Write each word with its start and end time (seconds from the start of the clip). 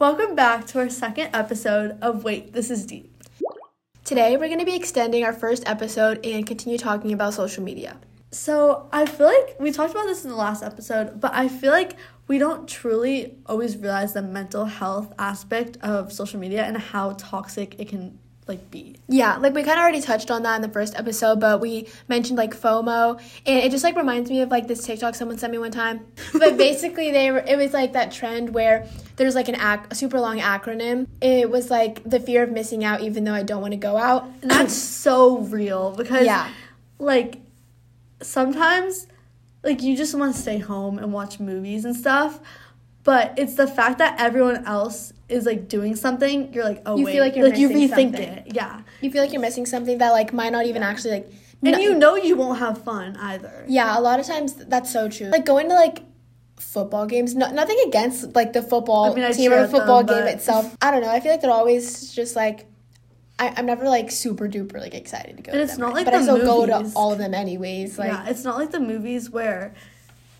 Welcome 0.00 0.36
back 0.36 0.64
to 0.68 0.78
our 0.78 0.88
second 0.88 1.30
episode 1.34 1.98
of 2.00 2.22
Wait, 2.22 2.52
This 2.52 2.70
is 2.70 2.86
Deep. 2.86 3.20
Today, 4.04 4.36
we're 4.36 4.46
going 4.46 4.60
to 4.60 4.64
be 4.64 4.76
extending 4.76 5.24
our 5.24 5.32
first 5.32 5.68
episode 5.68 6.24
and 6.24 6.46
continue 6.46 6.78
talking 6.78 7.12
about 7.12 7.34
social 7.34 7.64
media. 7.64 7.96
So, 8.30 8.88
I 8.92 9.06
feel 9.06 9.26
like 9.26 9.56
we 9.58 9.72
talked 9.72 9.90
about 9.90 10.06
this 10.06 10.22
in 10.22 10.30
the 10.30 10.36
last 10.36 10.62
episode, 10.62 11.20
but 11.20 11.34
I 11.34 11.48
feel 11.48 11.72
like 11.72 11.96
we 12.28 12.38
don't 12.38 12.68
truly 12.68 13.38
always 13.46 13.76
realize 13.76 14.12
the 14.12 14.22
mental 14.22 14.66
health 14.66 15.12
aspect 15.18 15.78
of 15.78 16.12
social 16.12 16.38
media 16.38 16.62
and 16.62 16.76
how 16.76 17.14
toxic 17.14 17.74
it 17.80 17.88
can 17.88 18.20
like 18.48 18.70
be. 18.70 18.96
Yeah, 19.08 19.36
like 19.36 19.54
we 19.54 19.62
kind 19.62 19.78
of 19.78 19.82
already 19.82 20.00
touched 20.00 20.30
on 20.30 20.42
that 20.42 20.56
in 20.56 20.62
the 20.62 20.68
first 20.68 20.98
episode, 20.98 21.38
but 21.40 21.60
we 21.60 21.86
mentioned 22.08 22.38
like 22.38 22.54
FOMO, 22.58 23.20
and 23.46 23.58
it 23.58 23.70
just 23.70 23.84
like 23.84 23.96
reminds 23.96 24.30
me 24.30 24.40
of 24.40 24.50
like 24.50 24.66
this 24.66 24.84
TikTok 24.84 25.14
someone 25.14 25.38
sent 25.38 25.52
me 25.52 25.58
one 25.58 25.70
time. 25.70 26.06
But 26.32 26.56
basically, 26.56 27.10
they 27.10 27.30
were 27.30 27.38
it 27.46 27.56
was 27.56 27.72
like 27.72 27.92
that 27.92 28.10
trend 28.12 28.54
where 28.54 28.88
there's 29.16 29.34
like 29.34 29.48
an 29.48 29.54
ac- 29.56 29.86
a 29.90 29.94
super 29.94 30.18
long 30.18 30.38
acronym. 30.38 31.06
It 31.20 31.50
was 31.50 31.70
like 31.70 32.02
the 32.04 32.18
fear 32.20 32.42
of 32.42 32.50
missing 32.50 32.84
out, 32.84 33.02
even 33.02 33.24
though 33.24 33.34
I 33.34 33.42
don't 33.42 33.60
want 33.60 33.72
to 33.72 33.78
go 33.78 33.96
out. 33.96 34.24
And 34.42 34.50
that's 34.50 34.74
so 35.04 35.38
real 35.38 35.92
because 35.96 36.24
Yeah. 36.26 36.48
like 36.98 37.38
sometimes 38.22 39.06
like 39.62 39.82
you 39.82 39.96
just 39.96 40.14
want 40.14 40.34
to 40.34 40.40
stay 40.40 40.58
home 40.58 40.98
and 40.98 41.12
watch 41.12 41.40
movies 41.40 41.84
and 41.84 41.94
stuff. 41.94 42.40
But 43.04 43.34
it's 43.38 43.54
the 43.54 43.66
fact 43.66 43.98
that 43.98 44.20
everyone 44.20 44.64
else 44.66 45.12
is 45.28 45.44
like 45.46 45.68
doing 45.68 45.94
something. 45.96 46.52
You're 46.52 46.64
like, 46.64 46.82
oh 46.86 46.96
You 46.96 47.04
wait, 47.04 47.12
feel 47.12 47.24
like 47.24 47.36
you're 47.36 47.54
you 47.54 47.68
missing 47.68 47.88
rethink 47.88 48.12
something. 48.16 48.22
it, 48.22 48.54
yeah. 48.54 48.80
You 49.00 49.10
feel 49.10 49.22
like 49.22 49.32
you're 49.32 49.42
missing 49.42 49.66
something 49.66 49.98
that 49.98 50.10
like 50.10 50.32
might 50.32 50.52
not 50.52 50.66
even 50.66 50.82
actually 50.82 51.10
like. 51.12 51.32
And 51.62 51.72
no- 51.72 51.78
you 51.78 51.94
know 51.94 52.14
you 52.16 52.36
won't 52.36 52.58
have 52.60 52.82
fun 52.84 53.16
either. 53.16 53.64
Yeah, 53.68 53.98
a 53.98 54.00
lot 54.00 54.20
of 54.20 54.26
times 54.26 54.54
that's 54.54 54.92
so 54.92 55.08
true. 55.08 55.26
Like 55.28 55.44
going 55.44 55.68
to 55.68 55.74
like 55.74 56.02
football 56.56 57.06
games, 57.06 57.34
no, 57.34 57.50
nothing 57.52 57.78
against 57.86 58.34
like 58.34 58.52
the 58.52 58.62
football 58.62 59.12
I 59.12 59.14
mean, 59.14 59.24
I 59.24 59.32
team 59.32 59.52
or 59.52 59.56
at 59.56 59.70
football 59.70 60.02
them, 60.04 60.16
game 60.24 60.26
itself. 60.34 60.76
I 60.80 60.90
don't 60.90 61.02
know. 61.02 61.10
I 61.10 61.20
feel 61.20 61.30
like 61.32 61.40
they're 61.40 61.50
always 61.50 62.12
just 62.14 62.34
like. 62.36 62.66
I, 63.40 63.54
I'm 63.56 63.66
never 63.66 63.84
like 63.88 64.10
super 64.10 64.48
duper 64.48 64.80
like 64.80 64.94
excited 64.94 65.36
to 65.36 65.42
go. 65.44 65.52
And 65.52 65.58
to 65.58 65.62
it's 65.62 65.72
them, 65.74 65.82
not 65.82 65.94
like 65.94 66.06
but 66.06 66.14
I 66.14 66.18
the 66.18 66.22
still 66.24 66.38
go 66.44 66.66
to 66.66 66.90
all 66.96 67.12
of 67.12 67.18
them 67.18 67.34
anyways. 67.34 67.96
Like 67.96 68.10
yeah, 68.10 68.26
it's 68.28 68.42
not 68.42 68.56
like 68.58 68.72
the 68.72 68.80
movies 68.80 69.30
where 69.30 69.74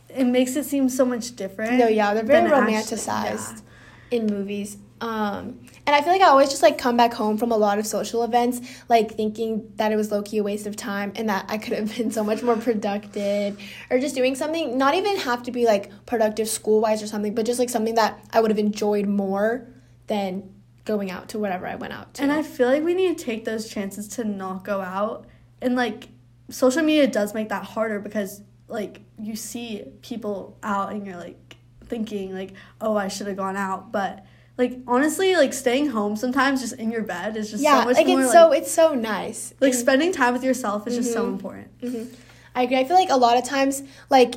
it 0.09 0.25
makes 0.25 0.57
it 0.57 0.65
seem 0.65 0.89
so 0.89 1.05
much 1.05 1.37
different. 1.37 1.75
no, 1.75 1.87
yeah, 1.87 2.13
they're 2.13 2.25
very 2.25 2.49
than 2.49 2.53
actually- 2.53 2.75
romanticized 2.75 3.63
in 4.11 4.27
movies. 4.27 4.77
Um, 5.01 5.61
and 5.87 5.95
I 5.95 6.03
feel 6.03 6.13
like 6.13 6.23
I 6.23 6.27
always 6.27 6.51
just 6.51 6.63
like 6.63 6.77
come 6.77 6.97
back 6.97 7.15
home 7.15 7.39
from 7.39 7.53
a 7.53 7.57
lot 7.57 7.79
of 7.79 7.87
social 7.87 8.25
events, 8.25 8.61
like 8.89 9.15
thinking 9.15 9.71
that 9.77 9.93
it 9.93 9.97
was 9.97 10.11
low 10.11 10.23
key 10.23 10.39
a 10.39 10.43
waste 10.43 10.67
of 10.67 10.77
time 10.77 11.13
and 11.15 11.29
that 11.29 11.47
I 11.49 11.59
could 11.59 11.73
have 11.73 11.97
been 11.97 12.11
so 12.11 12.25
much 12.25 12.43
more 12.43 12.57
productive 12.57 13.61
or 13.91 13.99
just 13.99 14.15
doing 14.15 14.35
something, 14.35 14.77
not 14.77 14.95
even 14.95 15.17
have 15.19 15.43
to 15.45 15.53
be 15.53 15.67
like 15.67 15.91
productive 16.07 16.49
school 16.49 16.81
wise 16.81 17.03
or 17.03 17.07
something, 17.07 17.35
but 17.35 17.47
just 17.47 17.59
like 17.59 17.71
something 17.71 17.95
that 17.95 18.21
I 18.33 18.41
would 18.41 18.51
have 18.51 18.59
enjoyed 18.59 19.07
more 19.07 19.69
than 20.09 20.53
going 20.85 21.11
out 21.11 21.29
to 21.29 21.39
whatever 21.39 21.67
I 21.67 21.77
went 21.77 21.93
out 21.93 22.15
to. 22.15 22.23
And 22.23 22.33
I 22.33 22.43
feel 22.43 22.67
like 22.67 22.83
we 22.83 22.95
need 22.95 23.19
to 23.19 23.25
take 23.25 23.45
those 23.45 23.69
chances 23.69 24.09
to 24.09 24.25
not 24.25 24.65
go 24.65 24.81
out. 24.81 25.27
And 25.61 25.77
like 25.77 26.09
social 26.51 26.83
media 26.83 27.07
does 27.07 27.35
make 27.35 27.51
that 27.51 27.65
harder 27.65 28.01
because 28.01 28.43
like 28.69 29.01
you 29.19 29.37
see 29.37 29.85
people 30.03 30.59
out 30.63 30.93
and 30.93 31.07
you're 31.07 31.17
like 31.17 31.48
thinking 31.89 32.35
like, 32.35 32.53
"Oh, 32.81 32.97
I 32.97 33.09
should 33.09 33.27
have 33.27 33.37
gone 33.37 33.57
out." 33.57 33.93
But 33.93 34.25
like 34.57 34.79
honestly, 34.87 35.37
like 35.37 35.53
staying 35.53 35.89
home 35.89 36.17
sometimes 36.17 36.61
just 36.61 36.75
in 36.75 36.91
your 36.91 37.03
bed 37.03 37.37
is 37.37 37.51
just 37.51 37.63
yeah, 37.63 37.81
so 37.81 37.85
much 37.87 37.97
like 37.97 38.07
more 38.07 38.21
it's 38.21 38.29
like, 38.29 38.35
so 38.35 38.53
it's 38.53 38.73
so 38.73 38.95
nice. 38.95 39.55
like 39.61 39.73
And- 39.73 39.81
spending 39.81 40.13
time 40.13 40.33
with 40.33 40.45
yourself 40.45 40.87
is 40.87 40.97
just 40.97 41.13
so 41.13 41.23
mm-hmm. 41.23 41.35
important. 41.35 41.81
Mm-hmm. 41.81 42.15
I 42.55 42.63
agree. 42.63 42.79
I 42.79 42.85
feel 42.85 42.97
like 42.97 43.11
a 43.11 43.17
lot 43.17 43.37
of 43.37 43.45
times, 43.45 43.85
like, 44.11 44.35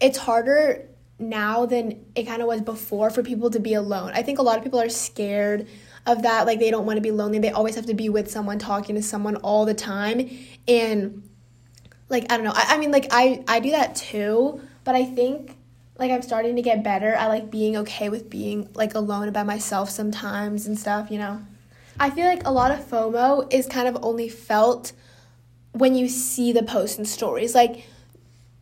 it's 0.00 0.16
harder 0.16 0.88
now 1.18 1.66
than 1.66 2.04
it 2.14 2.24
kind 2.24 2.40
of 2.40 2.46
was 2.46 2.60
before 2.60 3.10
for 3.10 3.24
people 3.24 3.50
to 3.50 3.58
be 3.58 3.74
alone. 3.74 4.12
I 4.14 4.22
think 4.22 4.38
a 4.38 4.42
lot 4.42 4.58
of 4.58 4.62
people 4.62 4.80
are 4.80 4.88
scared 4.88 5.66
of 6.06 6.22
that. 6.22 6.46
Like, 6.46 6.60
they 6.60 6.70
don't 6.70 6.86
want 6.86 6.98
to 6.98 7.00
be 7.00 7.10
lonely. 7.10 7.40
They 7.40 7.50
always 7.50 7.74
have 7.74 7.86
to 7.86 7.94
be 7.94 8.08
with 8.08 8.30
someone, 8.30 8.60
talking 8.60 8.94
to 8.94 9.02
someone 9.02 9.36
all 9.36 9.64
the 9.64 9.74
time. 9.74 10.30
And, 10.68 11.28
like, 12.08 12.30
I 12.30 12.36
don't 12.36 12.44
know. 12.44 12.52
I, 12.54 12.74
I 12.74 12.78
mean, 12.78 12.92
like, 12.92 13.08
I, 13.10 13.42
I 13.48 13.58
do 13.58 13.70
that 13.72 13.96
too, 13.96 14.60
but 14.84 14.94
I 14.94 15.04
think. 15.04 15.56
Like 15.98 16.10
I'm 16.10 16.22
starting 16.22 16.56
to 16.56 16.62
get 16.62 16.82
better. 16.82 17.16
I 17.16 17.26
like 17.26 17.50
being 17.50 17.76
okay 17.78 18.08
with 18.08 18.28
being 18.28 18.68
like 18.74 18.94
alone 18.94 19.32
by 19.32 19.42
myself 19.44 19.90
sometimes 19.90 20.66
and 20.66 20.78
stuff, 20.78 21.10
you 21.10 21.18
know. 21.18 21.40
I 21.98 22.10
feel 22.10 22.26
like 22.26 22.44
a 22.44 22.50
lot 22.50 22.72
of 22.72 22.80
FOMO 22.80 23.52
is 23.52 23.66
kind 23.66 23.86
of 23.86 23.96
only 24.02 24.28
felt 24.28 24.92
when 25.72 25.94
you 25.94 26.08
see 26.08 26.52
the 26.52 26.62
posts 26.62 26.98
and 26.98 27.06
stories. 27.06 27.54
Like 27.54 27.84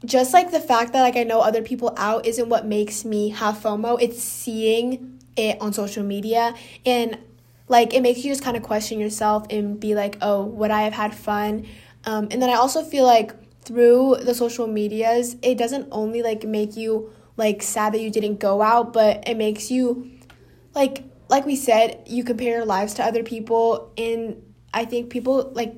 just 0.04 0.34
like 0.34 0.50
the 0.50 0.60
fact 0.60 0.92
that 0.92 1.00
like 1.00 1.16
I 1.16 1.22
know 1.22 1.40
other 1.40 1.62
people 1.62 1.94
out 1.96 2.26
isn't 2.26 2.48
what 2.48 2.66
makes 2.66 3.04
me 3.04 3.30
have 3.30 3.56
FOMO. 3.56 4.00
It's 4.00 4.22
seeing 4.22 5.18
it 5.36 5.58
on 5.60 5.72
social 5.72 6.04
media 6.04 6.54
and 6.84 7.18
like 7.68 7.94
it 7.94 8.02
makes 8.02 8.22
you 8.22 8.30
just 8.30 8.42
kind 8.42 8.56
of 8.56 8.62
question 8.62 9.00
yourself 9.00 9.46
and 9.48 9.80
be 9.80 9.94
like, 9.94 10.18
oh, 10.20 10.44
would 10.44 10.70
I 10.70 10.82
have 10.82 10.92
had 10.92 11.14
fun? 11.14 11.66
Um, 12.04 12.28
and 12.30 12.42
then 12.42 12.50
I 12.50 12.54
also 12.54 12.82
feel 12.82 13.04
like 13.06 13.32
through 13.64 14.16
the 14.22 14.34
social 14.34 14.66
medias, 14.66 15.36
it 15.40 15.56
doesn't 15.56 15.88
only 15.90 16.22
like 16.22 16.44
make 16.44 16.76
you 16.76 17.10
like 17.36 17.62
sad 17.62 17.94
that 17.94 18.00
you 18.00 18.10
didn't 18.10 18.40
go 18.40 18.62
out, 18.62 18.92
but 18.92 19.28
it 19.28 19.36
makes 19.36 19.70
you 19.70 20.10
like 20.74 21.04
like 21.28 21.46
we 21.46 21.56
said, 21.56 22.02
you 22.06 22.24
compare 22.24 22.56
your 22.58 22.66
lives 22.66 22.94
to 22.94 23.04
other 23.04 23.22
people 23.22 23.92
and 23.96 24.42
I 24.74 24.84
think 24.84 25.10
people 25.10 25.50
like 25.54 25.74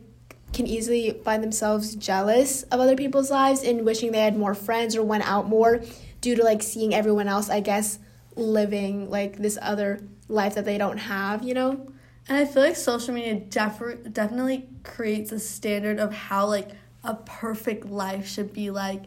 can 0.52 0.66
easily 0.66 1.10
find 1.24 1.42
themselves 1.42 1.94
jealous 1.96 2.62
of 2.64 2.80
other 2.80 2.96
people's 2.96 3.30
lives 3.30 3.62
and 3.62 3.84
wishing 3.84 4.12
they 4.12 4.20
had 4.20 4.36
more 4.36 4.54
friends 4.54 4.96
or 4.96 5.02
went 5.02 5.28
out 5.28 5.48
more 5.48 5.82
due 6.20 6.36
to 6.36 6.42
like 6.42 6.62
seeing 6.62 6.94
everyone 6.94 7.28
else, 7.28 7.50
I 7.50 7.60
guess, 7.60 7.98
living 8.36 9.10
like 9.10 9.36
this 9.36 9.58
other 9.60 10.00
life 10.28 10.54
that 10.54 10.64
they 10.64 10.78
don't 10.78 10.98
have, 10.98 11.42
you 11.42 11.54
know? 11.54 11.92
And 12.28 12.38
I 12.38 12.46
feel 12.46 12.62
like 12.62 12.76
social 12.76 13.12
media 13.12 13.34
def- 13.34 14.12
definitely 14.12 14.68
creates 14.82 15.32
a 15.32 15.38
standard 15.38 15.98
of 15.98 16.12
how 16.14 16.46
like 16.46 16.70
a 17.02 17.14
perfect 17.14 17.86
life 17.86 18.26
should 18.26 18.52
be 18.52 18.70
like 18.70 19.02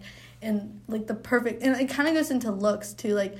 and 0.47 0.81
like 0.87 1.07
the 1.07 1.13
perfect 1.13 1.61
and 1.61 1.79
it 1.79 1.89
kind 1.89 2.07
of 2.07 2.15
goes 2.15 2.31
into 2.31 2.49
looks 2.49 2.93
too 2.93 3.13
like 3.13 3.35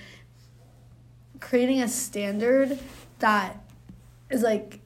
creating 1.40 1.81
a 1.81 1.88
standard 1.88 2.78
that 3.19 3.63
is 4.29 4.41
like 4.41 4.81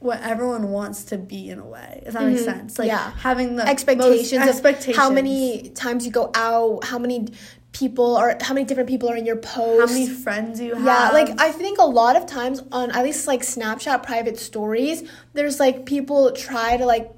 what 0.00 0.20
everyone 0.22 0.70
wants 0.70 1.04
to 1.04 1.18
be 1.18 1.48
in 1.48 1.58
a 1.58 1.64
way 1.64 2.02
if 2.06 2.14
that 2.14 2.24
makes 2.24 2.40
mm-hmm. 2.40 2.50
sense 2.50 2.78
like 2.78 2.88
yeah. 2.88 3.12
having 3.18 3.56
the 3.56 3.66
expectations, 3.66 4.32
expectations 4.32 4.96
how 4.96 5.10
many 5.10 5.70
times 5.70 6.04
you 6.04 6.10
go 6.12 6.30
out, 6.34 6.84
how 6.84 6.98
many 6.98 7.28
people 7.72 8.16
or 8.16 8.36
how 8.40 8.52
many 8.52 8.66
different 8.66 8.88
people 8.88 9.08
are 9.08 9.16
in 9.16 9.24
your 9.24 9.36
post. 9.36 9.80
how 9.80 9.86
many 9.86 10.08
friends 10.08 10.60
you 10.60 10.74
have 10.74 10.84
Yeah, 10.84 11.10
like 11.10 11.40
I 11.40 11.52
think 11.52 11.78
a 11.78 11.84
lot 11.84 12.16
of 12.16 12.26
times 12.26 12.62
on 12.72 12.90
at 12.90 13.04
least 13.04 13.26
like 13.26 13.42
Snapchat 13.42 14.02
private 14.02 14.38
stories, 14.38 15.08
there's 15.34 15.60
like 15.60 15.86
people 15.86 16.32
try 16.32 16.76
to 16.76 16.84
like 16.84 17.12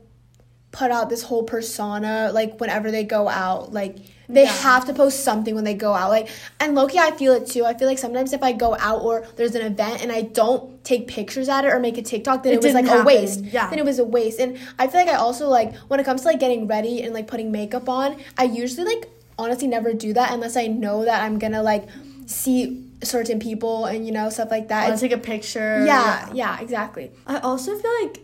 put 0.73 0.91
out 0.91 1.09
this 1.11 1.23
whole 1.23 1.43
persona 1.45 2.31
like 2.33 2.59
whenever 2.61 2.91
they 2.91 3.05
go 3.05 3.29
out. 3.29 3.73
Like 3.73 3.97
they 4.29 4.45
Yeah. 4.45 4.49
have 4.51 4.87
to 4.87 4.95
post 4.95 5.21
something 5.25 5.55
when 5.55 5.65
they 5.65 5.75
go 5.75 5.93
out. 5.93 6.09
Like 6.11 6.29
and 6.59 6.75
Loki 6.75 6.99
I 6.99 7.11
feel 7.13 7.33
it 7.35 7.47
too. 7.47 7.65
I 7.65 7.75
feel 7.75 7.87
like 7.89 7.99
sometimes 7.99 8.33
if 8.33 8.43
I 8.43 8.53
go 8.53 8.75
out 8.81 9.03
or 9.03 9.27
there's 9.37 9.55
an 9.55 9.63
event 9.63 10.03
and 10.03 10.11
I 10.11 10.23
don't 10.23 10.83
take 10.85 11.07
pictures 11.09 11.49
at 11.51 11.65
it 11.67 11.69
or 11.69 11.79
make 11.79 11.99
a 11.99 12.03
TikTok, 12.03 12.43
then 12.43 12.55
It 12.55 12.57
it, 12.57 12.63
was 12.65 12.75
like 12.75 12.87
didn't 12.87 13.03
a 13.03 13.05
waste. 13.05 13.41
Yeah. 13.45 13.69
Then 13.69 13.79
it 13.79 13.85
was 13.85 13.99
a 13.99 14.05
waste. 14.05 14.41
And 14.41 14.59
I 14.79 14.87
feel 14.87 15.01
like 15.01 15.11
I 15.11 15.15
also 15.17 15.49
like 15.49 15.75
when 15.89 16.01
it 16.01 16.05
comes 16.05 16.23
to 16.23 16.29
like 16.29 16.41
getting 16.41 16.67
ready 16.67 17.03
and 17.03 17.13
like 17.13 17.27
putting 17.27 17.53
makeup 17.53 17.89
on, 17.89 18.17
I 18.39 18.45
usually 18.45 18.87
like 18.95 19.09
honestly 19.39 19.69
never 19.69 19.93
do 19.93 20.13
that 20.15 20.33
unless 20.33 20.57
I 20.57 20.67
know 20.69 21.05
that 21.05 21.23
I'm 21.23 21.39
gonna 21.39 21.63
like 21.63 21.85
see 22.27 22.83
certain 23.03 23.39
people 23.41 23.85
and 23.87 24.07
you 24.07 24.13
know 24.13 24.31
stuff 24.31 24.51
like 24.51 24.69
that. 24.69 24.89
to 24.95 24.99
take 24.99 25.13
a 25.13 25.19
picture 25.19 25.85
yeah, 25.85 26.31
yeah, 26.33 26.61
exactly. 26.61 27.11
I 27.27 27.39
also 27.41 27.77
feel 27.77 27.91
like 28.05 28.21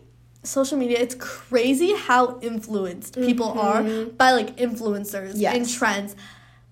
social 0.49 0.79
media 0.79 0.99
it's 0.99 1.15
crazy 1.15 1.95
how 1.95 2.39
influenced 2.41 3.15
people 3.15 3.51
are 3.59 3.83
by 4.23 4.33
like 4.33 4.57
influencers 4.57 5.43
and 5.43 5.69
trends. 5.69 6.17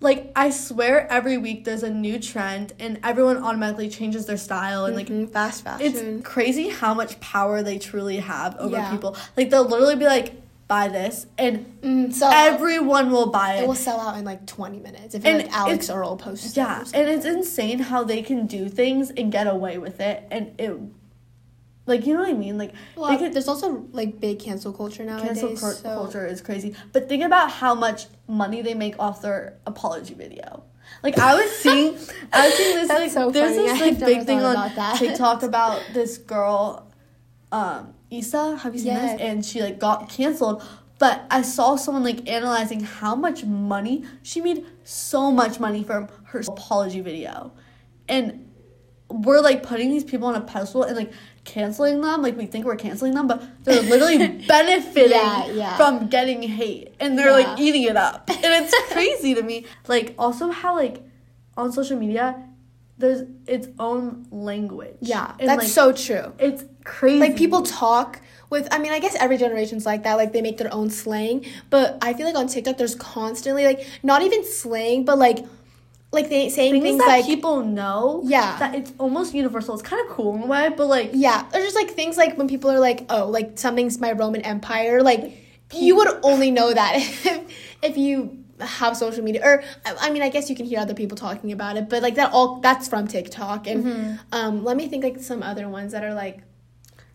Like 0.01 0.31
I 0.37 0.51
swear 0.51 1.11
every 1.11 1.39
week 1.39 1.65
there's 1.65 1.83
a 1.83 1.91
new 1.91 2.19
trend 2.19 2.75
and 2.79 3.01
everyone 3.03 3.39
automatically 3.39 3.89
changes 3.89 4.27
their 4.27 4.37
style 4.37 4.85
and 4.87 4.95
like 4.95 5.09
Mm, 5.09 5.31
fast 5.31 5.65
fashion. 5.65 5.87
it's 5.87 6.27
crazy 6.29 6.69
how 6.69 6.93
much 6.93 7.19
power 7.21 7.63
they 7.63 7.79
truly 7.79 8.19
have 8.19 8.57
over 8.59 8.77
Yeah. 8.77 8.91
people. 8.91 9.17
Like 9.37 9.49
they'll 9.51 9.65
literally 9.65 9.97
be 9.97 10.05
like 10.05 10.35
buy 10.69 10.89
this 10.89 11.27
and 11.39 11.65
Mm, 11.83 12.13
so 12.13 12.29
everyone 12.31 13.11
will 13.11 13.29
buy 13.29 13.55
it 13.55 13.63
it. 13.63 13.67
will 13.69 13.75
sell 13.75 14.01
out 14.01 14.19
in 14.19 14.25
like 14.25 14.47
20 14.47 14.81
minutes 14.81 15.15
if 15.15 15.25
And 15.25 15.39
like 15.39 15.53
Alix 15.53 15.89
Earle 15.89 16.17
posts. 16.17 16.57
Yeah, 16.57 16.85
and 16.93 17.09
it's 17.09 17.25
insane 17.25 17.79
how 17.79 18.05
they 18.05 18.21
can 18.23 18.47
do 18.47 18.69
things 18.69 19.11
and 19.11 19.31
get 19.33 19.47
away 19.47 19.79
with 19.79 19.99
it 20.01 20.27
and 20.31 20.53
it 20.59 20.77
like 21.87 22.07
you 22.07 22.15
know 22.15 22.21
what 22.21 22.29
I 22.31 22.35
mean? 22.35 22.59
Like 22.59 22.73
Well, 22.97 23.11
they 23.11 23.17
could 23.17 23.33
there's 23.33 23.49
also 23.49 23.87
like 23.93 24.21
big 24.21 24.39
cancel 24.39 24.73
culture 24.73 25.05
nowadays. 25.05 25.41
cancel 25.41 25.57
so- 25.57 25.83
culture 25.83 26.27
is 26.27 26.41
crazy. 26.41 26.75
But 26.93 27.09
think 27.09 27.23
about 27.25 27.51
how 27.51 27.75
much 27.75 28.07
money 28.29 28.63
they 28.63 28.75
make 28.75 28.99
off 28.99 29.23
their 29.23 29.59
apology 29.67 30.15
video. 30.15 30.65
Like 31.03 31.19
I 31.19 31.35
was 31.35 31.51
seeing, 31.51 31.89
I 32.33 32.47
was 32.47 32.55
seeing 32.57 32.77
this 32.77 32.89
That's 32.89 33.01
like 33.01 33.11
so 33.11 33.31
there's 33.31 33.57
funny. 33.57 33.69
this 33.69 33.81
like 33.81 33.99
big 33.99 34.25
thing 34.27 34.39
on 34.41 34.53
about 34.57 34.75
that. 34.77 34.99
TikTok 34.99 35.43
about 35.51 35.83
this 35.93 36.17
girl, 36.19 36.91
um, 37.53 37.95
Issa. 38.11 38.57
Have 38.59 38.75
you 38.75 38.81
seen 38.81 38.95
this? 38.95 39.21
And 39.21 39.45
she 39.45 39.61
like 39.63 39.79
got 39.79 40.09
canceled. 40.09 40.63
But 40.99 41.27
I 41.31 41.43
saw 41.43 41.77
someone 41.77 42.05
like 42.05 42.27
analyzing 42.29 42.81
how 42.81 43.15
much 43.15 43.45
money 43.45 44.05
she 44.23 44.41
made. 44.41 44.65
So 44.85 45.31
much 45.31 45.61
money 45.61 45.85
from 45.85 46.09
her 46.27 46.41
apology 46.47 47.01
video, 47.01 47.53
and 48.09 48.46
we're 49.09 49.41
like 49.41 49.63
putting 49.63 49.91
these 49.91 50.05
people 50.05 50.29
on 50.29 50.35
a 50.35 50.41
pedestal 50.41 50.83
and 50.83 50.97
like 50.97 51.13
canceling 51.45 52.01
them. 52.01 52.23
Like 52.23 52.37
we 52.37 52.47
think 52.47 52.65
we're 52.65 52.77
canceling 52.77 53.15
them 53.15 53.27
but 53.27 53.43
they're 53.65 53.83
literally 53.83 54.19
benefiting 54.49 55.11
Yeah, 55.11 55.47
yeah. 55.47 55.77
from 55.77 56.09
getting 56.09 56.43
hate 56.43 56.95
and 56.99 57.19
they're 57.19 57.33
like 57.33 57.59
eating 57.59 57.85
it 57.85 57.97
up. 57.97 58.29
And 58.31 58.65
it's 58.65 58.75
crazy 58.93 59.35
to 59.35 59.43
me. 59.43 59.67
Like 59.87 60.15
also 60.19 60.51
how 60.51 60.77
like 60.77 61.03
on 61.57 61.73
social 61.73 61.99
media 61.99 62.43
there's 62.99 63.29
its 63.47 63.69
own 63.79 64.27
language. 64.31 64.97
Yeah, 65.01 65.35
and, 65.39 65.49
that's 65.49 65.65
like, 65.65 65.69
so 65.69 65.93
true. 65.93 66.33
it's 66.39 66.65
crazy. 66.85 67.19
Like 67.21 67.37
people 67.37 67.63
talk 67.63 68.21
with 68.49 68.69
I 68.71 68.79
mean, 68.79 68.93
I 68.93 69.01
guess 69.01 69.15
every 69.17 69.37
generation's 69.37 69.85
like 69.85 70.05
that, 70.05 70.15
like 70.15 70.33
they 70.33 70.43
make 70.43 70.59
their 70.59 70.73
own 70.73 70.91
slang. 70.91 71.45
But 71.69 71.99
I 72.01 72.15
feel 72.15 72.27
like 72.27 72.37
on 72.37 72.47
TikTok 72.49 72.79
there's 72.79 72.95
constantly 72.95 73.65
like 73.65 73.87
not 74.03 74.23
even 74.23 74.45
slang, 74.45 75.05
but 75.05 75.19
like 75.19 75.45
like 76.17 76.29
they 76.29 76.49
saying 76.49 76.73
things, 76.73 76.85
things, 76.85 76.99
that 76.99 77.07
like 77.09 77.25
people 77.27 77.63
know 77.63 78.23
Yeah. 78.25 78.59
that 78.59 78.75
it's 78.75 78.93
almost 78.99 79.35
universal 79.35 79.75
it's 79.75 79.83
kind 79.83 80.01
of 80.05 80.09
cool 80.17 80.35
in 80.37 80.43
a 80.43 80.47
way 80.47 80.69
but 80.77 80.87
like 80.89 81.11
Yeah, 81.13 81.45
or 81.55 81.61
just 81.61 81.77
like 81.77 81.91
things 81.91 82.17
like 82.17 82.37
when 82.39 82.49
people 82.49 82.71
are 82.71 82.81
like, 82.81 83.01
"Oh, 83.09 83.27
like 83.37 83.59
something's 83.59 84.01
my 84.01 84.13
Roman 84.13 84.41
Empire." 84.43 85.03
Like 85.03 85.23
you 85.75 85.97
would 85.97 86.09
only 86.23 86.51
know 86.51 86.73
that 86.73 86.93
if 87.31 87.41
if 87.83 87.97
you 87.97 88.43
have 88.61 88.97
social 88.97 89.23
media. 89.23 89.43
Or 89.45 89.63
I 89.85 89.91
I 90.07 90.11
mean, 90.11 90.23
I 90.23 90.31
guess 90.31 90.49
you 90.51 90.57
can 90.57 90.67
hear 90.67 90.81
other 90.81 90.95
people 90.95 91.17
talking 91.17 91.53
about 91.53 91.77
it, 91.77 91.89
but 91.91 92.03
like 92.03 92.15
that 92.17 92.33
all 92.33 92.49
that's 92.67 92.89
from 92.89 93.07
TikTok. 93.07 93.67
And 93.67 93.85
Mm-hmm. 93.85 94.13
um, 94.33 94.65
let 94.65 94.77
me 94.81 94.89
think 94.89 95.05
like 95.05 95.19
some 95.23 95.43
other 95.43 95.69
ones 95.69 95.93
that 95.93 96.03
are 96.03 96.15
like, 96.15 96.39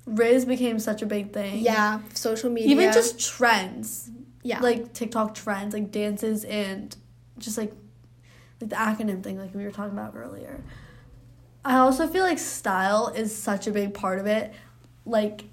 Rizz 0.07 0.47
became 0.47 0.77
such 0.80 1.01
a 1.01 1.06
big 1.06 1.31
thing 1.33 1.59
yeah, 1.59 2.00
social 2.13 2.50
media. 2.50 2.69
even 2.71 2.92
just 2.94 3.19
trends 3.19 4.09
yeah, 4.44 4.59
like 4.59 4.94
TikTok 4.94 5.33
trends, 5.36 5.74
like 5.74 5.92
dances 5.92 6.44
and 6.45 6.95
just 7.38 7.57
like 7.57 7.71
like 8.61 8.69
the 8.69 8.75
acronym 8.75 9.23
thing, 9.23 9.37
like 9.37 9.53
we 9.53 9.63
were 9.63 9.71
talking 9.71 9.97
about 9.97 10.13
earlier. 10.15 10.61
I 11.63 11.77
also 11.77 12.07
feel 12.07 12.23
like 12.23 12.39
style 12.39 13.07
is 13.15 13.35
such 13.35 13.67
a 13.67 13.71
big 13.71 13.93
part 13.93 14.19
of 14.19 14.25
it. 14.25 14.53
Like 15.05 15.45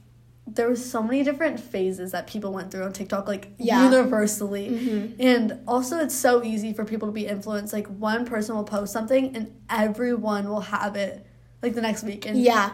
there 0.46 0.68
was 0.70 0.90
so 0.90 1.02
many 1.02 1.22
different 1.22 1.60
phases 1.60 2.12
that 2.12 2.26
people 2.26 2.52
went 2.52 2.70
through 2.70 2.82
on 2.84 2.92
TikTok, 2.92 3.28
like 3.28 3.52
Yeah. 3.58 3.84
universally. 3.84 4.70
Mhm. 4.70 5.16
And 5.20 5.58
also 5.68 5.98
it's 5.98 6.14
so 6.14 6.42
easy 6.42 6.72
for 6.72 6.84
people 6.84 7.08
to 7.08 7.12
be 7.12 7.26
influenced. 7.26 7.72
Like 7.74 7.86
one 7.88 8.24
person 8.24 8.56
will 8.56 8.64
post 8.64 8.92
something 8.92 9.36
and 9.36 9.54
everyone 9.68 10.48
will 10.48 10.60
have 10.60 10.96
it 10.96 11.26
like 11.62 11.74
the 11.74 11.82
next 11.82 12.02
week. 12.02 12.24
And 12.24 12.38
yeah, 12.38 12.70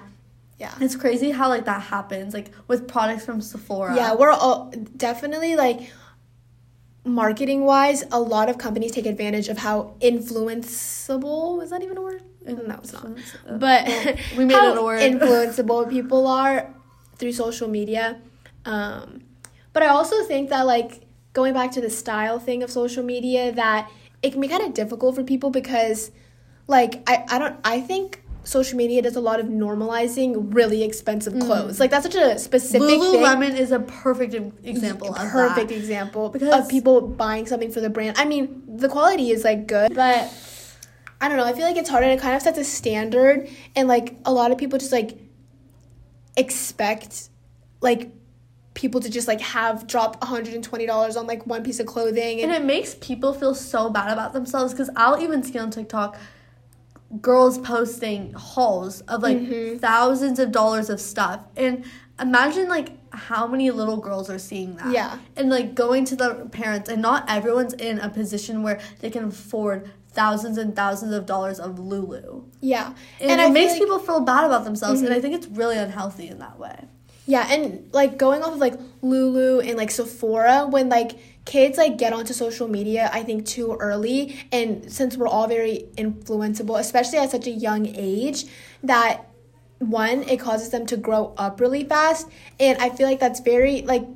yeah. 0.61 0.73
it's 0.81 0.95
crazy 0.95 1.33
how 1.33 1.49
like 1.49 1.65
that 1.65 1.83
happens, 1.83 2.33
like 2.35 2.53
with 2.69 2.87
products 2.87 3.25
from 3.25 3.41
Sephora. 3.41 3.97
Yeah, 3.97 4.15
we're 4.15 4.31
all 4.31 4.73
definitely 4.97 5.57
like 5.57 5.91
marketing 7.05 7.65
wise, 7.65 8.05
a 8.11 8.21
lot 8.21 8.49
of 8.49 8.59
companies 8.59 8.93
take 8.93 9.07
advantage 9.07 9.49
of 9.49 9.59
how 9.59 9.95
influenceable 10.01 11.63
is 11.63 11.71
that 11.71 11.83
even 11.83 11.97
a 11.97 12.03
word? 12.03 12.23
No, 12.47 12.79
it's 12.83 12.93
not. 12.93 13.07
But 13.59 13.87
well, 13.87 14.15
we 14.37 14.45
made 14.45 14.55
how 14.55 14.73
it 14.73 14.79
a 14.79 14.83
word. 14.83 15.01
influenceable 15.01 15.89
people 15.91 16.27
are 16.27 16.75
through 17.17 17.33
social 17.33 17.69
media. 17.69 18.21
Um, 18.65 19.23
but 19.73 19.83
I 19.83 19.89
also 19.89 20.25
think 20.25 20.51
that 20.51 20.67
like 20.67 21.03
going 21.33 21.53
back 21.55 21.73
to 21.73 21.81
the 21.81 21.91
style 21.91 22.39
thing 22.39 22.63
of 22.63 22.71
social 22.71 23.03
media, 23.03 23.53
that 23.53 23.91
it 24.23 24.33
can 24.33 24.41
be 24.41 24.49
kind 24.49 24.63
of 24.63 24.75
difficult 24.75 25.15
for 25.15 25.25
people 25.25 25.51
because 25.51 26.11
like 26.67 27.03
I, 27.09 27.25
I 27.29 27.39
don't 27.39 27.57
I 27.65 27.81
think 27.81 28.23
social 28.45 28.77
media 28.77 29.03
does 29.03 29.17
a 29.17 29.21
lot 29.21 29.41
of 29.41 29.47
normalizing 29.47 30.55
really 30.55 30.83
expensive 30.83 31.33
clothes. 31.41 31.77
Mm. 31.77 31.81
Like 31.81 31.91
that's 31.91 32.05
such 32.05 32.15
a 32.15 32.39
specific 32.39 32.89
thing 32.89 33.01
Lululemon 33.01 33.59
is 33.59 33.73
a 33.73 33.81
perfect 33.81 34.35
example 34.65 35.15
of 35.15 35.31
perfect 35.31 35.71
example 35.73 36.29
Because- 36.29 36.65
of 36.65 36.69
people 36.69 37.01
buying 37.01 37.47
something 37.47 37.71
for 37.71 37.81
the 37.81 37.91
brand. 37.91 38.17
I 38.19 38.25
mean, 38.25 38.63
the 38.67 38.89
quality 38.89 39.31
is 39.31 39.45
like 39.45 39.67
good, 39.67 39.95
but 39.95 40.33
I 41.21 41.29
don't 41.29 41.39
know. 41.39 41.45
I 41.45 41.53
feel 41.55 41.65
like 41.65 41.77
it's 41.77 41.89
harder. 41.89 42.07
It 42.09 42.21
kind 42.21 42.37
of 42.37 42.43
sets 42.43 42.59
a 42.59 42.65
standard, 42.65 43.49
and 43.75 43.89
like 43.89 44.17
a 44.25 44.33
lot 44.33 44.51
of 44.53 44.59
people 44.59 44.79
just 44.79 44.93
like 44.93 45.19
expect 46.37 47.29
like 47.81 48.13
people 48.75 49.01
to 49.01 49.09
just 49.09 49.29
like 49.29 49.41
have 49.41 49.87
drop 49.87 50.21
$120 50.21 51.17
on 51.17 51.27
like 51.27 51.47
one 51.47 51.63
piece 51.63 51.79
of 51.79 51.87
clothing 51.87 52.41
And 52.41 52.51
and, 52.51 52.63
it 52.63 52.67
makes 52.67 52.97
people 52.97 53.33
feel 53.33 53.55
so 53.55 53.89
bad 53.89 54.13
about 54.13 54.33
themselves 54.33 54.73
because 54.73 54.91
I'll 54.97 55.23
even 55.23 55.43
see 55.45 55.59
on 55.59 55.71
TikTok 55.71 56.19
girls 57.21 57.59
posting 57.59 58.33
hauls 58.33 59.01
of 59.03 59.23
like 59.23 59.39
Mm-hmm. 59.39 59.79
thousands 59.79 60.39
of 60.39 60.53
dollars 60.53 60.91
of 60.91 61.01
stuff. 61.01 61.41
And 61.57 61.85
imagine 62.21 62.69
like 62.69 62.91
how 63.13 63.47
many 63.47 63.71
little 63.71 63.97
girls 63.99 64.29
are 64.31 64.39
seeing 64.39 64.77
that. 64.77 64.91
Yeah. 64.93 65.19
And 65.37 65.51
like 65.51 65.75
going 65.75 66.05
to 66.07 66.17
the 66.17 66.49
parents, 66.51 66.89
and 66.89 67.01
not 67.03 67.25
everyone's 67.29 67.75
in 67.75 67.99
a 68.01 68.09
position 68.09 68.63
where 68.63 68.81
they 69.01 69.11
can 69.11 69.25
afford 69.25 69.91
thousands 70.11 70.59
and 70.59 70.75
thousands 70.77 71.13
of 71.13 71.27
dollars 71.27 71.59
of 71.59 71.79
Lulu. 71.79 72.45
yeah 72.61 72.95
And, 73.21 73.41
I 73.41 73.47
it 73.47 73.51
makes 73.53 73.73
like- 73.73 73.81
Mm-hmm. 73.83 73.85
people 73.85 73.99
feel 74.01 74.21
bad 74.21 74.45
about 74.45 74.65
themselves. 74.65 75.03
And 75.03 75.13
I 75.13 75.21
think 75.21 75.35
it's 75.35 75.47
really 75.49 75.77
unhealthy 75.77 76.29
in 76.29 76.39
that 76.39 76.59
way. 76.59 76.85
Yeah, 77.27 77.51
and 77.51 77.89
like 77.93 78.19
going 78.19 78.43
off 78.43 78.53
of 78.53 78.59
like 78.59 78.75
Lulu 79.03 79.61
and 79.61 79.77
like 79.79 79.91
Sephora, 79.91 80.67
when 80.69 80.89
like 80.91 81.13
kids 81.45 81.77
like 81.79 81.99
get 81.99 82.13
onto 82.13 82.33
social 82.33 82.69
media, 82.69 83.11
I 83.13 83.23
think 83.23 83.47
too 83.47 83.77
early, 83.81 84.37
and 84.51 84.91
since 84.91 85.17
we're 85.17 85.29
all 85.29 85.47
very 85.47 85.87
influenceable, 85.97 86.79
especially 86.81 87.19
at 87.19 87.31
such 87.31 87.47
a 87.47 87.51
young 87.51 87.87
age, 87.87 88.47
that 88.83 89.27
one 89.79 90.23
it 90.25 90.41
causes 90.41 90.71
them 90.71 90.87
to 90.87 90.97
grow 90.97 91.35
up 91.37 91.61
really 91.61 91.85
fast, 91.85 92.29
and 92.59 92.79
I 92.79 92.91
feel 92.91 93.07
like 93.07 93.21
that's 93.21 93.41
very 93.41 93.83
like. 93.83 94.07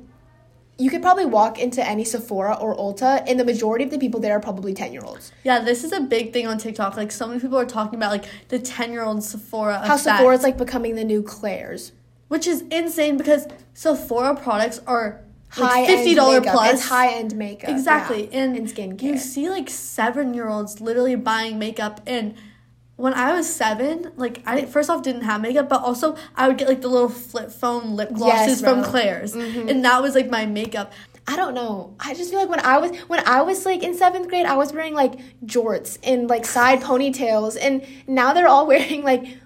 You 0.81 0.89
could 0.89 1.01
probably 1.01 1.25
walk 1.25 1.59
into 1.59 1.85
any 1.85 2.05
Sephora 2.05 2.53
or 2.53 2.73
Ulta, 2.73 3.21
and 3.27 3.37
the 3.37 3.43
majority 3.43 3.83
of 3.83 3.91
the 3.91 3.99
people 3.99 4.21
there 4.21 4.37
are 4.37 4.39
probably 4.39 4.73
10 4.73 4.93
year 4.93 5.01
olds. 5.03 5.33
Yeah, 5.43 5.59
this 5.59 5.83
is 5.83 5.91
a 5.91 5.99
big 5.99 6.31
thing 6.31 6.47
on 6.47 6.57
TikTok. 6.57 6.95
Like 6.95 7.11
so 7.11 7.27
many 7.27 7.41
people 7.41 7.57
are 7.59 7.65
talking 7.65 7.99
about 7.99 8.11
like 8.11 8.23
the 8.47 8.59
ten 8.59 8.93
year 8.93 9.03
old 9.03 9.21
Sephora 9.21 9.85
How 9.85 9.97
Sephora's 9.97 10.41
like 10.41 10.57
becoming 10.57 10.95
the 10.95 11.03
new 11.03 11.21
Claire's. 11.21 11.91
which 12.29 12.47
is 12.47 12.61
insane 12.71 13.17
because 13.17 13.45
Sephora 13.73 14.35
products 14.35 14.79
are 14.87 15.19
like 15.57 15.87
fifty 15.87 16.15
dollar 16.15 16.41
plus. 16.41 16.73
It's 16.73 16.87
high 16.87 17.13
end 17.13 17.35
makeup. 17.35 17.69
exactly, 17.69 18.29
yeah, 18.31 18.41
and, 18.41 18.55
and 18.55 18.67
skincare. 18.67 19.01
You 19.01 19.17
see 19.17 19.49
like 19.49 19.69
seven 19.69 20.33
year 20.33 20.47
olds 20.47 20.81
literally 20.81 21.15
buying 21.15 21.59
makeup 21.59 22.01
and. 22.05 22.35
When 22.95 23.13
I 23.13 23.31
was 23.31 23.49
seven, 23.49 24.11
like 24.17 24.43
I 24.45 24.65
first 24.65 24.89
off 24.89 25.03
didn't 25.03 25.21
have 25.21 25.39
makeup, 25.39 25.69
but 25.69 25.81
also 25.81 26.17
I 26.35 26.49
would 26.49 26.57
get 26.57 26.67
like 26.67 26.81
the 26.81 26.89
little 26.89 27.07
flip 27.07 27.49
phone 27.49 27.95
lip 27.95 28.11
glosses 28.11 28.59
from 28.59 28.81
bro. 28.81 28.83
Mm-hmm. 28.83 28.91
Claire's, 28.91 29.33
and 29.35 29.85
that 29.85 30.01
was 30.01 30.15
like 30.15 30.29
my 30.29 30.45
makeup. 30.45 30.91
I 31.25 31.37
don't 31.37 31.53
know. 31.53 31.95
I 31.99 32.13
just 32.13 32.31
feel 32.31 32.39
like 32.39 32.49
when 32.49 32.59
I 32.59 32.77
was 32.79 32.97
when 33.01 33.25
I 33.25 33.43
was 33.43 33.65
like 33.65 33.83
in 33.83 33.95
seventh 33.95 34.27
grade, 34.27 34.45
I 34.45 34.57
was 34.57 34.73
wearing 34.73 34.95
like 34.95 35.13
jorts 35.45 35.97
and 36.03 36.27
like 36.27 36.45
side 36.45 36.81
ponytails, 36.81 37.55
and 37.61 37.85
now 38.05 38.33
they're 38.33 38.49
all 38.49 38.67
wearing 38.73 39.03
like 39.03 39.37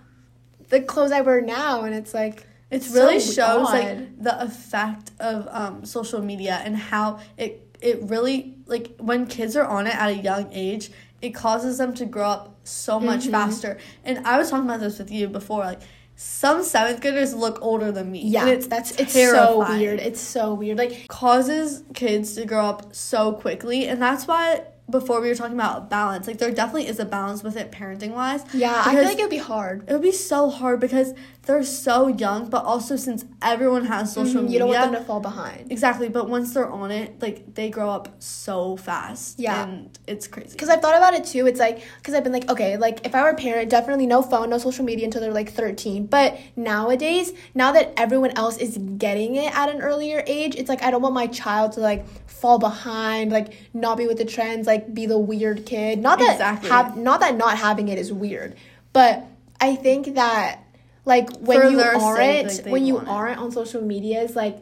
the 0.70 0.82
clothes 0.82 1.12
I 1.12 1.22
wear 1.22 1.40
now, 1.40 1.84
and 1.84 1.94
it's 1.94 2.14
like 2.14 2.48
It 2.74 2.84
so 2.84 2.94
really 3.06 3.20
shows 3.20 3.68
odd. 3.68 3.74
like 3.74 4.24
the 4.24 4.42
effect 4.44 5.12
of 5.20 5.48
um, 5.52 5.86
social 5.86 6.22
media 6.22 6.62
and 6.66 6.76
how 6.76 7.20
it 7.38 7.52
it 7.82 8.00
really 8.04 8.56
like 8.66 8.96
when 9.00 9.28
kids 9.28 9.56
are 9.56 9.66
on 9.66 9.88
it 9.88 9.96
at 9.96 10.10
a 10.10 10.16
young 10.16 10.52
age, 10.54 10.90
it 11.22 11.32
causes 11.36 11.78
them 11.78 11.94
to 11.96 12.06
grow 12.06 12.30
up 12.36 12.56
so 12.64 13.00
much 13.00 13.22
Mm-hmm. 13.24 13.32
faster. 13.32 13.78
And 14.06 14.26
I 14.26 14.38
was 14.38 14.50
talking 14.50 14.66
about 14.66 14.80
this 14.80 15.00
with 15.00 15.12
you 15.12 15.28
before, 15.28 15.60
like 15.60 15.82
some 16.16 16.64
seventh 16.64 17.02
graders 17.02 17.34
look 17.34 17.58
older 17.62 17.92
than 17.92 18.12
me. 18.12 18.22
yeah, 18.24 18.44
and 18.44 18.52
it's 18.52 18.68
that's 18.68 18.92
it's 19.00 19.14
terrifying. 19.14 19.48
so 19.48 19.76
weird. 19.78 20.00
It's 20.00 20.22
so 20.22 20.54
weird. 20.54 20.78
Like 20.78 21.08
causes 21.10 21.84
kids 21.94 22.36
to 22.36 22.46
grow 22.46 22.66
up 22.66 22.96
so 22.96 23.34
quickly, 23.34 23.88
and 23.88 24.02
that's 24.02 24.26
why 24.28 24.62
before 24.90 25.22
we 25.22 25.30
were 25.30 25.36
talking 25.36 25.56
about 25.56 25.90
balance, 25.90 26.28
like 26.28 26.38
there 26.38 26.52
definitely 26.52 26.88
is 26.88 27.00
a 27.00 27.06
balance 27.06 27.42
with 27.44 27.56
it 27.56 27.72
parenting 27.72 28.12
wise. 28.12 28.44
yeah, 28.54 28.84
I 28.86 28.94
feel 28.96 29.04
like 29.04 29.18
it 29.18 29.22
would 29.22 29.30
be 29.30 29.38
hard. 29.38 29.90
it 29.90 29.94
would 29.94 30.02
be 30.02 30.12
so 30.12 30.50
hard 30.50 30.80
because 30.80 31.14
they're 31.44 31.64
so 31.64 32.08
young, 32.08 32.50
but 32.50 32.64
also 32.66 32.96
since 32.96 33.24
everyone 33.44 33.86
has 33.86 34.14
social 34.14 34.42
Mhm, 34.42 34.44
media, 34.46 34.54
You 34.54 34.60
don't 34.60 34.70
want 34.70 34.92
them 34.92 35.02
to 35.02 35.06
fall 35.08 35.20
behind. 35.20 35.72
exactly. 35.72 36.10
But 36.10 36.30
once 36.30 36.54
they're 36.54 36.70
on 36.70 36.92
it, 36.92 37.22
like 37.22 37.54
they 37.56 37.70
grow 37.70 37.90
up 37.90 38.10
so 38.20 38.78
fast. 38.78 39.40
Yeah. 39.40 39.64
and 39.64 39.90
it's 40.08 40.28
crazy. 40.28 40.52
Because 40.52 40.70
I've 40.70 40.82
thought 40.82 40.96
about 40.98 41.14
it 41.14 41.26
too. 41.26 41.46
It's 41.48 41.60
like, 41.60 41.82
because 41.98 42.14
I've 42.14 42.24
been 42.24 42.34
like, 42.34 42.50
okay, 42.50 42.78
like 42.78 43.06
if 43.06 43.14
I 43.16 43.22
were 43.24 43.30
a 43.30 43.36
parent, 43.36 43.70
definitely 43.70 44.06
no 44.08 44.22
phone, 44.22 44.50
no 44.50 44.58
social 44.58 44.84
media 44.86 45.06
until 45.06 45.22
they're 45.22 45.32
like 45.34 45.52
13. 45.52 46.06
But 46.08 46.38
nowadays, 46.56 47.34
now 47.54 47.72
that 47.74 47.94
everyone 47.98 48.32
else 48.38 48.58
is 48.58 48.78
getting 48.98 49.36
it 49.36 49.56
at 49.56 49.70
an 49.70 49.82
earlier 49.82 50.24
age, 50.28 50.56
it's 50.56 50.70
like 50.70 50.84
I 50.84 50.92
don't 50.92 51.02
want 51.02 51.14
my 51.14 51.28
child 51.28 51.74
to 51.74 51.80
like 51.80 52.06
fall 52.28 52.60
behind, 52.60 53.32
like 53.32 53.54
not 53.74 53.98
be 53.98 54.08
with 54.08 54.18
the 54.18 54.26
trends, 54.26 54.68
like 54.68 54.94
be 54.94 55.06
the 55.06 55.18
weird 55.18 55.66
kid. 55.66 56.00
Not 56.00 56.20
that 56.20 56.32
Exactly. 56.34 56.70
have, 56.70 56.98
not 56.98 57.20
that 57.20 57.38
not 57.38 57.58
having 57.58 57.88
it 57.90 57.98
is 57.98 58.12
weird, 58.12 58.56
but 58.94 59.26
I 59.62 59.76
think 59.76 60.16
that 60.16 60.63
like 61.06 61.30
when 61.40 61.72
you 61.72 61.80
aren't, 61.80 62.48
like, 62.48 62.66
when 62.66 62.86
you 62.86 62.98
aren't 62.98 63.40
on 63.40 63.52
social 63.52 63.82
medias, 63.82 64.36
like 64.36 64.58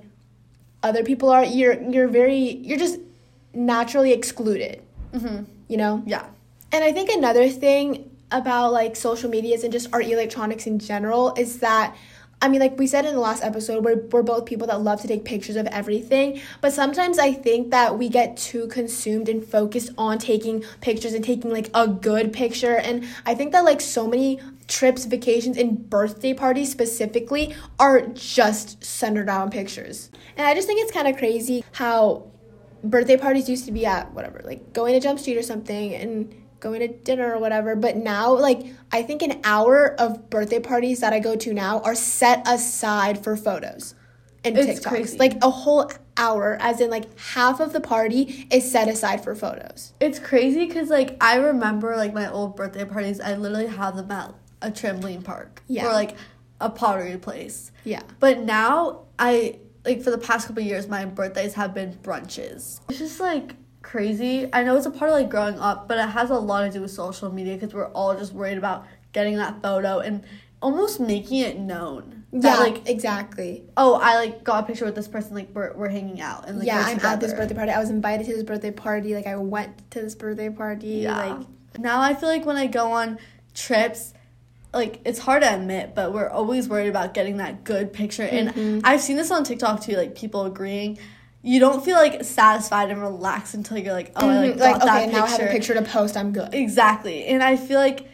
other 0.84 1.04
people 1.04 1.30
are, 1.30 1.46
you're 1.46 1.80
you're 1.82 2.08
very, 2.08 2.38
you're 2.38 2.80
just 2.80 3.00
naturally 3.54 4.12
excluded. 4.14 4.82
hmm 5.14 5.44
You 5.68 5.78
know. 5.78 6.04
Yeah, 6.06 6.26
And 6.72 6.84
I 6.84 6.92
think 6.92 7.10
another 7.10 7.48
thing 7.50 8.10
about 8.32 8.72
like 8.72 8.96
social 8.96 9.30
medias 9.30 9.64
and 9.64 9.72
just 9.74 9.94
our 9.94 10.02
electronics 10.02 10.66
in 10.66 10.80
general 10.80 11.34
is 11.38 11.60
that 11.60 11.96
I 12.44 12.48
mean, 12.50 12.60
like 12.60 12.80
we 12.80 12.88
said 12.88 13.06
in 13.06 13.14
the 13.14 13.20
last 13.20 13.44
episode, 13.44 13.86
we're, 13.86 13.98
we're 14.08 14.24
both 14.24 14.46
people 14.46 14.66
that 14.66 14.82
love 14.82 15.00
to 15.02 15.08
take 15.08 15.26
pictures 15.26 15.56
of 15.56 15.68
everything. 15.68 16.42
But 16.60 16.74
sometimes 16.74 17.20
I 17.20 17.34
think 17.34 17.70
that 17.70 18.00
we 18.00 18.10
get 18.10 18.36
too 18.36 18.66
consumed 18.68 19.30
and 19.30 19.46
focused 19.46 19.92
on 19.96 20.18
taking 20.18 20.64
pictures 20.82 21.14
and 21.14 21.24
taking 21.24 21.52
like 21.52 21.70
a 21.76 21.88
good 21.88 22.34
picture. 22.34 22.78
And 22.78 23.06
I 23.28 23.36
think 23.36 23.52
that 23.52 23.64
like 23.64 23.80
so 23.80 24.08
many 24.08 24.40
trips, 24.72 25.06
vacations, 25.06 25.58
and 25.58 25.90
birthday 25.90 26.34
parties 26.34 26.72
specifically 26.72 27.54
are 27.78 28.08
just 28.08 28.84
centered 28.84 29.30
on 29.30 29.52
pictures. 29.52 30.10
And 30.38 30.48
I 30.48 30.56
just 30.56 30.68
think 30.68 30.82
it's 30.82 30.92
kind 30.92 31.08
of 31.08 31.18
crazy 31.18 31.64
how 31.74 32.32
birthday 32.84 33.18
parties 33.18 33.50
used 33.50 33.66
to 33.66 33.72
be 33.72 33.86
at 33.86 34.12
whatever, 34.14 34.42
like 34.44 34.74
going 34.74 34.94
to 34.94 35.00
Jump 35.00 35.20
Street 35.20 35.38
or 35.38 35.44
something 35.44 35.94
and 35.94 36.34
going 36.62 36.80
to 36.80 36.88
dinner 36.88 37.34
or 37.36 37.40
whatever. 37.40 37.76
But 37.76 37.98
now, 37.98 38.34
like, 38.34 38.66
I 38.92 39.04
think 39.04 39.22
an 39.22 39.42
hour 39.44 39.94
of 40.00 40.30
birthday 40.30 40.60
parties 40.60 41.02
that 41.02 41.12
I 41.12 41.20
go 41.20 41.36
to 41.36 41.54
now 41.54 41.82
are 41.82 41.96
set 41.96 42.48
aside 42.48 43.24
for 43.24 43.36
photos 43.36 43.94
and 44.44 44.58
It's 44.58 44.80
TikToks. 44.80 44.88
crazy. 44.88 45.18
Like 45.18 45.44
a 45.44 45.50
whole 45.50 45.92
hour, 46.18 46.58
as 46.60 46.82
in 46.82 46.90
like 46.90 47.18
half 47.20 47.60
of 47.60 47.74
the 47.74 47.82
party 47.82 48.48
is 48.52 48.72
set 48.72 48.88
aside 48.88 49.24
for 49.24 49.36
photos. 49.36 49.94
It's 50.00 50.20
crazy 50.20 50.66
because 50.66 50.90
like 50.90 51.18
I 51.22 51.36
remember 51.36 51.96
like 51.96 52.14
my 52.14 52.30
old 52.30 52.56
birthday 52.56 52.86
parties. 52.86 53.20
I 53.20 53.36
literally 53.36 53.68
have 53.68 53.96
them 53.96 54.12
at 54.12 54.34
a 54.62 54.70
trampoline 54.72 55.24
park 55.24 55.62
Yeah. 55.68 55.88
or 55.88 55.94
like 55.94 56.16
a 56.60 56.70
pottery 56.70 57.18
place. 57.18 57.72
Yeah. 57.84 58.02
But 58.20 58.40
now 58.42 59.04
I 59.18 59.60
like 59.86 60.02
for 60.04 60.12
the 60.12 60.18
past 60.18 60.48
couple 60.48 60.62
of 60.62 60.68
years, 60.68 60.88
my 60.88 61.06
birthdays 61.06 61.56
have 61.56 61.74
been 61.74 61.94
brunches. 62.04 62.80
It's 62.90 63.00
just 63.00 63.20
like 63.20 63.56
crazy. 63.82 64.48
I 64.54 64.64
know 64.64 64.78
it's 64.78 64.86
a 64.86 64.92
part 64.92 65.10
of 65.10 65.16
like 65.16 65.30
growing 65.30 65.58
up, 65.60 65.88
but 65.88 65.98
it 65.98 66.08
has 66.10 66.30
a 66.30 66.36
lot 66.38 66.62
to 66.66 66.70
do 66.72 66.82
with 66.82 66.92
social 66.92 67.32
media 67.32 67.56
because 67.56 67.74
we're 67.74 67.88
all 67.88 68.16
just 68.16 68.34
worried 68.34 68.58
about 68.60 68.86
getting 69.12 69.38
that 69.38 69.62
photo 69.64 70.00
and 70.00 70.24
almost 70.62 71.00
making 71.00 71.40
it 71.40 71.58
known. 71.58 72.24
Yeah, 72.32 72.40
That, 72.42 72.60
like 72.60 72.88
exactly. 72.88 73.66
oh, 73.76 73.96
I 73.96 74.16
like 74.16 74.44
got 74.44 74.64
a 74.64 74.68
picture 74.68 74.86
with 74.86 74.96
this 74.96 75.08
person. 75.08 75.34
Like 75.36 75.50
we're 75.54 75.74
we're 75.74 75.90
hanging 75.90 76.22
out 76.22 76.48
and 76.48 76.60
like 76.60 76.68
yeah, 76.68 76.84
I'm 76.86 77.00
at 77.00 77.20
this 77.20 77.34
birthday 77.34 77.56
party. 77.56 77.72
I 77.72 77.80
was 77.80 77.90
invited 77.90 78.28
to 78.28 78.34
this 78.34 78.44
birthday 78.44 78.72
party. 78.72 79.16
Like 79.16 79.26
I 79.28 79.36
went 79.36 79.90
to 79.92 80.02
this 80.02 80.14
birthday 80.16 80.50
party. 80.50 80.88
Yeah. 80.88 81.18
Like 81.18 81.48
now 81.80 82.00
I 82.00 82.14
feel 82.14 82.30
like 82.30 82.46
when 82.46 82.56
I 82.56 82.68
go 82.68 82.92
on 82.92 83.18
trips, 83.56 84.14
like 84.74 85.02
it's 85.06 85.20
hard 85.20 85.42
to 85.44 85.54
admit, 85.54 85.94
but 85.96 86.14
we're 86.14 86.30
always 86.30 86.70
worried 86.70 86.88
about 86.90 87.14
getting 87.14 87.38
that 87.38 87.64
good 87.64 87.92
picture. 87.94 88.24
Mm-hmm. 88.28 88.60
And 88.60 88.82
I've 88.86 89.02
seen 89.02 89.18
this 89.18 89.32
on 89.32 89.44
TikTok 89.44 89.82
too, 89.82 89.94
like 89.98 90.16
people 90.16 90.46
agreeing. 90.46 90.98
You 91.44 91.60
don't 91.60 91.84
feel 91.84 91.96
like 91.98 92.24
satisfied 92.24 92.92
and 92.92 93.02
relaxed 93.02 93.54
until 93.56 93.78
you're 93.80 93.94
like, 93.94 94.12
oh, 94.16 94.30
I 94.30 94.36
like, 94.48 94.54
Mhm, 94.54 94.58
got 94.60 94.72
like 94.72 94.80
that 94.82 94.88
okay, 94.88 95.06
picture. 95.06 95.18
now 95.18 95.26
I 95.26 95.30
have 95.30 95.40
a 95.42 95.48
picture 95.52 95.74
to 95.74 95.82
post. 95.82 96.16
I'm 96.16 96.32
good. 96.32 96.54
Exactly. 96.54 97.26
And 97.26 97.42
I 97.44 97.56
feel 97.58 97.80
like 97.80 98.08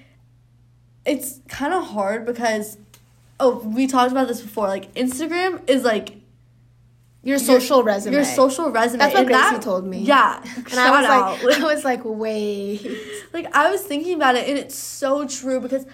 it's 1.05 1.39
kind 1.47 1.73
of 1.73 1.85
hard 1.85 2.25
because, 2.25 2.77
oh, 3.39 3.59
we 3.59 3.85
talked 3.87 4.11
about 4.11 4.27
this 4.27 4.41
before. 4.41 4.67
Like 4.67 4.93
Instagram 4.95 5.61
is 5.69 5.83
like 5.83 6.15
Your 7.23 7.37
social 7.39 7.83
resume. 7.83 8.13
Your 8.15 8.23
social 8.23 8.71
resume. 8.71 8.99
That's 8.99 9.13
what 9.13 9.19
and 9.21 9.27
Gracie 9.27 9.51
that- 9.55 9.61
told 9.61 9.85
me. 9.85 9.99
Yeah. 9.99 10.41
And 10.55 10.69
shout 10.69 10.77
I 10.87 11.01
was 11.01 11.09
out. 11.09 11.43
like, 11.43 11.59
I 11.61 11.63
was 11.73 11.83
like, 11.83 12.01
wait. 12.03 12.89
Like 13.33 13.53
I 13.55 13.69
was 13.71 13.81
thinking 13.83 14.15
about 14.15 14.35
it 14.35 14.47
and 14.47 14.57
it's 14.57 14.75
so 14.75 15.27
true 15.27 15.59
because 15.59 15.85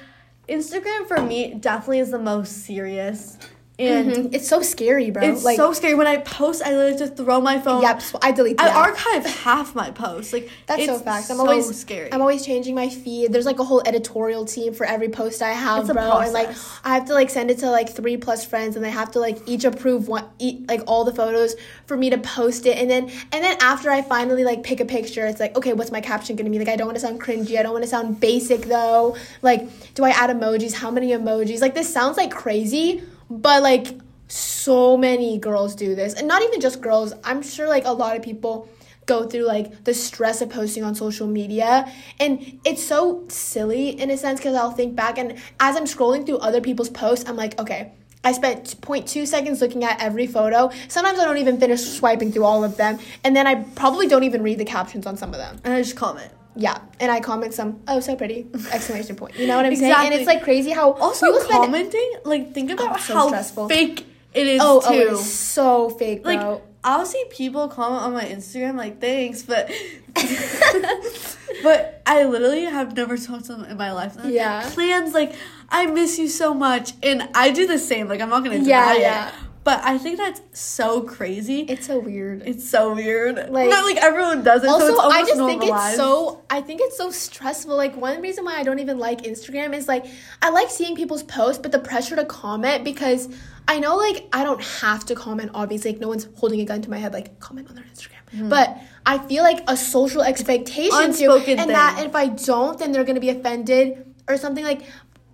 Instagram 0.48 1.08
for 1.08 1.22
me 1.22 1.54
definitely 1.54 2.00
is 2.00 2.12
the 2.12 2.20
most 2.20 2.66
serious. 2.66 3.38
And 3.80 4.12
Mhm. 4.12 4.36
It's 4.36 4.48
so 4.48 4.62
scary, 4.62 5.10
bro. 5.10 5.24
it's 5.24 5.44
like, 5.44 5.58
so 5.58 5.74
scary 5.74 5.96
when 5.96 6.06
I 6.06 6.18
post 6.18 6.62
I 6.64 6.70
literally 6.76 6.96
just 6.96 7.18
throw 7.18 7.42
my 7.42 7.60
phone. 7.60 7.82
Yep, 7.82 8.02
so 8.04 8.20
I 8.22 8.32
delete 8.32 8.62
I 8.62 8.70
archive 8.70 9.26
half 9.26 9.74
my 9.74 9.90
posts. 9.90 10.32
Like 10.32 10.48
That's 10.68 10.86
so 10.86 10.94
it's 10.96 11.04
facts. 11.04 11.32
I'm 11.32 11.38
so 11.38 11.44
always 11.48 11.76
scary. 11.76 12.14
I'm 12.14 12.22
always 12.22 12.46
changing 12.46 12.76
my 12.76 12.88
feed. 12.90 13.34
There's 13.34 13.48
like 13.48 13.58
a 13.58 13.64
whole 13.64 13.82
editorial 13.84 14.46
team 14.46 14.74
for 14.76 14.86
every 14.86 15.10
post 15.10 15.42
I 15.42 15.54
have, 15.54 15.82
It's 15.82 15.90
a 15.90 15.94
bro. 15.94 16.20
And 16.20 16.34
like. 16.34 16.50
I 16.84 16.94
have 16.94 17.06
to 17.06 17.14
like 17.14 17.32
send 17.32 17.50
it 17.50 17.58
to 17.60 17.72
like 17.72 17.90
three 17.90 18.16
plus 18.16 18.46
friends, 18.46 18.76
and 18.76 18.86
they 18.86 18.92
have 18.92 19.10
to 19.14 19.20
like 19.20 19.40
each 19.48 19.66
approve 19.66 20.08
one, 20.08 20.26
each, 20.38 20.60
like 20.68 20.84
all 20.86 21.04
the 21.04 21.14
photos 21.14 21.56
for 21.88 21.98
me 21.98 22.12
to 22.12 22.20
post 22.20 22.68
it. 22.68 22.78
And 22.78 22.90
then 22.92 23.06
and 23.32 23.44
then 23.44 23.58
after 23.60 23.90
I 23.90 24.04
finally 24.04 24.44
like 24.44 24.62
pick 24.62 24.82
a 24.82 24.86
picture, 24.86 25.26
it's 25.26 25.40
like 25.40 25.58
okay, 25.58 25.74
what's 25.74 25.92
my 25.92 26.02
caption 26.02 26.36
gonna 26.36 26.52
be? 26.52 26.60
Like 26.60 26.70
I 26.70 26.76
don't 26.76 26.86
want 26.88 26.98
to 26.98 27.02
sound 27.02 27.20
cringy. 27.20 27.58
I 27.58 27.64
don't 27.64 27.74
want 27.74 27.84
to 27.86 27.90
sound 27.90 28.20
basic 28.20 28.62
though. 28.66 29.16
Like 29.42 29.68
do 29.96 30.04
I 30.04 30.10
add 30.12 30.30
emojis? 30.30 30.74
How 30.74 30.92
many 30.92 31.10
emojis? 31.10 31.60
Like 31.60 31.74
this 31.74 31.92
sounds 31.92 32.18
like 32.18 32.30
crazy, 32.32 33.02
but 33.30 33.62
like 33.62 34.00
so 34.28 34.98
many 34.98 35.38
girls 35.38 35.76
do 35.76 35.96
this, 35.96 36.14
and 36.14 36.28
not 36.28 36.42
even 36.42 36.60
just 36.60 36.82
girls. 36.82 37.14
I'm 37.24 37.42
sure 37.42 37.68
like 37.68 37.86
a 37.86 37.92
lot 37.92 38.16
of 38.16 38.24
people 38.24 38.68
go 39.06 39.28
through 39.28 39.46
like 39.46 39.84
the 39.84 39.94
stress 39.94 40.42
of 40.42 40.50
posting 40.50 40.84
on 40.84 40.96
social 40.96 41.28
media. 41.28 41.92
And 42.20 42.60
it's 42.64 42.84
so 42.84 43.26
silly 43.28 43.90
in 43.90 44.10
a 44.10 44.18
sense 44.18 44.40
because 44.40 44.56
i'll 44.56 44.72
think 44.72 44.96
back 44.96 45.18
and 45.18 45.38
as 45.60 45.76
i'm 45.76 45.86
scrolling 45.86 46.26
through 46.26 46.38
other 46.38 46.62
people's 46.62 46.90
posts 46.90 47.28
i'm 47.30 47.36
like 47.36 47.60
okay 47.60 47.92
i 48.24 48.32
spent 48.32 48.64
0.2 48.82 49.28
seconds 49.28 49.62
looking 49.62 49.84
at 49.84 50.02
every 50.02 50.28
photo. 50.28 50.72
Sometimes 50.88 51.20
i 51.20 51.26
don't 51.26 51.38
even 51.38 51.60
finish 51.60 51.82
swiping 51.82 52.32
through 52.32 52.46
all 52.46 52.64
of 52.64 52.78
them. 52.78 53.00
And 53.24 53.36
then 53.36 53.48
i 53.48 53.56
probably 53.56 54.08
don't 54.08 54.24
even 54.24 54.42
read 54.42 54.58
the 54.58 54.66
captions 54.66 55.06
on 55.06 55.18
some 55.18 55.30
of 55.30 55.38
them. 55.38 55.60
And 55.64 55.74
I 55.74 55.82
just 55.82 55.96
comment. 55.96 56.32
Yeah 56.56 56.80
and 57.00 57.12
i 57.12 57.20
comment 57.20 57.54
some 57.54 57.80
oh 57.88 58.00
so 58.00 58.16
pretty 58.16 58.46
exclamation 58.72 59.16
point 59.16 59.38
you 59.38 59.48
know 59.48 59.56
what 59.58 59.66
i'm 59.66 59.76
saying 59.76 59.94
and 59.98 60.14
it's 60.14 60.28
like 60.28 60.44
crazy 60.44 60.72
how 60.72 60.92
Also 60.94 61.28
will 61.32 61.40
spend- 61.42 61.64
commenting, 61.64 62.14
like 62.26 62.54
think 62.54 62.70
about 62.72 62.94
oh, 62.94 62.98
so 62.98 63.14
how 63.16 63.28
stressful. 63.28 63.70
fake 63.70 64.06
it 64.34 64.48
is 64.48 64.62
oh, 64.64 64.82
oh 64.86 64.92
too. 64.92 65.08
oh 65.10 65.14
it's 65.14 65.26
so 65.26 65.90
fake 65.90 66.24
bro 66.24 66.34
like 66.36 66.62
I'll 66.86 67.06
see 67.06 67.24
people 67.30 67.70
comment 67.70 68.02
on 68.02 68.12
my 68.12 68.26
Instagram 68.26 68.76
like 68.76 69.00
thanks, 69.00 69.42
but 69.42 69.72
but 71.64 72.02
I 72.06 72.26
literally 72.26 72.64
have 72.66 72.96
never 72.96 73.18
talked 73.18 73.46
to 73.46 73.54
them 73.56 73.64
in 73.66 73.78
my 73.78 73.94
life. 73.94 74.18
And 74.18 74.32
Yeah. 74.34 74.70
plans 74.74 75.14
like 75.14 75.34
I 75.70 75.86
miss 75.86 76.20
you 76.20 76.28
so 76.28 76.54
much, 76.54 76.92
and 77.02 77.30
I 77.34 77.52
do 77.52 77.66
the 77.66 77.78
same. 77.80 78.08
Like 78.10 78.20
I'm 78.22 78.30
not 78.30 78.44
gonna 78.44 78.58
deny 78.60 78.68
Yeah, 78.68 78.94
it, 78.96 79.00
yeah. 79.02 79.32
But 79.64 79.80
I 79.84 79.98
think 79.98 80.18
that's 80.18 80.42
so 80.52 81.02
crazy. 81.02 81.62
it's 81.62 81.88
so 81.88 82.00
weird. 82.00 82.44
It's 82.46 82.68
so 82.70 82.94
weird. 82.94 83.36
Like- 83.50 83.70
not 83.70 83.86
like 83.86 83.98
everyone 83.98 84.44
does 84.44 84.64
it. 84.64 84.68
so 84.68 84.74
also 84.74 84.88
it's 84.88 85.00
almost 85.00 85.16
i 85.18 85.22
just 85.22 85.40
think 85.46 85.64
it's 85.64 85.96
so 85.96 86.44
i 86.50 86.60
think 86.62 86.82
it's 86.84 86.98
so 86.98 87.12
stressful. 87.12 87.76
Like 87.76 87.96
one 87.96 88.22
reason 88.22 88.44
why 88.46 88.56
i 88.60 88.64
don't 88.64 88.80
even 88.80 88.98
like 89.00 89.22
instagram 89.24 89.74
is 89.74 89.88
like 89.88 90.06
i 90.42 90.50
like 90.50 90.70
seeing 90.70 90.96
people's 90.96 91.24
posts 91.24 91.62
but 91.62 91.72
the 91.72 91.80
pressure 91.80 92.16
to 92.16 92.26
comment 92.26 92.84
because 92.84 93.30
i 93.68 93.80
know 93.80 93.96
like 93.96 94.28
i 94.34 94.44
don't 94.44 94.62
have 94.64 95.06
to 95.06 95.16
comment 95.16 95.52
obviously. 95.54 95.92
Like 95.92 96.02
no 96.02 96.10
one's 96.10 96.28
holding 96.36 96.60
a 96.62 96.66
gun 96.66 96.82
to 96.82 96.90
my 96.90 96.98
head 96.98 97.14
like 97.14 97.40
comment 97.40 97.70
on 97.70 97.76
their 97.76 97.86
instagram. 97.86 98.24
Mm-hmm. 98.34 98.50
But 98.50 98.78
i 99.06 99.18
feel 99.18 99.44
like 99.44 99.64
a 99.68 99.78
social 99.78 100.22
expectation 100.24 101.14
to 101.14 101.32
and 101.58 101.70
that 101.70 102.04
if 102.06 102.16
i 102.16 102.28
don't 102.28 102.80
then 102.80 102.92
they're 102.92 103.04
gonna 103.04 103.20
be 103.20 103.30
offended 103.30 104.14
or 104.28 104.38
something. 104.38 104.64
Like 104.64 104.84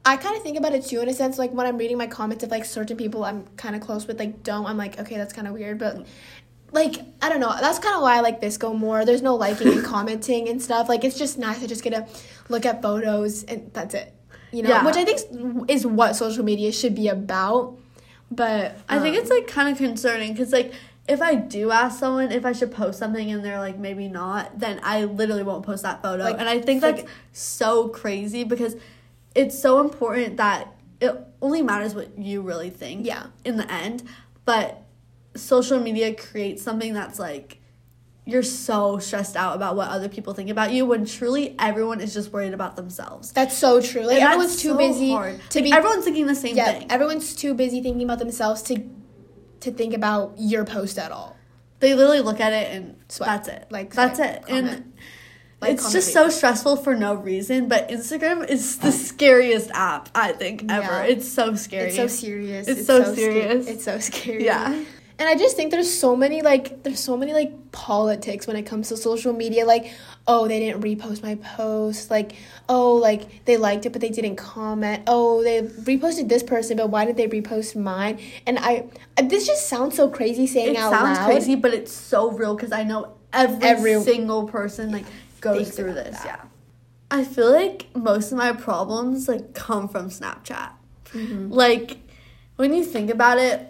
I 0.06 0.18
kind 0.18 0.36
of 0.36 0.42
think 0.44 0.58
about 0.58 0.74
it 0.74 0.86
too 0.86 1.02
in 1.02 1.10
a 1.10 1.14
sense, 1.14 1.38
like 1.38 1.52
when 1.52 1.66
I'm 1.68 1.78
reading 1.78 1.98
my 1.98 2.08
comments, 2.08 2.44
if 2.44 2.52
like 2.52 2.66
certain 2.66 2.98
people 2.98 3.24
I'm 3.24 3.46
kind 3.58 3.76
of 3.76 3.82
close 3.82 4.08
with, 4.08 4.18
like 4.20 4.44
don't, 4.44 4.66
I'm 4.66 4.78
like, 4.78 5.00
okay, 5.00 5.18
that's 5.18 5.34
kind 5.34 5.48
of 5.48 5.54
weird, 5.54 5.78
but 5.78 6.06
like 6.72 6.98
I 7.22 7.30
don't 7.30 7.40
know. 7.40 7.54
That's 7.60 7.80
kind 7.80 7.96
of 7.96 8.02
why 8.02 8.18
I 8.18 8.20
like 8.22 8.42
VSCO 8.42 8.78
more. 8.78 9.06
There's 9.06 9.22
no 9.22 9.36
liking 9.36 9.68
and 9.68 9.84
commenting 9.94 10.48
and 10.50 10.62
stuff. 10.62 10.88
Like 10.90 11.04
it's 11.04 11.18
just 11.18 11.38
nice 11.38 11.60
to 11.60 11.68
just 11.68 11.84
get 11.84 11.92
to 11.92 12.08
look 12.48 12.66
at 12.66 12.82
photos 12.82 13.44
and 13.44 13.72
that's 13.74 13.94
it. 13.94 14.14
You 14.52 14.64
know, 14.64 14.70
Yeah. 14.70 14.86
which 14.86 14.96
I 14.96 15.06
think 15.06 15.70
is 15.70 15.86
what 15.86 16.16
social 16.16 16.44
media 16.44 16.72
should 16.72 16.96
be 16.96 17.08
about. 17.08 17.78
But 18.32 18.78
I 18.88 19.00
think 19.00 19.16
um, 19.16 19.22
it's 19.22 19.30
like 19.32 19.48
kind 19.48 19.70
of 19.70 19.78
concerning 19.78 20.34
because 20.34 20.54
like 20.54 20.74
if 21.08 21.22
I 21.22 21.34
do 21.36 21.72
ask 21.72 22.00
someone 22.00 22.32
if 22.32 22.46
I 22.46 22.52
should 22.52 22.72
post 22.72 23.00
something 23.00 23.32
and 23.32 23.44
they're 23.44 23.60
like 23.60 23.80
maybe 23.80 24.08
not, 24.08 24.60
then 24.60 24.80
I 24.84 25.06
literally 25.06 25.44
won't 25.44 25.66
post 25.66 25.82
that 25.84 26.04
photo. 26.04 26.24
Like, 26.24 26.40
and 26.40 26.48
I 26.48 26.60
think 26.62 26.82
forget- 26.82 27.06
that's 27.06 27.12
so 27.34 27.88
crazy 27.90 28.44
because 28.44 28.76
it's 29.36 29.58
so 29.58 29.80
important 29.80 30.38
that 30.38 30.74
it 31.02 31.16
only 31.42 31.62
matters 31.62 31.96
what 31.96 32.18
you 32.18 32.42
really 32.42 32.70
think. 32.70 33.06
Yeah. 33.06 33.28
In 33.46 33.58
the 33.58 33.72
end, 33.72 34.04
but 34.46 34.84
social 35.36 35.80
media 35.80 36.14
creates 36.14 36.62
something 36.64 36.94
that's 36.94 37.20
like 37.20 37.58
you're 38.26 38.44
so 38.44 39.00
stressed 39.00 39.36
out 39.36 39.56
about 39.56 39.76
what 39.76 39.88
other 39.90 40.08
people 40.10 40.34
think 40.34 40.50
about 40.52 40.72
you 40.72 40.86
when 40.86 41.04
truly 41.06 41.56
everyone 41.58 42.00
is 42.00 42.14
just 42.14 42.32
worried 42.32 42.54
about 42.54 42.76
themselves. 42.76 43.32
that's 43.32 43.58
so 43.58 43.82
true. 43.82 44.02
Like 44.04 44.16
And 44.18 44.24
everyone's 44.26 44.62
too 44.62 44.70
so 44.70 44.78
busy 44.78 45.12
hard. 45.12 45.40
to 45.50 45.60
Like, 45.60 45.64
be. 45.64 45.72
everyone's 45.74 46.04
thinking 46.04 46.28
the 46.28 46.36
same 46.36 46.56
yeah, 46.56 46.74
thing. 46.74 46.92
everyone's 46.92 47.36
too 47.36 47.54
busy 47.56 47.82
thinking 47.82 48.04
about 48.04 48.20
themselves 48.20 48.62
to 48.64 48.84
to 49.62 49.72
think 49.72 49.94
about 49.94 50.34
your 50.38 50.64
post 50.64 50.98
at 51.00 51.12
all. 51.12 51.36
they 51.80 51.94
literally 51.96 52.22
look 52.22 52.40
at 52.40 52.54
it 52.54 52.72
and 52.74 52.96
Swipe. 53.10 53.28
that's 53.28 53.48
it. 53.48 53.68
Like, 53.72 53.94
that's 53.94 54.20
it. 54.20 54.44
comment. 54.46 54.68
And 54.74 54.94
Like, 55.62 55.74
it's 55.74 55.92
just 55.92 56.14
so 56.14 56.30
stressful 56.30 56.78
for 56.78 56.96
no 56.96 57.16
reason. 57.16 57.68
But 57.68 57.90
Instagram 57.90 58.48
is 58.50 58.78
the 58.78 58.92
scariest 58.92 59.70
app 59.74 60.10
I 60.16 60.32
think 60.32 60.64
ever. 60.72 60.84
Yeah. 60.86 61.04
It's 61.04 61.28
so 61.28 61.56
scary. 61.56 61.88
It's 61.88 61.98
so 61.98 62.08
serious. 62.08 62.68
It's 62.68 62.86
so 62.86 63.04
sca- 63.04 63.16
serious. 63.16 63.68
it's 63.68 63.84
so 63.84 64.00
scary. 64.00 64.46
Yeah. 64.46 64.84
And 65.20 65.28
I 65.28 65.36
just 65.36 65.58
think 65.58 65.72
there's 65.72 65.94
so 65.94 66.16
many 66.16 66.42
like 66.42 66.84
there's 66.84 67.02
so 67.02 67.18
many 67.18 67.34
like 67.34 67.74
politics 67.74 68.48
when 68.48 68.56
it 68.56 68.64
comes 68.64 68.88
to 68.88 68.96
social 68.96 69.34
media. 69.34 69.66
Like, 69.66 69.92
oh, 70.26 70.48
they 70.48 70.60
didn't 70.62 70.82
repost 70.82 71.22
my 71.22 71.36
post. 71.36 72.10
Like, 72.10 72.38
oh, 72.70 72.94
like 72.96 73.44
they 73.44 73.58
liked 73.58 73.86
it 73.86 73.90
but 73.92 74.00
they 74.00 74.12
didn't 74.12 74.38
comment. 74.38 75.04
Oh, 75.08 75.44
they 75.44 75.64
reposted 75.64 76.30
this 76.30 76.42
person, 76.42 76.78
but 76.78 76.90
why 76.90 77.04
did 77.04 77.18
they 77.18 77.28
repost 77.28 77.76
mine? 77.76 78.18
And 78.48 78.60
I, 78.60 78.86
this 79.22 79.46
just 79.46 79.68
sounds 79.68 79.98
so 79.98 80.08
crazy 80.08 80.48
saying 80.48 80.76
It 80.76 80.78
out 80.78 80.94
sounds 80.94 81.20
crazy, 81.20 81.56
but 81.56 81.74
it's 81.74 81.92
so 81.92 82.32
real 82.32 82.56
because 82.56 82.72
I 82.72 82.84
know 82.84 83.12
every, 83.34 83.68
Every- 83.68 84.02
single 84.02 84.48
person 84.48 84.94
like 84.94 85.06
goes 85.42 85.58
Thinks 85.64 85.76
through 85.76 85.94
this. 85.94 86.18
that. 86.18 86.26
Yeah. 86.26 86.42
I 87.12 87.24
feel 87.24 87.52
like 87.52 87.88
most 87.96 88.32
of 88.32 88.38
my 88.38 88.52
problems 88.54 89.28
like 89.28 89.54
come 89.54 89.88
from 89.90 90.10
Snapchat. 90.10 90.72
Mm-hmm. 91.14 91.52
Like 91.52 91.98
when 92.56 92.74
you 92.74 92.84
think 92.84 93.10
about 93.10 93.38
it, 93.40 93.66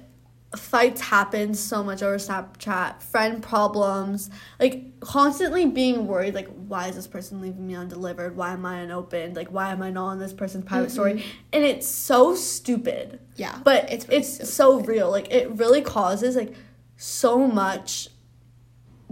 fights 0.55 0.99
happen 0.99 1.53
so 1.53 1.83
much 1.83 2.01
over 2.01 2.17
Snapchat, 2.17 3.01
friend 3.03 3.41
problems, 3.41 4.29
like 4.59 4.99
constantly 4.99 5.67
being 5.67 6.07
worried, 6.07 6.33
like, 6.33 6.47
why 6.67 6.87
is 6.87 6.95
this 6.95 7.05
person 7.07 7.39
leaving 7.39 7.67
me 7.67 7.75
undelivered? 7.75 8.35
Why 8.35 8.51
am 8.53 8.65
I 8.65 8.79
unopened? 8.79 9.35
Like, 9.35 9.49
why 9.49 9.69
am 9.71 9.83
I 9.83 9.91
not 9.91 10.07
on 10.07 10.19
this 10.19 10.33
person's 10.33 10.65
private 10.65 10.87
Mm-hmm. 10.87 10.93
story? 10.93 11.23
And 11.53 11.63
it's 11.63 11.87
so 11.87 12.33
stupid. 12.35 13.19
Yeah, 13.35 13.59
But 13.63 13.91
it's 13.91 14.05
it's 14.05 14.09
really 14.09 14.17
it's 14.17 14.53
so 14.53 14.79
so 14.79 14.85
real. 14.85 15.11
Like 15.11 15.31
it 15.31 15.51
really 15.51 15.81
causes 15.83 16.35
like 16.35 16.53
so 16.97 17.47
much 17.47 18.09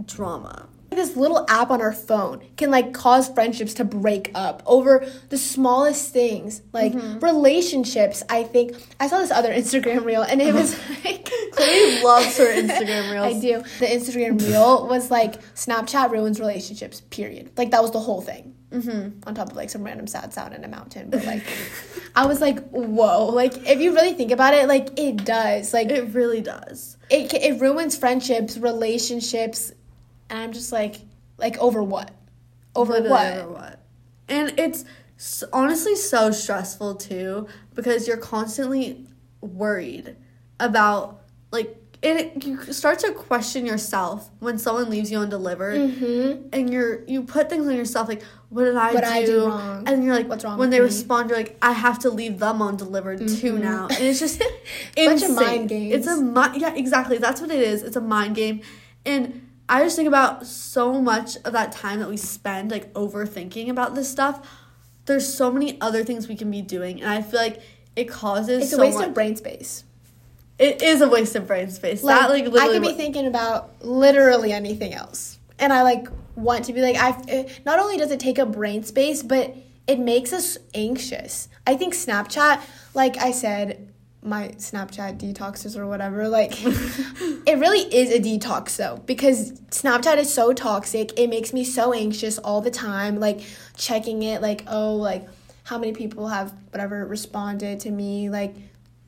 drama. 0.04 0.68
This 0.98 1.16
little 1.16 1.44
app 1.48 1.70
on 1.70 1.80
our 1.80 1.92
phone 1.92 2.42
can 2.56 2.70
like 2.70 2.92
cause 2.92 3.28
friendships 3.28 3.74
to 3.74 3.84
break 3.84 4.30
up 4.34 4.62
over 4.66 5.06
the 5.30 5.38
smallest 5.38 6.12
things 6.12 6.60
like 6.72 6.92
Mm-hmm. 6.92 7.20
relationships 7.20 8.22
i 8.28 8.42
think 8.42 8.72
i 9.00 9.06
saw 9.08 9.18
this 9.18 9.30
other 9.30 9.52
instagram 9.60 10.04
reel 10.04 10.22
and 10.22 10.42
it 10.42 10.52
was 10.54 10.78
like 11.04 11.24
Chloe 11.52 12.02
loves 12.02 12.36
her 12.38 12.44
Instagram 12.62 13.12
reels. 13.12 13.26
i 13.36 13.40
do 13.40 13.62
the 13.78 13.86
instagram 13.86 14.40
reel 14.40 14.86
was 14.86 15.10
like 15.10 15.40
snapchat 15.54 16.10
ruins 16.10 16.40
relationships 16.40 17.00
period 17.10 17.50
like 17.56 17.70
that 17.70 17.82
was 17.82 17.92
the 17.92 18.00
whole 18.00 18.20
thing 18.20 18.54
mm-hmm. 18.70 19.18
on 19.28 19.34
top 19.34 19.50
of 19.50 19.56
like 19.56 19.70
some 19.70 19.82
random 19.84 20.06
sad 20.06 20.32
sound 20.32 20.54
in 20.54 20.64
a 20.64 20.68
mountain 20.68 21.08
but 21.10 21.24
like 21.24 21.42
i 22.16 22.26
was 22.26 22.40
like 22.40 22.58
whoa 22.70 23.26
like 23.26 23.54
if 23.68 23.80
you 23.80 23.94
really 23.94 24.12
think 24.14 24.30
about 24.32 24.54
it 24.54 24.66
like 24.68 24.88
it 24.98 25.24
does 25.24 25.72
like 25.72 25.90
It 25.90 26.14
really 26.14 26.40
does. 26.40 26.96
it, 27.10 27.32
it 27.34 27.60
ruins 27.60 27.96
friendships 27.96 28.56
relationships 28.58 29.72
and 30.30 30.38
i'm 30.38 30.52
just 30.52 30.72
like 30.72 30.96
like 31.38 31.56
over 31.58 31.82
what 31.82 32.10
over 32.74 32.92
Literally 32.94 33.10
what 33.10 33.38
over 33.38 33.52
what? 33.52 33.80
And 34.28 34.52
it's 34.58 34.84
honestly 35.52 35.96
so 35.96 36.30
stressful 36.30 36.96
too 36.96 37.48
because 37.74 38.06
you're 38.06 38.18
constantly 38.18 39.06
worried 39.40 40.16
about 40.60 41.22
like 41.50 41.74
it. 42.02 42.44
You 42.44 42.62
start 42.72 42.98
to 43.00 43.12
question 43.12 43.64
yourself 43.66 44.30
when 44.38 44.58
someone 44.58 44.90
leaves 44.90 45.10
you 45.10 45.18
undelivered, 45.18 45.76
mm-hmm. 45.80 46.48
and 46.52 46.70
you're 46.72 47.04
you 47.06 47.22
put 47.22 47.48
things 47.50 47.66
on 47.66 47.74
yourself 47.74 48.06
like, 48.08 48.22
what 48.50 48.64
did 48.64 48.76
I 48.76 48.92
What 48.94 49.04
do? 49.04 49.10
I 49.10 49.24
do 49.24 49.46
wrong? 49.46 49.88
And 49.88 50.04
you're 50.04 50.14
like, 50.14 50.28
What's 50.28 50.44
wrong 50.44 50.58
when 50.58 50.70
they 50.70 50.78
me? 50.78 50.84
respond, 50.84 51.30
you're 51.30 51.38
like, 51.38 51.56
I 51.62 51.72
have 51.72 51.98
to 52.00 52.10
leave 52.10 52.38
them 52.38 52.60
undelivered 52.62 53.18
too 53.26 53.54
Mhm. 53.54 53.60
now, 53.62 53.86
and 53.88 53.98
it's 54.00 54.20
just 54.20 54.40
Bunch 54.96 55.22
of 55.22 55.34
mind 55.34 55.68
games. 55.70 55.94
It's 55.94 56.06
a 56.06 56.20
mi- 56.22 56.58
yeah, 56.60 56.74
exactly. 56.74 57.18
That's 57.18 57.40
what 57.40 57.50
it 57.50 57.60
is. 57.60 57.82
It's 57.82 57.96
a 57.96 58.00
mind 58.00 58.36
game, 58.36 58.60
and 59.04 59.47
I 59.68 59.82
just 59.82 59.96
think 59.96 60.08
about 60.08 60.46
so 60.46 61.00
much 61.00 61.36
of 61.44 61.52
that 61.52 61.72
time 61.72 62.00
that 62.00 62.08
we 62.08 62.16
spend 62.16 62.70
like 62.70 62.92
overthinking 62.94 63.68
about 63.68 63.94
this 63.94 64.10
stuff. 64.10 64.46
There's 65.04 65.32
so 65.32 65.50
many 65.50 65.80
other 65.80 66.04
things 66.04 66.28
we 66.28 66.36
can 66.36 66.50
be 66.50 66.62
doing, 66.62 67.00
and 67.02 67.10
I 67.10 67.22
feel 67.22 67.40
like 67.40 67.60
it 67.96 68.08
causes 68.08 68.64
it's 68.64 68.72
a 68.72 68.78
waste 68.78 68.98
much. 68.98 69.08
of 69.08 69.14
brain 69.14 69.36
space 69.36 69.84
it 70.58 70.82
is 70.82 71.00
a 71.00 71.08
waste 71.08 71.36
of 71.36 71.46
brain 71.46 71.70
space. 71.70 72.02
like, 72.02 72.20
that 72.20 72.30
like 72.30 72.62
i 72.62 72.68
could 72.68 72.82
be 72.82 72.92
thinking 72.92 73.26
about 73.26 73.84
literally 73.84 74.52
anything 74.52 74.92
else 74.92 75.38
and 75.58 75.72
i 75.72 75.82
like 75.82 76.08
want 76.34 76.64
to 76.64 76.72
be 76.72 76.80
like 76.80 76.96
i 76.96 77.10
eh, 77.28 77.48
not 77.64 77.78
only 77.78 77.96
does 77.96 78.10
it 78.10 78.20
take 78.20 78.38
up 78.38 78.52
brain 78.52 78.82
space 78.82 79.22
but 79.22 79.54
it 79.86 79.98
makes 79.98 80.32
us 80.32 80.58
anxious 80.74 81.48
i 81.66 81.74
think 81.74 81.94
snapchat 81.94 82.60
like 82.94 83.16
i 83.18 83.30
said 83.30 83.87
my 84.28 84.48
snapchat 84.58 85.18
detoxes 85.18 85.76
or 85.76 85.86
whatever 85.86 86.28
like 86.28 86.52
it 86.62 87.58
really 87.58 87.80
is 87.94 88.10
a 88.10 88.20
detox 88.20 88.76
though 88.76 88.96
because 89.06 89.52
snapchat 89.70 90.16
is 90.18 90.32
so 90.32 90.52
toxic 90.52 91.18
it 91.18 91.28
makes 91.28 91.52
me 91.52 91.64
so 91.64 91.92
anxious 91.92 92.38
all 92.38 92.60
the 92.60 92.70
time 92.70 93.18
like 93.18 93.40
checking 93.76 94.22
it 94.22 94.42
like 94.42 94.62
oh 94.68 94.94
like 94.94 95.26
how 95.64 95.78
many 95.78 95.92
people 95.92 96.28
have 96.28 96.52
whatever 96.70 97.04
responded 97.06 97.80
to 97.80 97.90
me 97.90 98.30
like 98.30 98.54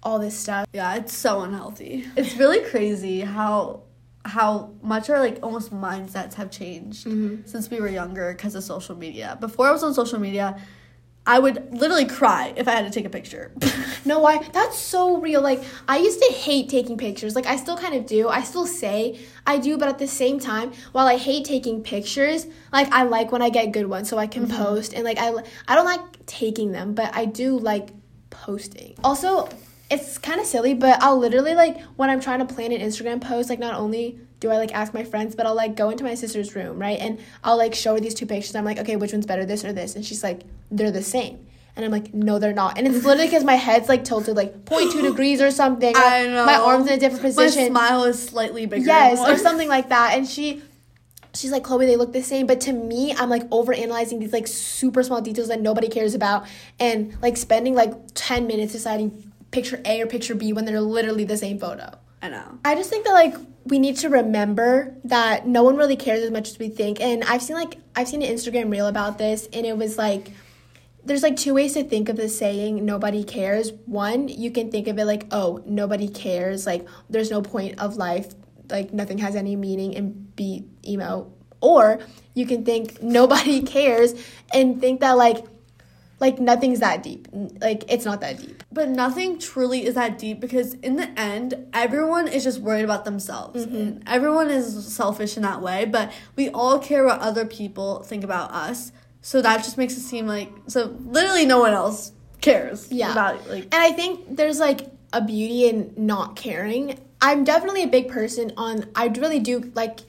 all 0.03 0.19
this 0.19 0.37
stuff 0.37 0.67
Yeah, 0.73 0.95
it's 0.97 1.15
so 1.15 1.43
unhealthy. 1.43 2.07
It's 2.17 2.35
really 2.37 2.61
crazy 2.71 3.21
how 3.21 3.83
how 4.25 4.73
much 4.83 5.09
our 5.11 5.19
like 5.19 5.39
almost 5.43 5.73
mindsets 5.73 6.35
have 6.35 6.51
changed 6.51 7.07
Mm-hmm. 7.07 7.47
since 7.47 7.69
we 7.71 7.81
were 7.81 7.89
younger 7.89 8.33
because 8.33 8.55
of 8.55 8.63
social 8.65 8.97
media. 8.97 9.37
Before 9.41 9.67
I 9.69 9.73
was 9.73 9.83
on 9.83 9.93
social 9.95 10.19
media, 10.19 10.59
I 11.27 11.39
would 11.39 11.73
literally 11.79 12.07
cry 12.07 12.53
if 12.57 12.67
I 12.67 12.73
had 12.73 12.85
to 12.85 12.91
take 12.91 13.05
a 13.05 13.11
picture. 13.11 13.53
No, 14.03 14.19
why? 14.21 14.39
That's 14.55 14.79
so 14.79 15.19
real. 15.19 15.43
Like, 15.43 15.63
I 15.87 15.99
used 15.99 16.23
to 16.23 16.33
hate 16.33 16.71
taking 16.71 16.97
pictures. 16.97 17.37
Like, 17.37 17.45
I 17.45 17.57
still 17.57 17.77
kind 17.77 17.95
of 17.95 18.07
do. 18.07 18.29
I 18.29 18.43
still 18.43 18.67
say 18.67 19.21
I 19.47 19.59
do, 19.59 19.77
but 19.77 19.89
at 19.89 19.99
the 19.99 20.07
same 20.07 20.41
time, 20.41 20.73
while 20.93 21.07
I 21.07 21.19
hate 21.19 21.45
taking 21.45 21.83
pictures, 21.83 22.47
like, 22.73 22.91
I 22.93 23.03
like 23.03 23.31
when 23.31 23.43
I 23.43 23.51
get 23.51 23.73
good 23.73 23.87
ones 23.87 24.09
so 24.09 24.17
I 24.17 24.27
can 24.27 24.47
mm-hmm. 24.47 24.57
post. 24.57 24.95
And, 24.95 25.05
like, 25.05 25.19
I, 25.19 25.35
I 25.69 25.75
don't 25.75 25.85
like 25.85 26.25
taking 26.25 26.73
them, 26.73 26.95
but 26.95 27.15
I 27.15 27.27
do 27.27 27.59
like 27.59 27.91
posting. 28.31 28.95
Also, 29.05 29.51
it's 29.91 30.17
kind 30.17 30.41
of 30.41 30.47
silly, 30.47 30.73
but 30.73 31.03
I'll 31.03 31.19
literally, 31.19 31.55
like, 31.55 31.81
when 31.97 32.09
I'm 32.09 32.21
trying 32.21 32.39
to 32.39 32.53
plan 32.53 32.73
an 32.73 32.81
Instagram 32.81 33.21
post, 33.21 33.51
like, 33.51 33.59
not 33.59 33.75
only 33.75 34.19
do 34.41 34.51
I 34.51 34.57
like 34.57 34.75
ask 34.75 34.93
my 34.95 35.05
friends, 35.05 35.35
but 35.35 35.47
I'll 35.47 35.55
like 35.55 35.77
go 35.77 35.91
into 35.91 36.03
my 36.03 36.15
sister's 36.15 36.55
room, 36.57 36.79
right? 36.79 36.99
And 36.99 37.21
I'll 37.45 37.59
like 37.59 37.75
show 37.75 37.95
her 37.95 38.01
these 38.01 38.15
two 38.15 38.27
pictures. 38.27 38.55
I'm 38.57 38.65
like, 38.65 38.79
okay, 38.79 38.97
which 38.97 39.13
one's 39.13 39.27
better, 39.27 39.45
this 39.45 39.65
or 39.65 39.73
this? 39.73 39.95
And 39.95 40.05
she's 40.05 40.23
like, 40.23 40.41
they're 40.71 40.91
the 40.91 41.03
same. 41.03 41.47
And 41.77 41.85
I'm 41.85 41.93
like, 41.93 42.13
no, 42.13 42.39
they're 42.39 42.53
not. 42.53 42.79
And 42.79 42.87
it's 42.87 43.05
literally 43.05 43.29
because 43.29 43.45
my 43.45 43.55
head's 43.55 43.89
like 43.89 44.03
tilted 44.05 44.37
like 44.37 44.65
0.2 44.65 45.03
degrees 45.11 45.41
or 45.41 45.51
something. 45.51 45.95
I 45.97 46.27
know. 46.27 46.45
My 46.45 46.57
arm's 46.57 46.89
in 46.89 46.95
a 46.95 46.99
different 46.99 47.23
position. 47.23 47.73
My 47.73 47.89
smile 47.89 48.05
is 48.05 48.23
slightly 48.23 48.67
bigger. 48.67 48.87
yes, 48.87 49.21
or 49.21 49.37
something 49.37 49.69
like 49.69 49.91
that. 49.91 50.17
And 50.17 50.27
she 50.27 50.63
she's 51.35 51.53
like, 51.53 51.63
Chloe, 51.63 51.87
they 51.87 51.97
look 51.97 52.13
the 52.13 52.23
same. 52.23 52.47
But 52.47 52.61
to 52.63 52.73
me, 52.73 53.15
I'm 53.15 53.31
like 53.31 53.45
over 53.51 53.73
analyzing 53.73 54.19
these 54.19 54.33
like 54.33 54.47
super 54.47 55.03
small 55.03 55.21
details 55.21 55.49
that 55.49 55.61
nobody 55.61 55.89
cares 55.89 56.15
about 56.15 56.47
and 56.79 57.17
like 57.23 57.37
spending 57.37 57.75
like 57.75 57.93
10 58.15 58.47
minutes 58.47 58.73
deciding 58.73 59.33
picture 59.51 59.81
A 59.85 60.03
or 60.03 60.07
picture 60.07 60.35
B 60.35 60.53
when 60.53 60.65
they're 60.65 60.81
literally 60.81 61.25
the 61.25 61.37
same 61.37 61.59
photo. 61.59 61.99
I 62.23 62.29
know. 62.29 62.59
I 62.65 62.75
just 62.75 62.91
think 62.91 63.05
that 63.05 63.13
like 63.13 63.35
we 63.65 63.79
need 63.79 63.97
to 63.99 64.09
remember 64.09 64.97
that 65.05 65.47
no 65.47 65.63
one 65.63 65.77
really 65.77 65.97
cares 65.97 66.23
as 66.23 66.31
much 66.31 66.51
as 66.51 66.59
we 66.59 66.69
think. 66.69 67.01
And 67.01 67.25
I've 67.25 67.43
seen 67.43 67.57
like 67.57 67.79
I've 67.95 68.09
seen 68.09 68.23
an 68.23 68.33
Instagram 68.33 68.71
reel 68.71 68.87
about 68.87 69.19
this 69.19 69.49
and 69.53 69.65
it 69.65 69.77
was 69.77 69.97
like 69.97 70.31
there's 71.05 71.23
like 71.23 71.37
two 71.37 71.55
ways 71.55 71.75
to 71.75 71.85
think 71.85 72.09
of 72.09 72.17
the 72.17 72.29
saying 72.29 72.85
nobody 72.85 73.25
cares. 73.25 73.73
One, 73.87 74.29
you 74.29 74.51
can 74.51 74.71
think 74.71 74.87
of 74.87 74.99
it 74.99 75.05
like, 75.05 75.27
oh, 75.31 75.63
nobody 75.67 76.09
cares, 76.09 76.67
like 76.67 76.87
there's 77.09 77.31
no 77.31 77.43
point 77.43 77.79
of 77.79 77.97
life, 77.97 78.35
like 78.69 78.93
nothing 78.93 79.19
has 79.19 79.35
any 79.35 79.57
meaning 79.57 79.97
and 79.97 80.35
be 80.37 80.67
emo. 80.87 81.33
Or 81.63 82.01
you 82.35 82.47
can 82.47 82.65
think 82.65 83.03
nobody 83.03 83.63
cares 83.77 84.15
and 84.53 84.81
think 84.81 85.01
that 85.01 85.13
like 85.13 85.45
like 86.21 86.39
nothing's 86.39 86.81
that 86.81 87.03
deep. 87.03 87.27
Like 87.33 87.85
it's 87.89 88.05
not 88.05 88.21
that 88.21 88.39
deep. 88.39 88.63
But 88.71 88.91
nothing 88.91 89.39
truly 89.39 89.87
is 89.87 89.95
that 89.95 90.19
deep 90.19 90.39
because 90.39 90.75
in 90.75 90.97
the 90.97 91.09
end, 91.19 91.67
everyone 91.73 92.29
is 92.29 92.45
just 92.45 92.61
worried 92.61 92.85
about 92.85 93.05
themselves. 93.05 93.65
Mm-hmm. 93.67 93.77
And 93.77 94.03
everyone 94.07 94.51
is 94.51 94.87
selfish 94.95 95.37
in 95.37 95.43
that 95.43 95.63
way, 95.63 95.87
but 95.87 96.13
we 96.37 96.51
all 96.51 96.79
care 96.79 97.05
what 97.05 97.21
other 97.21 97.47
people 97.47 98.03
think 98.03 98.23
about 98.23 98.53
us. 98.53 98.93
So 99.23 99.41
that 99.43 99.59
just 99.65 99.77
makes 99.79 99.95
it 99.97 100.01
seem 100.01 100.27
like 100.27 100.51
so 100.67 100.97
literally 101.05 101.47
no 101.47 101.59
one 101.59 101.73
else 101.73 102.13
cares 102.41 102.91
Yeah. 102.93 103.13
about 103.13 103.49
like 103.49 103.65
And 103.65 103.75
I 103.75 103.93
think 103.93 104.37
there's 104.37 104.61
like 104.61 104.89
a 105.13 105.23
beauty 105.23 105.69
in 105.69 105.93
not 105.97 106.37
caring. 106.37 106.99
I'm 107.23 107.45
definitely 107.45 107.83
a 107.83 107.89
big 107.89 108.09
person 108.09 108.53
on 108.57 108.85
I 108.95 109.07
really 109.09 109.41
do 109.41 109.73
like 109.75 110.01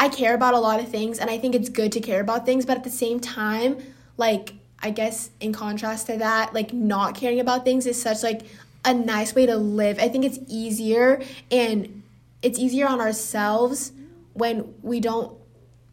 I 0.00 0.08
care 0.08 0.34
about 0.34 0.54
a 0.54 0.58
lot 0.58 0.80
of 0.80 0.88
things 0.88 1.18
and 1.18 1.30
I 1.30 1.38
think 1.38 1.54
it's 1.54 1.68
good 1.68 1.92
to 1.92 2.00
care 2.00 2.20
about 2.20 2.44
things, 2.46 2.66
but 2.66 2.76
at 2.76 2.84
the 2.84 2.90
same 2.90 3.20
time, 3.20 3.78
like 4.16 4.54
I 4.84 4.90
guess 4.90 5.30
in 5.40 5.52
contrast 5.52 6.06
to 6.08 6.18
that, 6.18 6.52
like 6.54 6.72
not 6.72 7.14
caring 7.16 7.40
about 7.40 7.64
things 7.64 7.86
is 7.86 8.00
such 8.00 8.22
like 8.22 8.42
a 8.84 8.92
nice 8.94 9.34
way 9.34 9.46
to 9.46 9.56
live. 9.56 9.98
I 9.98 10.08
think 10.08 10.24
it's 10.24 10.38
easier 10.46 11.22
and 11.50 12.02
it's 12.42 12.58
easier 12.58 12.86
on 12.86 13.00
ourselves 13.00 13.92
when 14.34 14.74
we 14.82 15.00
don't 15.00 15.36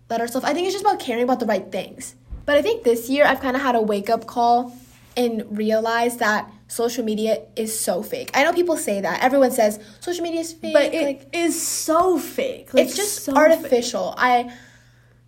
let 0.09 0.19
ourselves 0.19 0.45
I 0.45 0.53
think 0.53 0.65
it's 0.67 0.73
just 0.75 0.83
about 0.83 0.99
caring 0.99 1.23
about 1.23 1.39
the 1.39 1.45
right 1.45 1.71
things. 1.71 2.15
But 2.45 2.57
I 2.57 2.61
think 2.61 2.83
this 2.83 3.09
year 3.09 3.25
I've 3.25 3.39
kind 3.39 3.55
of 3.55 3.61
had 3.61 3.75
a 3.75 3.81
wake 3.81 4.09
up 4.09 4.27
call 4.27 4.75
and 5.15 5.57
realized 5.57 6.19
that 6.19 6.51
social 6.67 7.03
media 7.05 7.41
is 7.55 7.77
so 7.77 8.01
fake. 8.03 8.31
I 8.33 8.43
know 8.43 8.51
people 8.53 8.75
say 8.77 8.99
that. 9.01 9.21
Everyone 9.23 9.51
says 9.51 9.79
social 10.01 10.23
media 10.23 10.41
is 10.41 10.51
fake. 10.53 10.73
but 10.73 10.93
it 10.93 10.93
is 11.33 11.55
like 11.55 11.55
so 11.55 12.17
fake. 12.17 12.73
Like, 12.73 12.85
it's 12.87 12.95
just 12.95 13.23
so 13.23 13.31
fake. 13.33 13.37
artificial. 13.41 14.13
I 14.17 14.39
It's 14.39 14.53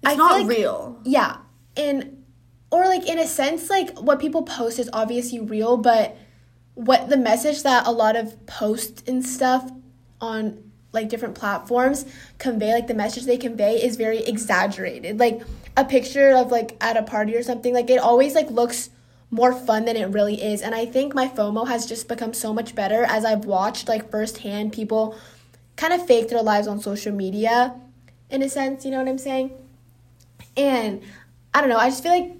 I 0.03 0.15
not 0.15 0.39
like- 0.41 0.47
real. 0.47 0.99
yeah. 1.05 1.37
And 1.77 2.22
or 2.73 2.87
like 2.87 3.07
in 3.07 3.19
a 3.19 3.27
sense 3.27 3.69
like 3.69 3.95
what 3.99 4.19
people 4.19 4.41
post 4.41 4.79
is 4.79 4.89
obviously 4.93 5.39
real, 5.39 5.77
but 5.77 6.17
what 6.73 7.07
the 7.07 7.17
message 7.17 7.61
that 7.61 7.85
a 7.85 7.91
lot 7.91 8.15
of 8.15 8.43
posts 8.47 9.03
and 9.05 9.23
stuff 9.23 9.71
on 10.19 10.71
like 10.91 11.07
different 11.07 11.35
platforms 11.35 12.03
convey 12.39 12.73
like 12.73 12.87
the 12.87 12.95
message 12.95 13.25
they 13.25 13.37
convey 13.37 13.75
is 13.75 13.95
very 13.95 14.23
exaggerated. 14.23 15.19
Like 15.19 15.43
a 15.77 15.85
picture 15.85 16.31
of 16.31 16.51
like 16.51 16.75
at 16.81 16.97
a 16.97 17.03
party 17.03 17.35
or 17.35 17.43
something 17.43 17.75
like 17.75 17.91
it 17.91 17.99
always 17.99 18.33
like 18.33 18.49
looks 18.49 18.89
more 19.29 19.53
fun 19.53 19.85
than 19.85 19.95
it 19.95 20.05
really 20.05 20.41
is. 20.41 20.63
And 20.63 20.73
I 20.73 20.87
think 20.87 21.13
my 21.13 21.27
FOMO 21.27 21.67
has 21.67 21.85
just 21.85 22.07
become 22.07 22.33
so 22.33 22.55
much 22.55 22.73
better 22.73 23.03
as 23.03 23.23
I've 23.23 23.45
watched 23.45 23.87
like 23.87 24.09
firsthand 24.09 24.73
people 24.73 25.15
kind 25.75 25.93
of 25.93 26.07
fake 26.07 26.29
their 26.29 26.41
lives 26.41 26.67
on 26.67 26.79
social 26.79 27.13
media 27.13 27.79
in 28.31 28.41
a 28.41 28.49
sense, 28.49 28.83
you 28.83 28.89
know 28.89 28.97
what 28.97 29.07
I'm 29.07 29.19
saying? 29.19 29.51
And 30.57 31.03
I 31.53 31.61
don't 31.61 31.69
know, 31.69 31.77
I 31.77 31.89
just 31.89 32.01
feel 32.01 32.11
like 32.11 32.37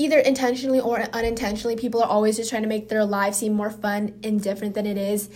either 0.00 0.18
intentionally 0.18 0.80
or 0.80 1.00
unintentionally, 1.12 1.76
people 1.76 2.02
are 2.02 2.08
always 2.08 2.36
just 2.36 2.48
trying 2.50 2.62
to 2.62 2.68
make 2.68 2.88
their 2.88 3.04
lives 3.04 3.38
seem 3.38 3.52
more 3.52 3.70
fun 3.70 4.18
and 4.24 4.42
different 4.42 4.74
than 4.74 4.86
it 4.86 4.96
is. 4.96 5.28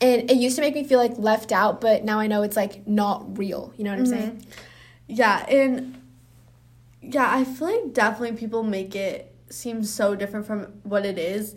And 0.00 0.30
it 0.30 0.36
used 0.36 0.56
to 0.56 0.62
make 0.62 0.74
me 0.74 0.84
feel 0.84 0.98
like 0.98 1.16
left 1.16 1.52
out, 1.52 1.80
but 1.80 2.04
now 2.04 2.18
I 2.18 2.26
know 2.26 2.42
it's 2.42 2.56
like 2.56 2.86
not 2.86 3.38
real. 3.38 3.72
You 3.76 3.84
know 3.84 3.90
what 3.90 4.00
I'm 4.00 4.06
saying? 4.06 4.32
Mm-hmm. 4.32 4.50
Yeah, 5.08 5.46
and 5.48 6.02
yeah, 7.00 7.34
I 7.34 7.44
feel 7.44 7.72
like 7.72 7.92
definitely 7.94 8.36
people 8.36 8.62
make 8.62 8.94
it 8.94 9.34
seem 9.48 9.82
so 9.84 10.14
different 10.14 10.46
from 10.46 10.64
what 10.82 11.06
it 11.06 11.18
is. 11.18 11.54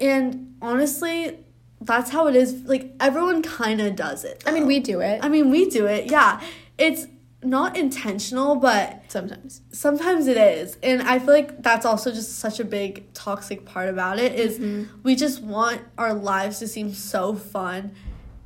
And 0.00 0.54
honestly, 0.60 1.38
that's 1.80 2.10
how 2.10 2.26
it 2.26 2.36
is. 2.36 2.62
Like 2.64 2.92
everyone 3.00 3.42
kind 3.42 3.80
of 3.80 3.96
does 3.96 4.24
it. 4.24 4.42
I 4.46 4.52
mean, 4.52 4.66
we 4.66 4.80
do 4.80 5.00
it 5.00 5.20
I 5.22 5.28
mean, 5.28 5.50
we 5.50 5.68
do 5.68 5.86
it. 5.86 6.10
Yeah. 6.10 6.40
It's 6.78 7.06
not 7.46 7.76
intentional, 7.76 8.56
but 8.56 9.02
sometimes. 9.08 9.60
sometimes 9.72 10.26
it 10.26 10.36
is. 10.36 10.76
And 10.82 11.02
I 11.02 11.18
feel 11.18 11.32
like 11.34 11.62
that's 11.62 11.86
also 11.86 12.10
just 12.12 12.38
such 12.38 12.60
a 12.60 12.64
big 12.64 13.12
toxic 13.14 13.64
part 13.64 13.88
about 13.88 14.18
it 14.18 14.32
is 14.34 14.58
we 15.02 15.14
just 15.14 15.42
want 15.42 15.80
our 15.96 16.12
lives 16.12 16.58
to 16.58 16.68
seem 16.68 16.92
so 16.92 17.34
fun. 17.34 17.92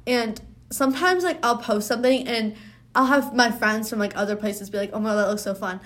And 0.06 0.40
sometimes 0.70 1.24
like 1.24 1.38
I'll 1.44 1.56
post 1.58 1.88
something 1.88 2.26
and 2.28 2.54
I'll 2.94 3.06
have 3.06 3.34
my 3.34 3.50
friends 3.50 3.88
from 3.88 3.98
like 3.98 4.16
other 4.16 4.36
places 4.36 4.68
be 4.70 4.78
like, 4.78 4.90
"Oh 4.92 4.98
my 4.98 5.10
god, 5.10 5.16
that 5.16 5.28
looks 5.28 5.42
so 5.42 5.54
fun." 5.54 5.80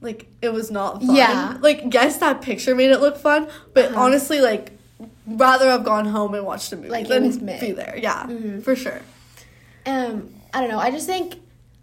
Like 0.00 0.28
it 0.42 0.52
was 0.52 0.70
not 0.70 1.02
fun. 1.02 1.16
Yeah. 1.16 1.58
Like 1.60 1.92
yes, 1.92 2.18
that 2.18 2.42
picture 2.42 2.74
made 2.74 2.90
it 2.90 3.00
look 3.00 3.16
fun, 3.16 3.48
but 3.72 3.86
Uh-huh. 3.86 4.00
honestly 4.04 4.40
like 4.40 4.72
rather 5.26 5.70
have 5.70 5.84
gone 5.84 6.04
home 6.06 6.34
and 6.34 6.44
watched 6.44 6.72
a 6.72 6.76
movie 6.76 6.88
Like, 6.88 7.08
than 7.08 7.28
be 7.44 7.72
there. 7.72 7.98
Yeah. 8.00 8.26
Mhm. 8.26 8.62
For 8.62 8.76
sure. 8.76 9.00
um 9.86 10.30
i 10.54 10.60
don't 10.60 10.70
know 10.70 10.78
i 10.78 10.90
just 10.90 11.06
think 11.06 11.34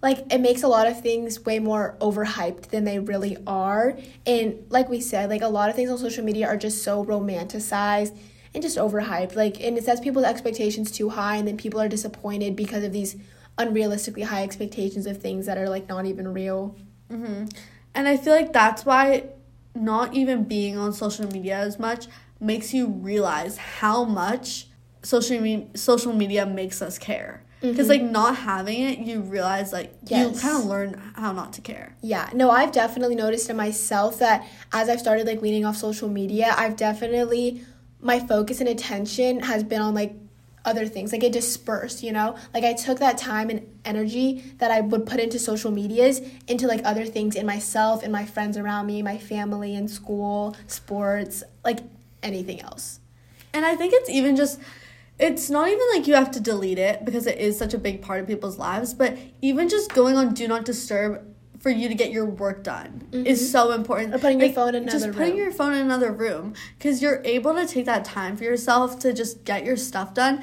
like 0.01 0.31
it 0.33 0.39
makes 0.39 0.63
a 0.63 0.67
lot 0.67 0.87
of 0.87 0.99
things 1.01 1.43
way 1.45 1.59
more 1.59 1.95
overhyped 1.99 2.69
than 2.69 2.83
they 2.85 2.99
really 2.99 3.37
are. 3.45 3.97
And 4.25 4.65
like 4.69 4.89
we 4.89 4.99
said 4.99 5.29
like 5.29 5.41
a 5.41 5.47
lot 5.47 5.69
of 5.69 5.75
things 5.75 5.89
on 5.89 5.97
social 5.97 6.23
media 6.23 6.47
are 6.47 6.57
just 6.57 6.83
so 6.83 7.05
romanticized 7.05 8.17
and 8.53 8.63
just 8.63 8.77
overhyped. 8.77 9.35
Like 9.35 9.61
and 9.61 9.77
it 9.77 9.83
sets 9.83 10.01
people's 10.01 10.25
expectations 10.25 10.91
too 10.91 11.09
high 11.09 11.35
and 11.37 11.47
then 11.47 11.57
people 11.57 11.79
are 11.79 11.87
disappointed 11.87 12.55
because 12.55 12.83
of 12.83 12.91
these 12.93 13.15
unrealistically 13.57 14.23
high 14.23 14.43
expectations 14.43 15.05
of 15.05 15.21
things 15.21 15.45
that 15.45 15.57
are 15.57 15.69
like 15.69 15.87
not 15.87 16.05
even 16.05 16.33
real. 16.33 16.75
Hmm 17.09 17.45
And 17.93 18.07
I 18.07 18.17
feel 18.17 18.33
like 18.33 18.53
that's 18.53 18.85
why 18.85 19.25
not 19.75 20.13
even 20.13 20.43
being 20.43 20.77
on 20.77 20.93
social 20.93 21.27
media 21.27 21.57
as 21.57 21.79
much 21.79 22.07
makes 22.39 22.73
you 22.73 22.87
realize 22.87 23.57
how 23.57 24.03
much 24.03 24.67
social 25.03 25.39
me- 25.39 25.67
social 25.75 26.13
media 26.13 26.45
makes 26.45 26.81
us 26.81 26.97
care. 26.97 27.43
Because 27.61 27.89
like 27.89 28.01
mm-hmm. 28.01 28.11
not 28.11 28.37
having 28.37 28.81
it, 28.81 28.99
you 28.99 29.21
realize 29.21 29.71
like 29.71 29.93
you 30.09 30.31
kind 30.31 30.57
of 30.57 30.65
learn 30.65 31.13
how 31.15 31.31
not 31.31 31.53
to 31.53 31.61
care. 31.61 31.95
Yeah, 32.01 32.29
no, 32.33 32.49
I've 32.49 32.71
definitely 32.71 33.15
noticed 33.15 33.49
in 33.49 33.55
myself 33.55 34.17
that 34.19 34.47
as 34.73 34.89
I've 34.89 34.99
started 34.99 35.27
like 35.27 35.41
weaning 35.41 35.63
off 35.63 35.77
social 35.77 36.09
media, 36.09 36.55
I've 36.57 36.75
definitely 36.75 37.63
my 37.99 38.19
focus 38.19 38.59
and 38.59 38.69
attention 38.69 39.41
has 39.41 39.63
been 39.63 39.81
on 39.81 39.93
like 39.93 40.15
other 40.65 40.85
things. 40.87 41.11
Like 41.11 41.23
it 41.23 41.31
dispersed, 41.31 42.03
you 42.03 42.11
know? 42.11 42.35
Like 42.53 42.63
I 42.63 42.73
took 42.73 42.99
that 42.99 43.17
time 43.17 43.49
and 43.49 43.67
energy 43.85 44.43
that 44.57 44.71
I 44.71 44.81
would 44.81 45.05
put 45.05 45.19
into 45.19 45.39
social 45.39 45.71
medias 45.71 46.21
into 46.47 46.67
like 46.67 46.81
other 46.83 47.05
things 47.05 47.35
in 47.35 47.45
myself 47.45 48.03
and 48.03 48.11
my 48.11 48.25
friends 48.25 48.57
around 48.57 48.87
me, 48.87 49.01
my 49.01 49.17
family 49.17 49.75
and 49.75 49.89
school, 49.89 50.55
sports, 50.67 51.43
like 51.63 51.79
anything 52.21 52.61
else. 52.61 52.99
And 53.53 53.65
I 53.65 53.75
think 53.75 53.93
it's 53.93 54.09
even 54.09 54.35
just 54.35 54.59
it's 55.19 55.49
not 55.49 55.67
even 55.67 55.85
like 55.93 56.07
you 56.07 56.15
have 56.15 56.31
to 56.31 56.39
delete 56.39 56.79
it 56.79 57.05
because 57.05 57.27
it 57.27 57.37
is 57.37 57.57
such 57.57 57.73
a 57.73 57.77
big 57.77 58.01
part 58.01 58.19
of 58.19 58.27
people's 58.27 58.57
lives, 58.57 58.93
but 58.93 59.17
even 59.41 59.69
just 59.69 59.93
going 59.93 60.17
on 60.17 60.33
do 60.33 60.47
not 60.47 60.65
disturb 60.65 61.25
for 61.59 61.69
you 61.69 61.87
to 61.87 61.93
get 61.93 62.11
your 62.11 62.25
work 62.25 62.63
done 62.63 63.07
is 63.11 63.39
mm-hmm. 63.39 63.51
so 63.51 63.71
important. 63.71 64.15
Or 64.15 64.17
putting 64.17 64.39
your 64.39 64.51
phone 64.51 64.73
in 64.73 64.87
just 64.87 65.11
putting 65.11 65.33
room. 65.33 65.37
your 65.37 65.51
phone 65.51 65.73
in 65.73 65.81
another 65.81 66.11
room 66.11 66.55
because 66.77 67.03
you're 67.03 67.21
able 67.23 67.53
to 67.53 67.67
take 67.67 67.85
that 67.85 68.03
time 68.03 68.35
for 68.35 68.43
yourself 68.43 68.97
to 68.99 69.13
just 69.13 69.45
get 69.45 69.63
your 69.63 69.77
stuff 69.77 70.15
done. 70.15 70.41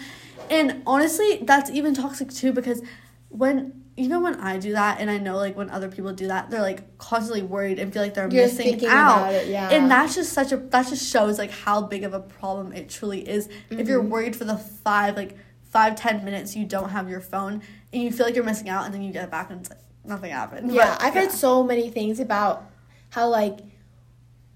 And 0.48 0.82
honestly, 0.86 1.40
that's 1.42 1.70
even 1.70 1.92
toxic 1.92 2.30
too 2.30 2.52
because 2.52 2.82
when 3.30 3.82
even 3.98 4.22
when 4.22 4.36
I 4.36 4.58
do 4.58 4.72
that 4.72 5.00
and 5.00 5.10
I 5.10 5.18
know 5.18 5.36
like 5.36 5.56
when 5.56 5.70
other 5.70 5.88
people 5.88 6.12
do 6.12 6.28
that, 6.28 6.50
they're 6.50 6.62
like 6.62 6.96
constantly 6.98 7.42
worried 7.42 7.78
and 7.78 7.92
feel 7.92 8.00
like 8.02 8.14
they're 8.14 8.30
You're 8.30 8.44
missing 8.44 8.66
thinking 8.70 8.88
out. 8.88 9.18
about 9.18 9.34
it, 9.34 9.48
yeah. 9.48 9.68
And 9.70 9.90
that's 9.90 10.14
just 10.14 10.32
such 10.32 10.52
a 10.52 10.56
that 10.56 10.86
just 10.88 11.10
shows 11.10 11.38
like 11.38 11.50
how 11.50 11.82
big 11.82 12.04
of 12.04 12.14
a 12.14 12.20
problem 12.20 12.72
it 12.72 12.88
truly 12.88 13.28
is. 13.28 13.48
If 13.70 13.88
you're 13.88 14.00
Mm-hmm. 14.00 14.10
worried 14.10 14.36
for 14.36 14.44
the 14.44 14.56
five 14.56 15.16
like 15.16 15.36
five 15.64 15.96
ten 15.96 16.24
minutes 16.24 16.56
you 16.56 16.64
don't 16.64 16.90
have 16.90 17.10
your 17.10 17.20
phone 17.20 17.60
and 17.92 18.02
you 18.02 18.10
feel 18.12 18.24
like 18.24 18.34
you're 18.36 18.44
missing 18.44 18.68
out 18.68 18.84
and 18.86 18.94
then 18.94 19.02
you 19.02 19.12
get 19.12 19.24
it 19.24 19.30
back 19.30 19.50
and 19.50 19.60
it's 19.60 19.70
like 19.70 19.80
nothing 20.04 20.30
happened. 20.30 20.72
Yeah, 20.72 20.94
But, 20.96 21.02
I've 21.04 21.14
heard 21.14 21.30
so 21.32 21.62
many 21.64 21.90
things 21.90 22.20
about 22.20 22.64
how 23.10 23.28
like 23.28 23.58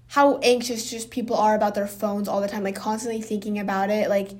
how 0.07 0.37
anxious 0.39 0.89
just 0.89 1.09
people 1.11 1.35
are 1.35 1.53
about 1.55 1.75
their 1.75 1.87
phones 1.87 2.27
all 2.29 2.39
the 2.39 2.47
time, 2.47 2.63
like 2.63 2.75
constantly 2.75 3.21
thinking 3.21 3.59
about 3.59 3.89
it. 3.89 4.07
Like 4.09 4.31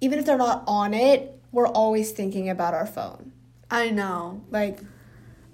even 0.00 0.18
if 0.18 0.26
they're 0.26 0.36
not 0.36 0.62
on 0.66 0.92
it, 0.94 1.40
we're 1.52 1.66
always 1.66 2.12
thinking 2.12 2.50
about 2.50 2.74
our 2.74 2.86
phone. 2.86 3.27
I 3.70 3.90
know. 3.90 4.42
Like 4.50 4.80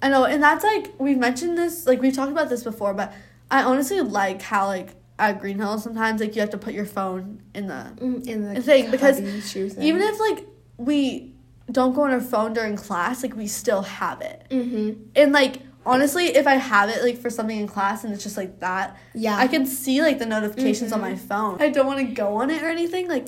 I 0.02 0.08
know, 0.08 0.24
and 0.24 0.42
that's 0.42 0.64
like 0.64 0.92
we've 0.98 1.18
mentioned 1.18 1.56
this, 1.56 1.86
like 1.86 2.00
we've 2.02 2.14
talked 2.14 2.32
about 2.32 2.48
this 2.48 2.62
before, 2.62 2.94
but 2.94 3.12
I 3.50 3.62
honestly 3.62 4.00
like 4.00 4.42
how 4.42 4.66
like 4.66 4.90
at 5.18 5.40
Green 5.40 5.58
Hill 5.58 5.78
sometimes 5.78 6.20
like 6.20 6.34
you 6.34 6.40
have 6.40 6.50
to 6.50 6.58
put 6.58 6.74
your 6.74 6.84
phone 6.86 7.42
in 7.54 7.68
the 7.68 7.92
mm, 7.96 8.26
in 8.26 8.52
the 8.54 8.60
thing 8.60 8.90
because 8.90 9.20
even 9.20 10.02
if 10.02 10.18
like 10.20 10.46
we 10.76 11.32
don't 11.70 11.94
go 11.94 12.02
on 12.02 12.10
our 12.10 12.20
phone 12.20 12.52
during 12.52 12.76
class, 12.76 13.22
like 13.22 13.34
we 13.36 13.46
still 13.46 13.82
have 13.82 14.20
it. 14.20 14.44
mm-hmm. 14.50 15.02
And 15.16 15.32
like 15.32 15.60
honestly, 15.86 16.26
if 16.26 16.46
I 16.46 16.54
have 16.56 16.88
it 16.90 17.02
like 17.02 17.18
for 17.18 17.30
something 17.30 17.56
in 17.58 17.66
class 17.68 18.04
and 18.04 18.12
it's 18.12 18.22
just 18.22 18.36
like 18.36 18.60
that, 18.60 18.96
yeah, 19.14 19.36
I 19.36 19.46
can 19.46 19.64
see 19.66 20.02
like 20.02 20.18
the 20.18 20.26
notifications 20.26 20.92
on 20.92 20.98
Mhm. 20.98 21.02
my 21.02 21.16
phone. 21.16 21.62
I 21.62 21.70
don't 21.70 21.86
want 21.86 22.00
to 22.00 22.12
go 22.14 22.36
on 22.36 22.50
it 22.50 22.62
or 22.62 22.68
anything. 22.68 23.08
Like 23.08 23.26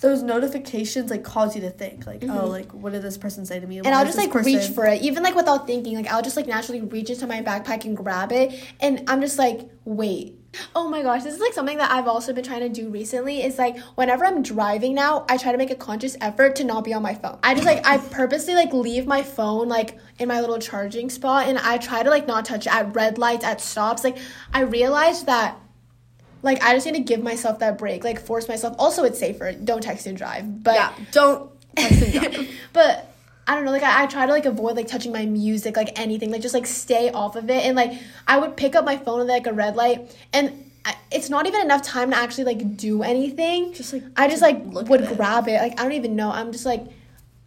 those 0.00 0.22
notifications 0.22 1.10
like 1.10 1.24
cause 1.24 1.54
you 1.56 1.62
to 1.62 1.70
think 1.70 2.06
like, 2.06 2.22
oh, 2.24 2.26
Mhm. 2.26 2.48
like 2.48 2.72
what 2.72 2.92
did 2.92 3.02
this 3.02 3.18
person 3.18 3.44
say 3.44 3.58
to 3.58 3.66
me? 3.66 3.78
and 3.78 3.88
I'll 3.88 4.04
just 4.04 4.18
like 4.18 4.32
reach 4.34 4.68
for 4.68 4.86
it, 4.86 5.02
even 5.02 5.22
like 5.22 5.34
without 5.34 5.66
thinking. 5.66 5.96
Like 5.96 6.06
I'll 6.12 6.22
just 6.22 6.36
like 6.36 6.46
naturally 6.46 6.80
reach 6.80 7.10
into 7.10 7.26
my 7.26 7.42
backpack 7.42 7.84
and 7.84 7.96
grab 7.96 8.30
it, 8.32 8.52
and 8.80 9.02
I'm 9.08 9.20
just 9.20 9.38
like, 9.38 9.68
wait. 9.84 10.34
Oh 10.74 10.88
my 10.88 11.02
gosh, 11.02 11.24
this 11.24 11.34
is 11.34 11.40
like 11.40 11.52
something 11.52 11.76
that 11.76 11.90
I've 11.90 12.08
also 12.08 12.32
been 12.32 12.42
trying 12.42 12.60
to 12.60 12.70
do 12.70 12.88
recently. 12.88 13.42
Is 13.42 13.58
like 13.58 13.78
whenever 13.96 14.24
I'm 14.24 14.42
driving 14.42 14.94
now, 14.94 15.26
I 15.28 15.36
try 15.36 15.52
to 15.52 15.58
make 15.58 15.70
a 15.70 15.74
conscious 15.74 16.16
effort 16.22 16.56
to 16.56 16.64
not 16.64 16.84
be 16.84 16.94
on 16.94 17.02
my 17.02 17.14
phone. 17.14 17.38
I 17.42 17.52
just 17.54 17.66
like 17.66 17.86
I 17.86 17.98
purposely 18.10 18.54
like 18.54 18.72
leave 18.72 19.06
my 19.06 19.22
phone 19.22 19.68
like 19.68 19.98
in 20.18 20.26
my 20.28 20.40
little 20.40 20.58
charging 20.58 21.10
spot, 21.10 21.48
and 21.48 21.58
I 21.58 21.76
try 21.76 22.02
to 22.02 22.08
like 22.08 22.26
not 22.26 22.44
touch 22.46 22.66
it 22.66 22.72
at 22.72 22.94
red 22.94 23.18
lights, 23.18 23.44
at 23.44 23.60
stops. 23.60 24.04
Like 24.04 24.16
I 24.54 24.60
realized 24.60 25.26
that 25.26 25.58
like 26.42 26.62
I 26.62 26.74
just 26.74 26.86
need 26.86 26.92
to 26.92 27.00
give 27.00 27.22
myself 27.22 27.58
that 27.60 27.78
break, 27.78 28.04
like 28.04 28.20
force 28.20 28.48
myself. 28.48 28.76
Also, 28.78 29.04
it's 29.04 29.18
safer. 29.18 29.52
Don't 29.52 29.82
text 29.82 30.06
and 30.06 30.16
drive, 30.16 30.62
but 30.62 30.74
yeah, 30.74 30.92
don't 31.12 31.50
text 31.76 32.02
and 32.02 32.12
drive. 32.12 32.50
but 32.72 33.14
I 33.46 33.54
don't 33.54 33.64
know, 33.64 33.70
like 33.70 33.82
I, 33.82 34.04
I 34.04 34.06
try 34.06 34.26
to 34.26 34.32
like 34.32 34.46
avoid 34.46 34.76
like 34.76 34.86
touching 34.86 35.12
my 35.12 35.26
music, 35.26 35.76
like 35.76 35.98
anything, 35.98 36.30
like 36.30 36.42
just 36.42 36.54
like 36.54 36.66
stay 36.66 37.10
off 37.10 37.34
of 37.34 37.48
it. 37.50 37.64
And 37.64 37.76
like 37.76 37.92
I 38.26 38.38
would 38.38 38.56
pick 38.56 38.76
up 38.76 38.84
my 38.84 38.96
phone 38.96 39.20
at 39.20 39.26
like 39.26 39.46
a 39.46 39.52
red 39.52 39.74
light, 39.74 40.14
and 40.32 40.70
I, 40.84 40.96
it's 41.10 41.30
not 41.30 41.46
even 41.46 41.62
enough 41.62 41.82
time 41.82 42.10
to 42.10 42.16
actually 42.16 42.44
like 42.44 42.76
do 42.76 43.02
anything. 43.02 43.72
Just 43.72 43.92
like 43.92 44.04
I 44.16 44.28
just 44.28 44.42
like 44.42 44.62
would 44.64 45.02
it. 45.02 45.16
grab 45.16 45.48
it. 45.48 45.60
Like 45.60 45.80
I 45.80 45.82
don't 45.82 45.92
even 45.92 46.14
know. 46.14 46.30
I'm 46.30 46.52
just 46.52 46.66
like 46.66 46.84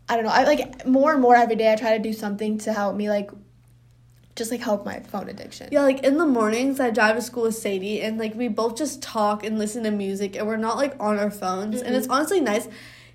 I 0.09 0.15
don't 0.15 0.25
know. 0.25 0.31
I 0.31 0.43
like 0.43 0.85
more 0.85 1.13
and 1.13 1.21
more 1.21 1.35
every 1.35 1.55
day. 1.55 1.71
I 1.71 1.75
try 1.75 1.95
to 1.97 2.03
do 2.03 2.11
something 2.11 2.57
to 2.59 2.73
help 2.73 2.95
me 2.95 3.07
like 3.09 3.31
just 4.35 4.51
like 4.51 4.61
help 4.61 4.85
my 4.85 4.99
phone 4.99 5.29
addiction. 5.29 5.69
Yeah, 5.71 5.81
like 5.81 6.03
in 6.03 6.17
the 6.17 6.25
mornings, 6.25 6.79
I 6.79 6.89
drive 6.89 7.15
to 7.15 7.21
school 7.21 7.43
with 7.43 7.55
Sadie, 7.55 8.01
and 8.01 8.17
like 8.17 8.35
we 8.35 8.47
both 8.47 8.77
just 8.77 9.01
talk 9.01 9.43
and 9.43 9.59
listen 9.59 9.83
to 9.83 9.91
music, 9.91 10.35
and 10.35 10.47
we're 10.47 10.57
not 10.57 10.77
like 10.77 10.95
on 10.99 11.19
our 11.19 11.31
phones. 11.31 11.81
And 11.81 11.95
it's 11.95 12.07
mm-hmm. 12.07 12.13
honestly 12.13 12.39
nice 12.39 12.67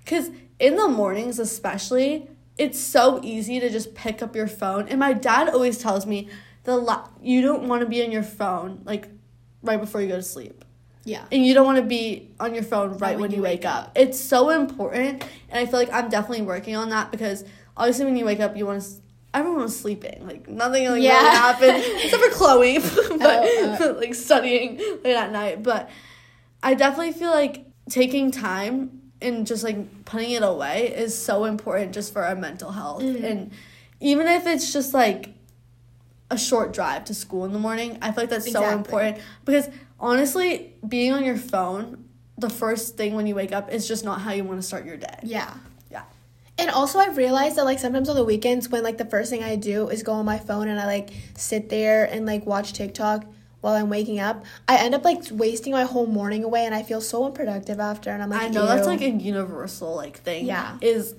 because 0.03 0.29
in 0.59 0.75
the 0.75 0.87
mornings, 0.87 1.39
especially, 1.39 2.29
it's 2.57 2.79
so 2.79 3.19
easy 3.23 3.59
to 3.59 3.69
just 3.69 3.95
pick 3.95 4.21
up 4.21 4.35
your 4.35 4.47
phone. 4.47 4.87
And 4.87 4.99
my 4.99 5.13
dad 5.13 5.49
always 5.49 5.77
tells 5.77 6.05
me 6.05 6.29
the 6.63 6.75
la- 6.75 7.09
you 7.21 7.41
don't 7.41 7.67
want 7.67 7.81
to 7.81 7.87
be 7.87 8.03
on 8.03 8.11
your 8.11 8.23
phone 8.23 8.81
like 8.83 9.07
right 9.61 9.79
before 9.79 10.01
you 10.01 10.07
go 10.07 10.15
to 10.15 10.23
sleep. 10.23 10.63
Yeah. 11.03 11.23
And 11.31 11.45
you 11.45 11.53
don't 11.53 11.65
want 11.65 11.77
to 11.77 11.83
be 11.83 12.31
on 12.39 12.53
your 12.53 12.63
phone 12.63 12.97
right, 12.97 13.17
when, 13.17 13.31
you 13.31 13.41
wake 13.41 13.63
up. 13.63 13.93
It's 13.95 14.19
so 14.19 14.49
important, 14.49 15.23
and 15.49 15.59
I 15.59 15.65
feel 15.65 15.79
like 15.79 15.91
I'm 15.93 16.09
definitely 16.09 16.45
working 16.45 16.75
on 16.75 16.89
that 16.89 17.11
because 17.11 17.45
obviously 17.77 18.03
when 18.03 18.17
you 18.17 18.25
wake 18.25 18.41
up, 18.41 18.57
you 18.57 18.65
want 18.65 18.83
to. 18.83 18.89
Everyone 19.37 19.61
was 19.61 19.79
sleeping. 19.79 20.25
Like 20.25 20.47
nothing 20.49 20.87
like 20.89 21.01
Yeah. 21.01 21.17
really 21.17 21.35
happened 21.35 21.83
except 22.03 22.23
for 22.23 22.29
Chloe, 22.31 22.79
but 23.17 23.21
Oh, 23.21 23.77
uh. 23.81 23.93
like 23.99 24.15
studying 24.15 24.77
late 25.03 25.15
at 25.15 25.31
night. 25.31 25.63
But 25.63 25.89
I 26.63 26.73
definitely 26.73 27.13
feel 27.13 27.31
like 27.31 27.65
taking 27.89 28.31
time 28.31 29.01
and 29.21 29.47
just 29.47 29.63
like 29.63 30.05
putting 30.05 30.31
it 30.31 30.43
away 30.43 30.93
is 30.95 31.17
so 31.17 31.45
important 31.45 31.93
just 31.93 32.13
for 32.13 32.23
our 32.23 32.35
mental 32.35 32.71
health. 32.71 33.01
Mhm. 33.03 33.23
And 33.23 33.51
even 33.99 34.27
if 34.27 34.45
it's 34.47 34.73
just 34.73 34.93
like 34.93 35.33
a 36.29 36.37
short 36.37 36.73
drive 36.73 37.05
to 37.05 37.13
school 37.13 37.45
in 37.45 37.53
the 37.53 37.59
morning, 37.59 37.97
I 38.01 38.11
feel 38.11 38.23
like 38.23 38.29
that's 38.29 38.51
so 38.51 38.69
important 38.69 39.19
because 39.45 39.69
honestly, 39.99 40.73
being 40.87 41.13
on 41.13 41.23
your 41.23 41.37
phone 41.37 42.03
the 42.39 42.49
first 42.51 42.97
thing 42.97 43.15
when 43.15 43.25
you 43.25 43.33
wake 43.33 43.51
up 43.51 43.71
is 43.71 43.87
just 43.87 44.05
not 44.05 44.21
how 44.21 44.31
you 44.31 44.43
want 44.43 44.61
to 44.61 44.67
start 44.67 44.85
your 44.85 44.95
day. 44.97 45.17
Yeah. 45.23 45.51
And 46.59 46.71
also 46.71 46.99
I've 46.99 47.17
realized 47.17 47.55
that 47.57 47.65
like 47.65 47.79
sometimes 47.79 48.09
on 48.09 48.15
the 48.15 48.23
weekends 48.23 48.69
when 48.69 48.83
like 48.83 48.97
the 48.97 49.05
first 49.05 49.29
thing 49.29 49.43
I 49.43 49.55
do 49.55 49.89
is 49.89 50.01
go 50.03 50.13
on 50.13 50.25
my 50.25 50.39
phone 50.39 50.67
and 50.67 50.79
I 50.79 50.85
like 50.85 51.09
sit 51.35 51.69
there 51.69 52.05
and 52.05 52.25
like 52.25 52.45
watch 52.45 52.73
TikTok 52.73 53.25
while 53.61 53.73
I'm 53.75 53.89
waking 53.89 54.19
up, 54.19 54.45
I 54.67 54.77
end 54.77 54.93
up 54.95 55.03
like 55.03 55.23
wasting 55.31 55.73
my 55.73 55.83
whole 55.83 56.05
morning 56.07 56.43
away 56.43 56.65
and 56.65 56.73
I 56.73 56.83
feel 56.83 57.01
so 57.01 57.25
unproductive 57.25 57.79
after 57.79 58.09
and 58.11 58.23
I'm 58.23 58.29
like 58.29 58.41
I 58.41 58.47
know 58.49 58.61
Ew. 58.61 58.67
that's 58.67 58.87
like 58.87 59.01
a 59.01 59.09
universal 59.09 59.95
like 59.95 60.17
thing. 60.17 60.45
Yeah. 60.45 60.77
Is 60.81 61.15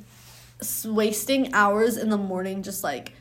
wasting 0.84 1.54
hours 1.54 1.96
in 1.96 2.10
the 2.10 2.18
morning 2.18 2.62
just 2.62 2.82
like 2.82 3.12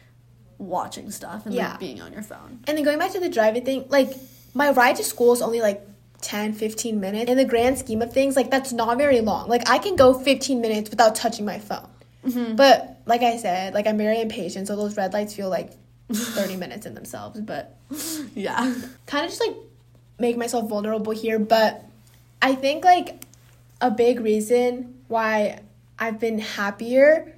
watching 0.58 1.12
stuff 1.12 1.46
and 1.46 1.54
Yeah. 1.54 1.72
like 1.72 1.80
being 1.80 2.02
on 2.02 2.14
your 2.14 2.24
phone. 2.24 2.62
And 2.68 2.78
then 2.78 2.84
going 2.84 2.98
back 3.00 3.12
to 3.12 3.20
the 3.20 3.30
driving 3.30 3.64
thing, 3.64 3.86
like 3.90 4.10
my 4.56 4.72
ride 4.72 4.96
to 4.96 5.04
school 5.04 5.34
is 5.34 5.42
only 5.42 5.62
like 5.62 5.86
10, 6.22 6.54
15 6.54 7.00
minutes. 7.00 7.30
In 7.30 7.38
the 7.38 7.46
grand 7.46 7.78
scheme 7.78 8.02
of 8.02 8.12
things, 8.12 8.36
like 8.36 8.50
that's 8.50 8.74
not 8.74 8.98
very 8.98 9.22
long. 9.22 9.48
Like 9.50 9.70
I 9.70 9.78
can 9.78 9.96
go 9.96 10.18
15 10.18 10.60
minutes 10.62 10.90
without 10.90 11.14
touching 11.14 11.46
my 11.46 11.60
phone. 11.60 11.88
Mm-hmm. 12.26 12.56
But 12.56 13.02
like 13.06 13.22
I 13.22 13.38
said, 13.38 13.74
like 13.74 13.88
I'm 13.88 13.98
very 13.98 14.22
impatient, 14.22 14.68
so 14.68 14.76
those 14.76 14.98
red 14.98 15.14
lights 15.14 15.34
feel 15.34 15.50
like 15.50 15.72
30 16.12 16.56
minutes 16.64 16.86
in 16.86 16.94
themselves. 16.94 17.40
But 17.40 17.76
Yeah. 18.34 18.74
kind 19.06 19.26
of 19.26 19.32
just 19.32 19.42
like 19.42 19.56
make 20.20 20.38
myself 20.38 20.70
vulnerable 20.70 21.14
here. 21.14 21.40
But 21.40 21.86
I 22.42 22.56
think 22.56 22.84
like 22.84 23.22
a 23.82 23.92
big 23.92 24.20
reason 24.20 24.96
why 25.08 25.60
I've 26.00 26.20
been 26.20 26.40
happier 26.40 27.34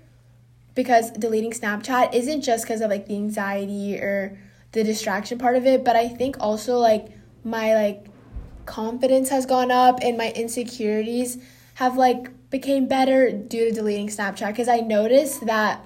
because 0.75 1.11
deleting 1.11 1.51
Snapchat 1.51 2.13
isn't 2.13 2.41
just 2.41 2.63
because 2.63 2.81
of 2.81 2.89
like 2.89 3.07
the 3.07 3.15
anxiety 3.15 3.95
or 3.97 4.37
the 4.71 4.83
distraction 4.83 5.37
part 5.37 5.55
of 5.55 5.65
it, 5.65 5.83
but 5.83 5.95
I 5.95 6.07
think 6.07 6.37
also 6.39 6.77
like 6.77 7.07
my 7.43 7.73
like 7.75 8.05
confidence 8.65 9.29
has 9.29 9.45
gone 9.45 9.71
up 9.71 9.99
and 10.01 10.17
my 10.17 10.31
insecurities 10.31 11.37
have 11.75 11.97
like 11.97 12.29
became 12.49 12.87
better 12.87 13.31
due 13.31 13.69
to 13.69 13.71
deleting 13.71 14.07
Snapchat 14.07 14.47
because 14.47 14.67
I 14.67 14.77
noticed 14.79 15.45
that 15.45 15.85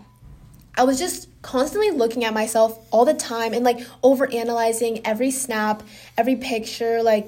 I 0.75 0.83
was 0.83 0.97
just 0.97 1.29
constantly 1.41 1.91
looking 1.91 2.23
at 2.23 2.33
myself 2.33 2.79
all 2.91 3.05
the 3.05 3.13
time 3.13 3.53
and 3.53 3.63
like 3.63 3.79
over 4.01 4.31
analyzing 4.31 5.05
every 5.05 5.29
snap, 5.29 5.83
every 6.17 6.35
picture 6.35 7.03
like 7.03 7.27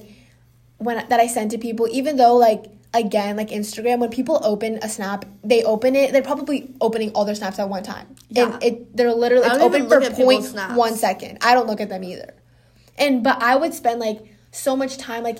when 0.77 1.07
that 1.09 1.19
I 1.19 1.27
sent 1.27 1.51
to 1.51 1.57
people 1.57 1.87
even 1.91 2.17
though 2.17 2.35
like 2.35 2.65
again 2.93 3.35
like 3.35 3.49
Instagram 3.49 3.99
when 3.99 4.09
people 4.09 4.39
open 4.43 4.79
a 4.81 4.89
snap, 4.89 5.25
they 5.43 5.63
open 5.63 5.95
it, 5.95 6.13
they're 6.13 6.21
probably 6.21 6.73
opening 6.81 7.11
all 7.11 7.25
their 7.25 7.35
snaps 7.35 7.59
at 7.59 7.69
one 7.69 7.83
time. 7.83 8.15
Yeah. 8.29 8.53
And 8.53 8.63
it 8.63 8.97
they're 8.97 9.13
literally 9.13 9.47
it's 9.47 9.57
open 9.57 9.83
for 9.83 9.99
look 9.99 10.03
at 10.03 10.15
people's 10.15 10.53
point 10.53 10.77
one 10.77 10.95
second. 10.95 11.39
I 11.41 11.53
don't 11.53 11.67
look 11.67 11.81
at 11.81 11.89
them 11.89 12.03
either. 12.03 12.33
And 12.97 13.23
but 13.23 13.41
I 13.41 13.57
would 13.57 13.73
spend 13.73 13.99
like 13.99 14.21
so 14.51 14.75
much 14.75 14.97
time 14.97 15.23
like 15.23 15.39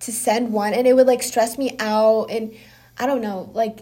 to 0.00 0.12
send 0.12 0.52
one 0.52 0.72
and 0.72 0.86
it 0.86 0.94
would 0.94 1.06
like 1.06 1.22
stress 1.22 1.58
me 1.58 1.76
out 1.78 2.30
and 2.30 2.54
I 3.00 3.06
don't 3.06 3.22
know, 3.22 3.50
like 3.54 3.80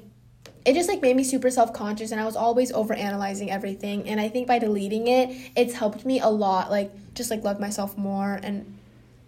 it 0.65 0.75
just 0.75 0.89
like 0.89 1.03
made 1.03 1.17
me 1.17 1.25
super 1.25 1.51
self-conscious 1.51 2.13
and 2.13 2.21
I 2.21 2.25
was 2.25 2.37
always 2.37 2.71
over 2.73 2.95
analyzing 2.95 3.51
everything 3.51 4.09
and 4.09 4.21
I 4.21 4.29
think 4.29 4.47
by 4.47 4.59
deleting 4.59 5.09
it, 5.09 5.35
it's 5.57 5.75
helped 5.75 6.07
me 6.07 6.21
a 6.21 6.29
lot 6.29 6.71
like 6.71 6.93
just 7.15 7.31
like 7.31 7.43
love 7.43 7.59
myself 7.59 7.99
more 7.99 8.39
and 8.43 8.79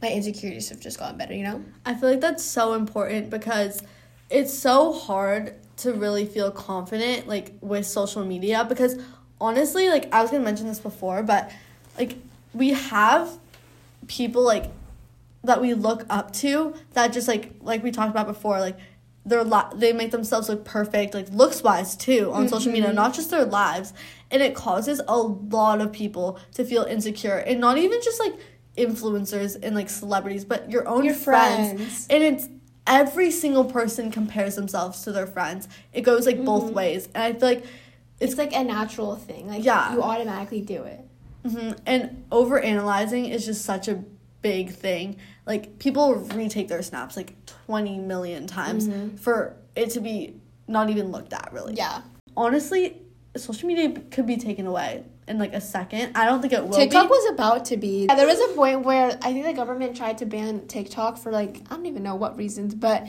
my 0.01 0.11
insecurities 0.11 0.69
have 0.69 0.81
just 0.81 0.99
gotten 0.99 1.19
better, 1.19 1.35
you 1.35 1.43
know? 1.43 1.65
I 1.85 1.95
feel 1.95 2.09
like 2.09 2.21
that's 2.21 2.45
so 2.45 2.75
important 2.75 3.31
because 3.31 3.83
it's 4.31 4.57
so 4.57 4.93
hard 4.93 5.57
to 5.79 5.93
really 5.93 6.25
feel 6.25 6.51
confident 6.51 7.27
like 7.27 7.55
with 7.61 7.85
social 7.85 8.25
media 8.25 8.65
because 8.69 8.97
honestly 9.41 9.89
like 9.89 10.13
I 10.15 10.23
was 10.23 10.31
going 10.31 10.43
to 10.43 10.45
mention 10.45 10.69
this 10.69 10.79
before 10.79 11.23
but 11.25 11.51
like 11.99 12.17
we 12.55 12.71
have 12.71 13.39
people 14.07 14.43
like 14.43 14.71
that 15.43 15.61
we 15.61 15.75
look 15.75 16.05
up 16.11 16.33
to 16.35 16.75
that 16.93 17.13
just 17.13 17.27
like 17.27 17.53
like 17.63 17.83
we 17.83 17.91
talked 17.91 18.11
about 18.11 18.27
before 18.27 18.61
like 18.61 18.79
their 19.31 19.45
li- 19.45 19.73
they 19.83 19.93
make 19.93 20.11
themselves 20.11 20.49
look 20.51 20.65
perfect 20.65 21.15
like 21.15 21.29
looks 21.31 21.63
wise 21.63 21.97
too 21.97 22.31
on 22.33 22.49
social 22.49 22.73
media 22.73 22.93
not 22.93 23.15
just 23.15 23.31
their 23.31 23.45
lives 23.47 23.93
and 24.31 24.43
it 24.43 24.55
causes 24.55 25.01
a 25.09 25.19
lot 25.19 25.81
of 25.81 25.93
people 25.93 26.39
to 26.57 26.65
feel 26.65 26.83
insecure 26.85 27.39
and 27.49 27.59
not 27.67 27.79
even 27.79 27.99
just 28.03 28.19
like 28.25 28.35
influencers 28.77 29.57
and 29.63 29.75
like 29.75 29.89
celebrities 29.89 30.45
but 30.45 30.71
your 30.71 30.87
own 30.89 31.05
Your 31.05 31.15
friends. 31.15 31.73
friends. 31.73 32.07
and 32.11 32.23
it's 32.23 32.49
every 32.87 33.31
single 33.31 33.65
person 33.65 34.11
compares 34.11 34.55
themselves 34.57 35.03
to 35.05 35.13
their 35.13 35.27
friends 35.27 35.69
it 35.93 36.01
goes 36.03 36.27
like 36.27 36.45
both 36.45 36.73
ways 36.73 37.09
and 37.15 37.23
i 37.23 37.33
feel 37.39 37.49
like 37.49 37.65
It's 38.21 38.37
like 38.37 38.53
a 38.53 38.63
natural 38.65 39.17
thing. 39.17 39.49
Like 39.49 39.65
Yeah. 39.65 39.95
you 39.95 40.03
automatically 40.03 40.61
do 40.61 40.83
it. 40.85 41.01
hmm 41.49 41.71
And 41.87 42.01
over 42.31 42.59
analyzing 42.61 43.25
is 43.35 43.47
just 43.47 43.65
such 43.65 43.89
a 43.89 43.95
big 44.43 44.71
thing. 44.71 45.17
Like 45.47 45.79
people 45.79 46.15
retake 46.15 46.69
their 46.69 46.83
snaps 46.83 47.17
like 47.17 47.35
twenty 47.47 47.99
million 47.99 48.47
times 48.47 48.89
mm-hmm. 48.89 49.17
for 49.17 49.57
it 49.77 49.91
to 49.91 50.01
be 50.01 50.41
not 50.69 50.91
even 50.91 51.11
looked 51.11 51.33
at 51.33 51.51
really. 51.53 51.75
Yeah. 51.75 52.03
Honestly, 52.37 53.01
social 53.37 53.67
media 53.67 54.01
could 54.11 54.27
be 54.27 54.37
taken 54.37 54.67
away 54.67 55.05
in 55.29 55.39
like 55.39 55.53
a 55.53 55.61
second. 55.61 56.17
I 56.17 56.27
don't 56.27 56.41
think 56.41 56.53
it 56.53 56.65
will. 56.65 56.77
TikTok 56.77 57.05
be. 57.05 57.09
was 57.09 57.31
about 57.33 57.65
to 57.67 57.77
be. 57.77 58.07
Yeah, 58.09 58.17
there 58.17 58.27
was 58.27 58.41
a 58.41 58.55
point 58.55 58.83
where 58.83 59.19
I 59.23 59.33
think 59.33 59.45
the 59.45 59.53
government 59.53 59.97
tried 59.97 60.19
to 60.19 60.27
ban 60.27 60.67
TikTok 60.67 61.19
for 61.19 61.31
like 61.33 61.63
I 61.71 61.77
don't 61.77 61.87
even 61.87 62.03
know 62.03 62.15
what 62.15 62.37
reasons, 62.37 62.75
but 62.75 63.09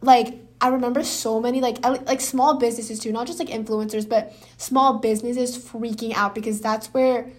like 0.00 0.34
I 0.60 0.68
remember 0.68 1.02
so 1.02 1.40
many 1.40 1.60
like 1.60 1.84
like 1.84 2.20
small 2.20 2.58
businesses 2.58 2.98
too, 2.98 3.12
not 3.12 3.26
just 3.26 3.38
like 3.38 3.48
influencers, 3.48 4.08
but 4.08 4.34
small 4.56 4.98
businesses 4.98 5.56
freaking 5.58 6.14
out 6.14 6.34
because 6.34 6.60
that's 6.60 6.88
where 6.88 7.30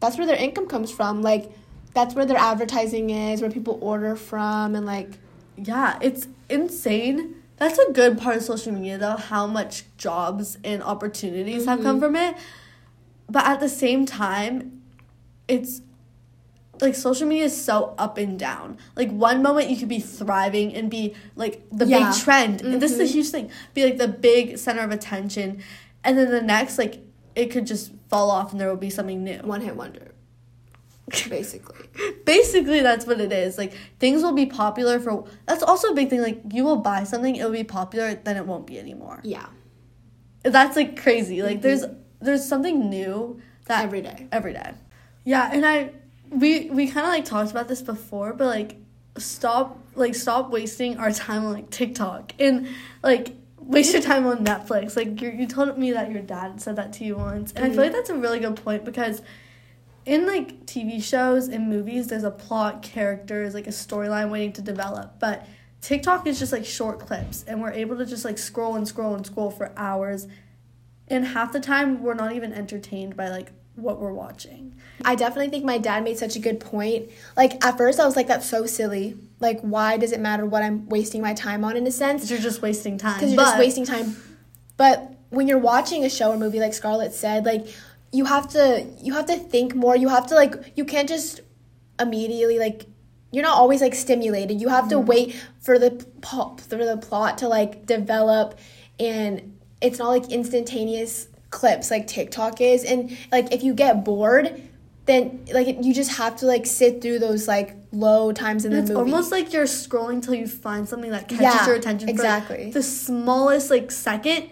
that's 0.00 0.16
where 0.18 0.26
their 0.26 0.36
income 0.36 0.66
comes 0.66 0.90
from. 0.90 1.22
Like 1.22 1.50
that's 1.94 2.14
where 2.14 2.26
their 2.26 2.36
advertising 2.36 3.10
is, 3.10 3.40
where 3.40 3.50
people 3.50 3.78
order 3.80 4.16
from, 4.16 4.74
and 4.74 4.84
like 4.84 5.18
Yeah, 5.56 5.98
it's 6.02 6.28
insane. 6.48 7.36
That's 7.56 7.78
a 7.78 7.92
good 7.92 8.18
part 8.18 8.36
of 8.36 8.42
social 8.42 8.72
media 8.72 8.98
though, 8.98 9.16
how 9.16 9.46
much 9.46 9.84
jobs 9.96 10.58
and 10.64 10.82
opportunities 10.82 11.66
have 11.66 11.80
come 11.80 12.00
mm-hmm. 12.00 12.06
from 12.06 12.16
it. 12.16 12.36
But 13.30 13.46
at 13.46 13.60
the 13.60 13.68
same 13.68 14.04
time, 14.04 14.82
it's 15.48 15.80
like 16.80 16.94
social 16.94 17.26
media 17.26 17.44
is 17.44 17.64
so 17.64 17.94
up 17.98 18.18
and 18.18 18.38
down. 18.38 18.78
Like 18.96 19.10
one 19.10 19.42
moment 19.42 19.70
you 19.70 19.76
could 19.76 19.88
be 19.88 20.00
thriving 20.00 20.74
and 20.74 20.90
be 20.90 21.14
like 21.36 21.62
the 21.70 21.86
Yeah. 21.86 22.10
big 22.10 22.20
trend. 22.20 22.62
And 22.62 22.80
this 22.80 22.92
is 22.92 22.98
a 22.98 23.04
mm-hmm. 23.04 23.12
huge 23.12 23.28
thing. 23.28 23.50
Be 23.72 23.84
like 23.84 23.98
the 23.98 24.08
big 24.08 24.58
center 24.58 24.82
of 24.82 24.90
attention. 24.90 25.62
And 26.02 26.18
then 26.18 26.30
the 26.30 26.42
next 26.42 26.76
like 26.78 27.00
it 27.34 27.46
could 27.50 27.66
just 27.66 27.92
fall 28.08 28.30
off 28.30 28.52
and 28.52 28.60
there 28.60 28.68
will 28.68 28.76
be 28.76 28.90
something 28.90 29.24
new. 29.24 29.38
one 29.38 29.60
hit 29.60 29.76
wonder, 29.76 30.12
basically. 31.28 31.88
Basically, 32.24 32.80
that's 32.80 33.06
what 33.06 33.20
it 33.20 33.32
is. 33.32 33.58
Like 33.58 33.74
things 33.98 34.22
will 34.22 34.32
be 34.32 34.46
popular 34.46 34.98
for. 34.98 35.26
That's 35.46 35.62
also 35.62 35.90
a 35.90 35.94
big 35.94 36.10
thing. 36.10 36.22
Like 36.22 36.40
you 36.52 36.64
will 36.64 36.76
buy 36.76 37.04
something, 37.04 37.36
it 37.36 37.44
will 37.44 37.52
be 37.52 37.64
popular, 37.64 38.14
then 38.14 38.36
it 38.36 38.46
won't 38.46 38.66
be 38.66 38.78
anymore. 38.78 39.20
Yeah, 39.22 39.46
That's 40.42 40.76
like 40.76 41.00
crazy. 41.00 41.42
Like 41.42 41.62
there's 41.62 41.84
mm-hmm. 41.84 42.24
there's 42.24 42.46
something 42.46 42.88
new 42.88 43.40
that 43.66 43.84
every 43.84 44.00
day. 44.00 44.28
every 44.32 44.52
day. 44.54 44.72
Yeah, 45.24 45.50
and 45.52 45.66
I 45.66 45.90
we 46.30 46.70
we 46.70 46.86
kind 46.86 47.06
of 47.06 47.12
like 47.12 47.24
talked 47.24 47.50
about 47.50 47.68
this 47.68 47.82
before, 47.82 48.32
but 48.32 48.46
like 48.46 48.76
stop 49.18 49.78
like 49.94 50.14
stop 50.14 50.50
wasting 50.50 50.96
our 50.96 51.12
time 51.12 51.44
on 51.44 51.52
like 51.52 51.70
TikTok 51.70 52.32
and 52.38 52.66
like 53.02 53.34
waste 53.58 53.92
your 53.92 54.02
time 54.02 54.26
on 54.26 54.44
Netflix. 54.44 54.96
Like 54.96 55.20
you 55.20 55.30
you 55.30 55.46
told 55.46 55.76
me 55.76 55.92
that 55.92 56.10
your 56.10 56.22
dad 56.22 56.62
said 56.62 56.76
that 56.76 56.94
to 56.94 57.04
you 57.04 57.16
once, 57.16 57.52
and 57.52 57.64
I 57.64 57.68
feel 57.68 57.72
mm-hmm. 57.72 57.80
like 57.82 57.92
that's 57.92 58.10
a 58.10 58.16
really 58.16 58.40
good 58.40 58.56
point 58.56 58.84
because 58.84 59.20
in 60.06 60.26
like 60.26 60.66
TV 60.66 61.02
shows 61.02 61.48
and 61.48 61.68
movies, 61.68 62.08
there's 62.08 62.24
a 62.24 62.30
plot, 62.30 62.82
characters, 62.82 63.54
like 63.54 63.66
a 63.66 63.70
storyline 63.70 64.30
waiting 64.30 64.52
to 64.54 64.62
develop, 64.62 65.18
but 65.18 65.46
TikTok 65.80 66.26
is 66.26 66.38
just 66.38 66.52
like 66.52 66.64
short 66.64 66.98
clips, 66.98 67.44
and 67.46 67.60
we're 67.60 67.72
able 67.72 67.96
to 67.98 68.06
just 68.06 68.24
like 68.24 68.38
scroll 68.38 68.74
and 68.74 68.88
scroll 68.88 69.14
and 69.14 69.26
scroll 69.26 69.50
for 69.50 69.72
hours, 69.76 70.26
and 71.08 71.26
half 71.26 71.52
the 71.52 71.60
time 71.60 72.02
we're 72.02 72.14
not 72.14 72.32
even 72.32 72.52
entertained 72.52 73.16
by 73.16 73.28
like 73.28 73.52
what 73.76 74.00
we're 74.00 74.12
watching. 74.12 74.74
I 75.04 75.14
definitely 75.14 75.50
think 75.50 75.64
my 75.64 75.78
dad 75.78 76.04
made 76.04 76.18
such 76.18 76.36
a 76.36 76.38
good 76.38 76.60
point. 76.60 77.10
Like 77.36 77.64
at 77.64 77.76
first 77.76 78.00
I 78.00 78.06
was 78.06 78.16
like 78.16 78.28
that's 78.28 78.48
so 78.48 78.66
silly. 78.66 79.18
Like 79.40 79.60
why 79.60 79.96
does 79.96 80.12
it 80.12 80.20
matter 80.20 80.46
what 80.46 80.62
I'm 80.62 80.88
wasting 80.88 81.20
my 81.20 81.34
time 81.34 81.64
on 81.64 81.76
in 81.76 81.86
a 81.86 81.90
sense? 81.90 82.20
Because 82.20 82.30
you're 82.30 82.40
just 82.40 82.62
wasting 82.62 82.96
time. 82.96 83.20
Cuz 83.20 83.32
you're 83.32 83.42
just 83.42 83.58
wasting 83.58 83.84
time. 83.84 84.16
But 84.76 85.12
when 85.30 85.48
you're 85.48 85.58
watching 85.58 86.04
a 86.04 86.10
show 86.10 86.30
or 86.30 86.36
movie 86.36 86.60
like 86.60 86.72
Scarlett 86.72 87.12
said, 87.12 87.44
like 87.44 87.66
you 88.14 88.24
have 88.26 88.48
to 88.48 88.86
you 89.02 89.12
have 89.12 89.26
to 89.26 89.36
think 89.36 89.74
more. 89.74 89.96
You 89.96 90.08
have 90.08 90.26
to 90.28 90.34
like 90.34 90.72
you 90.76 90.84
can't 90.84 91.08
just 91.08 91.40
immediately 91.98 92.58
like 92.58 92.86
you're 93.32 93.42
not 93.42 93.56
always 93.56 93.80
like 93.80 93.94
stimulated. 93.94 94.60
You 94.60 94.68
have 94.68 94.88
to 94.90 94.96
mm-hmm. 94.96 95.06
wait 95.06 95.46
for 95.60 95.78
the 95.78 95.90
po- 96.20 96.56
for 96.68 96.84
the 96.84 96.96
plot 96.96 97.38
to 97.38 97.48
like 97.48 97.86
develop 97.86 98.58
and 99.00 99.58
it's 99.80 99.98
not 99.98 100.08
like 100.08 100.30
instantaneous 100.30 101.28
clips 101.50 101.90
like 101.90 102.06
TikTok 102.06 102.60
is 102.60 102.84
and 102.84 103.16
like 103.30 103.52
if 103.52 103.62
you 103.62 103.74
get 103.74 104.04
bored 104.04 104.60
then 105.06 105.44
like 105.52 105.66
you 105.82 105.92
just 105.92 106.16
have 106.16 106.36
to 106.36 106.46
like 106.46 106.66
sit 106.66 107.02
through 107.02 107.18
those 107.18 107.46
like 107.46 107.76
low 107.92 108.32
times 108.32 108.64
in 108.64 108.72
the 108.72 108.78
It's 108.78 108.88
movie. 108.88 109.00
almost 109.00 109.30
like 109.30 109.52
you're 109.52 109.64
scrolling 109.64 110.22
till 110.22 110.34
you 110.34 110.46
find 110.46 110.88
something 110.88 111.10
that 111.10 111.28
catches 111.28 111.42
Yeah, 111.42 111.66
your 111.66 111.76
attention 111.76 112.08
exactly. 112.08 112.68
for 112.68 112.78
the 112.78 112.82
smallest 112.82 113.70
like 113.70 113.90
second. 113.90 114.50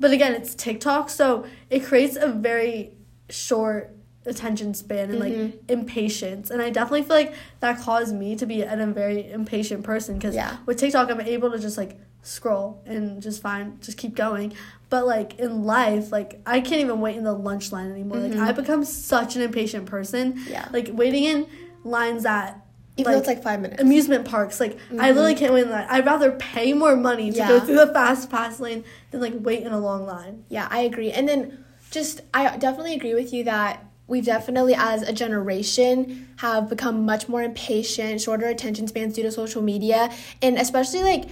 But 0.00 0.10
again, 0.10 0.34
it's 0.34 0.56
TikTok, 0.56 1.10
so 1.10 1.46
it 1.70 1.84
creates 1.84 2.16
a 2.16 2.26
very 2.26 2.90
short 3.32 3.96
attention 4.24 4.72
span 4.72 5.10
and 5.10 5.18
like 5.18 5.32
Mm-hmm. 5.32 5.56
impatience. 5.68 6.50
And 6.50 6.62
I 6.62 6.70
definitely 6.70 7.02
feel 7.02 7.16
like 7.16 7.34
that 7.60 7.80
caused 7.80 8.14
me 8.14 8.36
to 8.36 8.46
be 8.46 8.62
a, 8.62 8.72
a 8.80 8.86
very 8.86 9.28
impatient 9.30 9.82
person 9.82 10.14
because 10.14 10.34
Yeah. 10.36 10.58
with 10.66 10.78
TikTok, 10.78 11.10
I'm 11.10 11.20
able 11.20 11.50
to 11.50 11.58
just 11.58 11.76
like 11.76 11.98
scroll 12.22 12.80
and 12.86 13.20
just 13.20 13.42
find, 13.42 13.82
just 13.82 13.98
keep 13.98 14.14
going. 14.14 14.52
But 14.90 15.06
like 15.06 15.40
in 15.40 15.64
life, 15.64 16.12
like 16.12 16.40
I 16.46 16.60
can't 16.60 16.80
even 16.82 17.00
wait 17.00 17.16
in 17.16 17.24
the 17.24 17.32
lunch 17.32 17.72
line 17.72 17.90
anymore. 17.90 18.18
Like 18.18 18.38
I 18.38 18.52
become 18.52 18.84
such 18.84 19.34
an 19.34 19.42
impatient 19.42 19.86
person. 19.86 20.34
Mm-hmm. 20.34 20.50
Yeah. 20.52 20.68
Like 20.72 20.90
waiting 20.92 21.24
in 21.24 21.46
lines 21.82 22.24
at 22.24 22.64
Even 22.96 23.12
though 23.12 23.18
it's 23.18 23.26
like 23.26 23.42
five 23.42 23.60
minutes. 23.60 23.82
amusement 23.82 24.24
parks. 24.24 24.60
Like 24.60 24.78
I 25.00 25.08
literally 25.10 25.34
can't 25.34 25.52
wait 25.52 25.64
in 25.64 25.70
line. 25.70 25.86
I'd 25.90 26.06
rather 26.06 26.30
pay 26.30 26.74
more 26.74 26.94
money 26.94 27.32
to 27.32 27.38
go 27.38 27.44
Mm-hmm. 27.44 27.66
Through 27.66 27.74
the 27.86 27.92
fast 27.92 28.30
pass 28.30 28.60
lane 28.60 28.84
than 29.10 29.20
like 29.20 29.32
wait 29.34 29.64
in 29.64 29.72
a 29.72 29.80
long 29.80 30.06
line. 30.06 30.44
Yeah, 30.48 30.68
I 30.70 30.82
agree. 30.82 31.10
And 31.10 31.28
then 31.28 31.64
just 31.92 32.22
I 32.34 32.56
definitely 32.56 32.94
agree 32.94 33.14
with 33.14 33.32
you 33.32 33.44
that 33.44 33.84
we've 34.08 34.24
definitely 34.24 34.74
as 34.74 35.02
a 35.02 35.12
generation 35.12 36.28
have 36.38 36.68
become 36.68 37.06
much 37.06 37.28
more 37.28 37.42
impatient, 37.42 38.20
shorter 38.20 38.46
attention 38.46 38.88
spans 38.88 39.14
due 39.14 39.22
to 39.22 39.30
social 39.30 39.62
media, 39.62 40.10
and 40.40 40.58
especially 40.58 41.02
like 41.02 41.28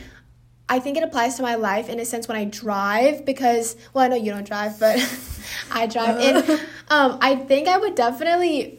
I 0.68 0.78
think 0.78 0.96
it 0.96 1.02
applies 1.02 1.34
to 1.34 1.42
my 1.42 1.56
life 1.56 1.88
in 1.88 1.98
a 1.98 2.04
sense 2.04 2.28
when 2.28 2.36
I 2.36 2.44
drive 2.44 3.24
because 3.24 3.76
well 3.92 4.04
I 4.04 4.08
know 4.08 4.16
you 4.16 4.30
don't 4.30 4.46
drive 4.46 4.78
but 4.78 4.98
I 5.72 5.86
drive 5.86 6.16
and 6.18 6.48
um 6.88 7.18
I 7.20 7.34
think 7.34 7.66
I 7.66 7.76
would 7.76 7.96
definitely 7.96 8.78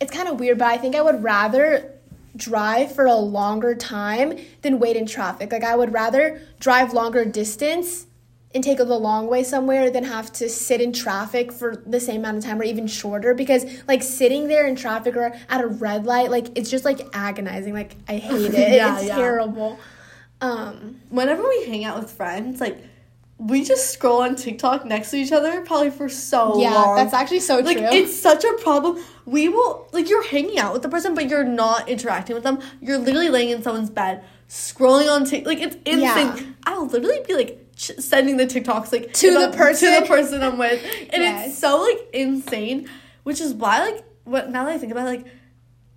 it's 0.00 0.10
kind 0.10 0.28
of 0.28 0.40
weird 0.40 0.58
but 0.58 0.66
I 0.66 0.78
think 0.78 0.96
I 0.96 1.02
would 1.02 1.22
rather 1.22 1.94
drive 2.36 2.92
for 2.92 3.06
a 3.06 3.14
longer 3.14 3.74
time 3.74 4.36
than 4.62 4.78
wait 4.78 4.96
in 4.96 5.06
traffic. 5.06 5.52
Like 5.52 5.64
I 5.64 5.76
would 5.76 5.92
rather 5.92 6.40
drive 6.58 6.92
longer 6.92 7.24
distance 7.24 8.06
and 8.54 8.64
take 8.64 8.78
the 8.78 8.84
long 8.84 9.26
way 9.26 9.42
somewhere 9.42 9.90
than 9.90 10.04
have 10.04 10.32
to 10.32 10.48
sit 10.48 10.80
in 10.80 10.92
traffic 10.92 11.52
for 11.52 11.82
the 11.86 12.00
same 12.00 12.20
amount 12.20 12.38
of 12.38 12.44
time 12.44 12.58
or 12.60 12.64
even 12.64 12.86
shorter 12.86 13.34
because 13.34 13.64
like 13.86 14.02
sitting 14.02 14.48
there 14.48 14.66
in 14.66 14.74
traffic 14.74 15.16
or 15.16 15.34
at 15.50 15.60
a 15.60 15.66
red 15.66 16.06
light 16.06 16.30
like 16.30 16.46
it's 16.56 16.70
just 16.70 16.84
like 16.84 17.00
agonizing 17.12 17.74
like 17.74 17.96
i 18.08 18.16
hate 18.16 18.54
it 18.54 18.72
Yeah, 18.74 18.96
it's 18.96 19.06
yeah. 19.06 19.16
terrible 19.16 19.78
um 20.40 21.00
Whenever 21.10 21.42
we 21.42 21.66
hang 21.66 21.84
out 21.84 22.00
with 22.00 22.10
friends, 22.10 22.60
like 22.60 22.82
we 23.38 23.64
just 23.64 23.90
scroll 23.92 24.22
on 24.22 24.34
TikTok 24.34 24.84
next 24.84 25.10
to 25.12 25.16
each 25.16 25.30
other 25.30 25.60
probably 25.62 25.90
for 25.90 26.08
so 26.08 26.60
yeah 26.60 26.74
long. 26.74 26.96
Yeah, 26.96 27.04
that's 27.04 27.14
actually 27.14 27.40
so 27.40 27.58
like 27.58 27.78
true 27.78 27.86
it's 27.90 28.18
such 28.18 28.44
a 28.44 28.52
problem. 28.54 29.02
We 29.26 29.48
will 29.48 29.88
like 29.92 30.08
you're 30.08 30.26
hanging 30.26 30.58
out 30.58 30.72
with 30.72 30.82
the 30.82 30.88
person, 30.88 31.14
but 31.14 31.28
you're 31.28 31.44
not 31.44 31.88
interacting 31.88 32.34
with 32.34 32.44
them. 32.44 32.60
You're 32.80 32.98
literally 32.98 33.28
laying 33.30 33.50
in 33.50 33.62
someone's 33.62 33.90
bed, 33.90 34.24
scrolling 34.48 35.10
on 35.10 35.24
TikTok. 35.24 35.46
Like 35.46 35.60
it's 35.60 35.76
insane. 35.84 36.02
Yeah. 36.02 36.52
I'll 36.64 36.86
literally 36.86 37.20
be 37.26 37.34
like 37.34 37.67
sending 37.78 38.36
the 38.36 38.46
TikToks 38.46 38.92
like 38.92 39.12
To 39.14 39.30
the 39.30 39.56
person. 39.56 39.94
to 39.94 40.00
the 40.00 40.06
person 40.06 40.42
I'm 40.42 40.58
with, 40.58 40.82
and 41.12 41.22
Yes. 41.22 41.48
it's 41.50 41.58
so 41.58 41.80
like 41.80 41.98
insane. 42.12 42.88
Which 43.24 43.40
is 43.40 43.54
why 43.54 43.80
like 43.90 44.04
what 44.24 44.50
now 44.50 44.64
that 44.64 44.72
I 44.74 44.78
think 44.78 44.92
about 44.92 45.06
it, 45.06 45.10
like 45.10 45.26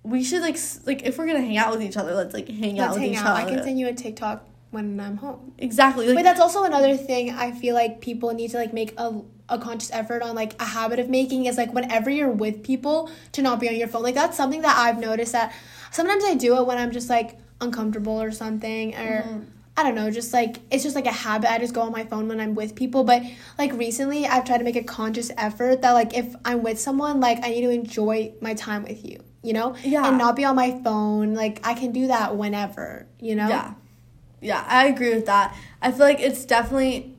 we 0.02 0.22
should 0.24 0.42
like 0.42 0.54
s- 0.54 0.80
like 0.86 1.02
if 1.04 1.18
we're 1.18 1.26
gonna 1.26 1.40
hang 1.40 1.56
out 1.56 1.70
with 1.72 1.82
each 1.82 1.96
other, 1.96 2.14
let's 2.14 2.34
like 2.34 2.48
hang 2.48 2.78
out 2.80 2.90
let's 2.90 2.94
with 2.94 3.02
hang 3.02 3.12
each 3.12 3.18
out 3.18 3.26
other. 3.26 3.40
i 3.40 3.44
can 3.54 3.62
send 3.62 3.78
you 3.78 3.86
a 3.88 3.92
tiktok 3.94 4.44
when 4.70 4.98
i'm 4.98 5.16
home 5.18 5.52
exactly. 5.58 6.06
Like 6.06 6.16
But 6.16 6.22
that's 6.24 6.40
also 6.40 6.64
another 6.64 6.96
thing 6.96 7.30
I 7.30 7.52
feel 7.52 7.74
like 7.74 8.00
people 8.00 8.32
need 8.34 8.50
to 8.52 8.56
like 8.56 8.72
make 8.72 8.94
a, 8.98 9.20
a 9.48 9.58
conscious 9.58 9.90
effort 9.92 10.22
on 10.22 10.34
like 10.34 10.60
a 10.60 10.64
habit 10.64 10.98
of 10.98 11.08
making 11.10 11.44
is 11.46 11.56
like 11.58 11.72
whenever 11.74 12.08
you're 12.10 12.30
with 12.30 12.62
people 12.62 13.10
to 13.32 13.42
not 13.42 13.60
be 13.60 13.68
on 13.68 13.76
your 13.76 13.86
phone. 13.88 14.02
Like 14.02 14.14
that's 14.14 14.36
something 14.36 14.62
that 14.62 14.76
I've 14.78 14.98
noticed 14.98 15.32
that 15.32 15.54
sometimes 15.90 16.24
I 16.24 16.34
do 16.34 16.56
it 16.58 16.66
when 16.66 16.78
I'm 16.78 16.90
just 16.90 17.08
like 17.10 17.38
uncomfortable 17.60 18.20
or 18.20 18.30
something 18.30 18.94
or 18.96 19.22
mm-hmm. 19.22 19.40
I 19.76 19.82
don't 19.82 19.94
know, 19.94 20.10
just 20.10 20.32
like 20.32 20.58
it's 20.70 20.82
just 20.82 20.94
like 20.94 21.06
a 21.06 21.12
habit. 21.12 21.50
I 21.50 21.58
just 21.58 21.72
go 21.72 21.80
on 21.80 21.92
my 21.92 22.04
phone 22.04 22.28
when 22.28 22.40
I'm 22.40 22.54
with 22.54 22.74
people. 22.74 23.04
But 23.04 23.22
like 23.58 23.72
recently 23.72 24.26
I've 24.26 24.44
tried 24.44 24.58
to 24.58 24.64
make 24.64 24.76
a 24.76 24.84
conscious 24.84 25.30
effort 25.36 25.82
that 25.82 25.92
like 25.92 26.16
if 26.16 26.34
I'm 26.44 26.62
with 26.62 26.78
someone, 26.78 27.20
like 27.20 27.38
I 27.42 27.50
need 27.50 27.62
to 27.62 27.70
enjoy 27.70 28.34
my 28.40 28.54
time 28.54 28.82
with 28.82 29.04
you, 29.04 29.18
you 29.42 29.54
know? 29.54 29.74
Yeah. 29.82 30.06
And 30.06 30.18
not 30.18 30.36
be 30.36 30.44
on 30.44 30.56
my 30.56 30.78
phone. 30.84 31.34
Like 31.34 31.66
I 31.66 31.74
can 31.74 31.92
do 31.92 32.08
that 32.08 32.36
whenever, 32.36 33.06
you 33.18 33.34
know? 33.34 33.48
Yeah. 33.48 33.74
Yeah, 34.42 34.64
I 34.66 34.86
agree 34.88 35.14
with 35.14 35.26
that. 35.26 35.56
I 35.80 35.90
feel 35.92 36.00
like 36.00 36.20
it's 36.20 36.44
definitely 36.44 37.16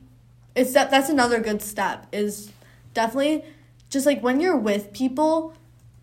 it's 0.54 0.72
that 0.74 0.90
that's 0.90 1.08
another 1.08 1.40
good 1.40 1.60
step 1.60 2.06
is 2.12 2.52
definitely 2.92 3.44
just 3.90 4.06
like 4.06 4.22
when 4.22 4.40
you're 4.40 4.56
with 4.56 4.92
people, 4.92 5.54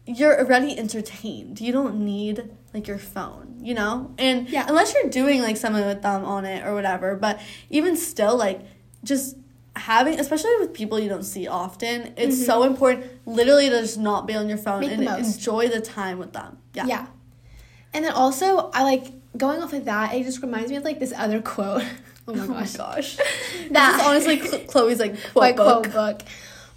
you're 0.06 0.38
already 0.38 0.78
entertained. 0.78 1.62
You 1.62 1.72
don't 1.72 2.04
need 2.04 2.50
like 2.74 2.88
your 2.88 2.98
phone, 2.98 3.41
you 3.62 3.74
know? 3.74 4.14
And 4.18 4.50
Yeah. 4.50 4.66
unless 4.68 4.94
you're 4.94 5.10
doing 5.10 5.42
like 5.42 5.58
something 5.58 5.86
with 5.86 6.02
them 6.02 6.24
on 6.26 6.46
it 6.46 6.66
or 6.66 6.74
whatever, 6.74 7.16
but 7.16 7.40
even 7.70 7.96
still 7.96 8.36
like 8.38 8.62
just 9.04 9.36
having 9.76 10.20
especially 10.20 10.52
with 10.60 10.74
people 10.74 11.00
you 11.00 11.08
don't 11.10 11.24
see 11.24 11.48
often, 11.48 12.14
it's 12.18 12.46
so 12.46 12.64
important 12.64 13.06
literally 13.26 13.70
to 13.70 13.82
just 13.82 13.98
not 13.98 14.28
be 14.28 14.36
on 14.36 14.50
your 14.50 14.58
phone 14.58 14.82
Mm-hmm. 14.84 15.00
Make 15.00 15.10
and 15.10 15.20
most. 15.20 15.36
enjoy 15.38 15.68
the 15.70 15.80
time 15.82 16.20
with 16.20 16.34
them. 16.34 16.58
Yeah. 16.74 16.86
Yeah. 16.86 17.06
And 17.94 18.06
then 18.06 18.12
also, 18.14 18.70
I 18.74 18.84
like 18.84 19.08
going 19.38 19.62
off 19.62 19.74
of 19.74 19.86
that, 19.86 20.14
it 20.14 20.24
just 20.24 20.42
reminds 20.42 20.70
me 20.72 20.78
of 20.78 20.84
like 20.84 21.00
this 21.00 21.14
other 21.16 21.42
quote. 21.42 21.84
Oh 22.28 22.36
my 22.36 22.44
Oh 22.44 22.48
my 22.50 22.54
gosh. 22.60 22.74
gosh. 22.78 23.18
That- 23.72 23.72
That 23.72 24.16
is 24.16 24.28
honestly 24.28 24.38
Chloe's 24.68 25.00
like 25.00 25.16
quote 25.32 25.36
My 25.44 25.52
book. 25.54 25.90
quote 25.90 26.20
book. 26.20 26.28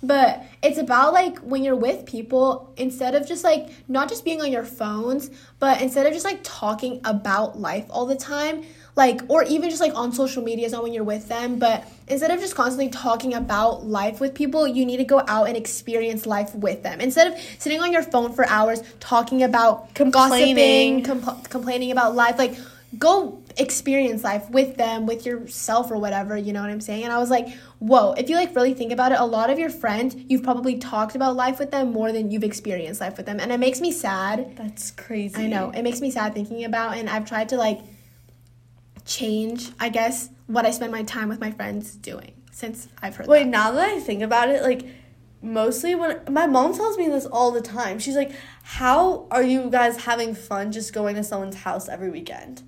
But 0.07 0.45
it's 0.63 0.79
about 0.79 1.13
like 1.13 1.39
when 1.39 1.65
you're 1.65 1.77
with 1.77 2.07
people, 2.07 2.73
instead 2.77 3.15
of 3.15 3.27
just 3.27 3.45
like 3.45 3.71
not 3.89 4.09
just 4.09 4.25
being 4.25 4.41
on 4.41 4.53
your 4.53 4.65
phones, 4.65 5.31
but 5.59 5.81
instead 5.81 6.07
of 6.07 6.13
just 6.13 6.25
like 6.25 6.41
talking 6.43 7.01
about 7.05 7.59
life 7.59 7.87
all 7.91 8.07
the 8.07 8.17
time, 8.17 8.65
like, 8.97 9.23
or 9.29 9.43
even 9.45 9.71
just 9.71 9.81
like 9.81 9.95
on 9.95 10.13
social 10.13 10.43
media, 10.43 10.69
not 10.69 10.83
when 10.83 10.93
you're 10.93 11.03
with 11.05 11.27
them, 11.29 11.59
but 11.59 11.89
instead 12.07 12.31
of 12.31 12.39
just 12.39 12.55
constantly 12.55 12.89
talking 12.89 13.35
about 13.35 13.85
life 13.85 14.21
with 14.21 14.35
people, 14.35 14.69
you 14.69 14.87
need 14.87 14.99
to 14.99 15.05
go 15.05 15.23
out 15.27 15.49
and 15.49 15.57
experience 15.57 16.27
life 16.27 16.55
with 16.55 16.83
them. 16.83 17.01
Instead 17.01 17.33
of 17.33 17.39
sitting 17.59 17.81
on 17.81 17.93
your 17.93 18.03
phone 18.05 18.33
for 18.33 18.47
hours 18.47 18.83
talking 19.01 19.43
about 19.43 19.93
Complaining. 19.95 21.03
gossiping, 21.03 21.23
compl- 21.23 21.51
complaining 21.51 21.91
about 21.91 22.15
life, 22.15 22.39
like, 22.39 22.57
go 22.97 23.43
experience 23.57 24.25
life 24.25 24.49
with 24.51 24.77
them, 24.77 25.07
with 25.07 25.25
yourself 25.25 25.91
or 25.91 25.99
whatever, 25.99 26.37
you 26.37 26.53
know 26.53 26.61
what 26.61 26.71
I'm 26.71 26.81
saying? 26.81 27.05
And 27.05 27.13
I 27.13 27.19
was 27.19 27.31
like, 27.31 27.49
whoa, 27.79 28.13
if 28.13 28.29
you 28.29 28.37
like 28.37 28.55
really 28.55 28.75
think 28.75 28.93
about 28.93 29.13
it, 29.13 29.19
a 29.19 29.25
lot 29.25 29.51
of 29.51 29.59
your 29.59 29.71
friends, 29.71 30.17
you've 30.29 30.43
probably 30.43 30.79
talked 30.79 31.15
about 31.15 31.37
life 31.37 31.59
with 31.59 31.71
them 31.71 31.93
more 31.93 32.13
than 32.13 32.31
you've 32.31 32.45
experienced 32.45 33.01
life 33.01 33.17
with 33.17 33.27
them. 33.27 33.41
And 33.41 33.53
it 33.53 33.59
makes 33.59 33.81
me 33.81 33.93
sad. 33.93 34.57
That's 34.57 34.91
crazy. 34.91 35.37
I 35.37 35.47
know. 35.47 35.71
It 35.71 35.83
makes 35.83 36.01
me 36.01 36.11
sad 36.11 36.35
thinking 36.35 36.65
about 36.65 36.97
and 36.97 37.09
I've 37.09 37.27
tried 37.27 37.49
to 37.51 37.57
like 37.57 37.81
change, 39.05 39.71
I 39.79 39.89
guess, 39.89 40.31
what 40.47 40.67
I 40.67 40.71
spend 40.71 40.93
my 40.93 41.03
time 41.03 41.29
with 41.29 41.41
my 41.41 41.51
friends 41.51 41.95
doing 41.95 42.33
since 42.51 42.89
I've 43.03 43.17
heard 43.17 43.27
Wait, 43.27 43.45
that. 43.45 43.49
now 43.51 43.73
that 43.73 43.89
I 43.89 44.01
think 44.01 44.23
about 44.23 44.49
it, 44.49 44.63
like 44.63 44.87
mostly 45.43 45.95
when 45.95 46.21
my 46.31 46.47
mom 46.47 46.75
tells 46.75 46.97
me 46.97 47.09
this 47.09 47.27
all 47.27 47.51
the 47.51 47.61
time. 47.61 47.99
She's 47.99 48.17
like, 48.17 48.33
"How 48.63 49.27
are 49.31 49.43
you 49.43 49.71
guys 49.71 50.05
having 50.05 50.35
fun 50.35 50.73
just 50.73 50.93
going 50.93 51.17
to 51.17 51.25
someone's 51.25 51.57
house 51.57 51.89
every 51.89 52.11
weekend?" 52.11 52.63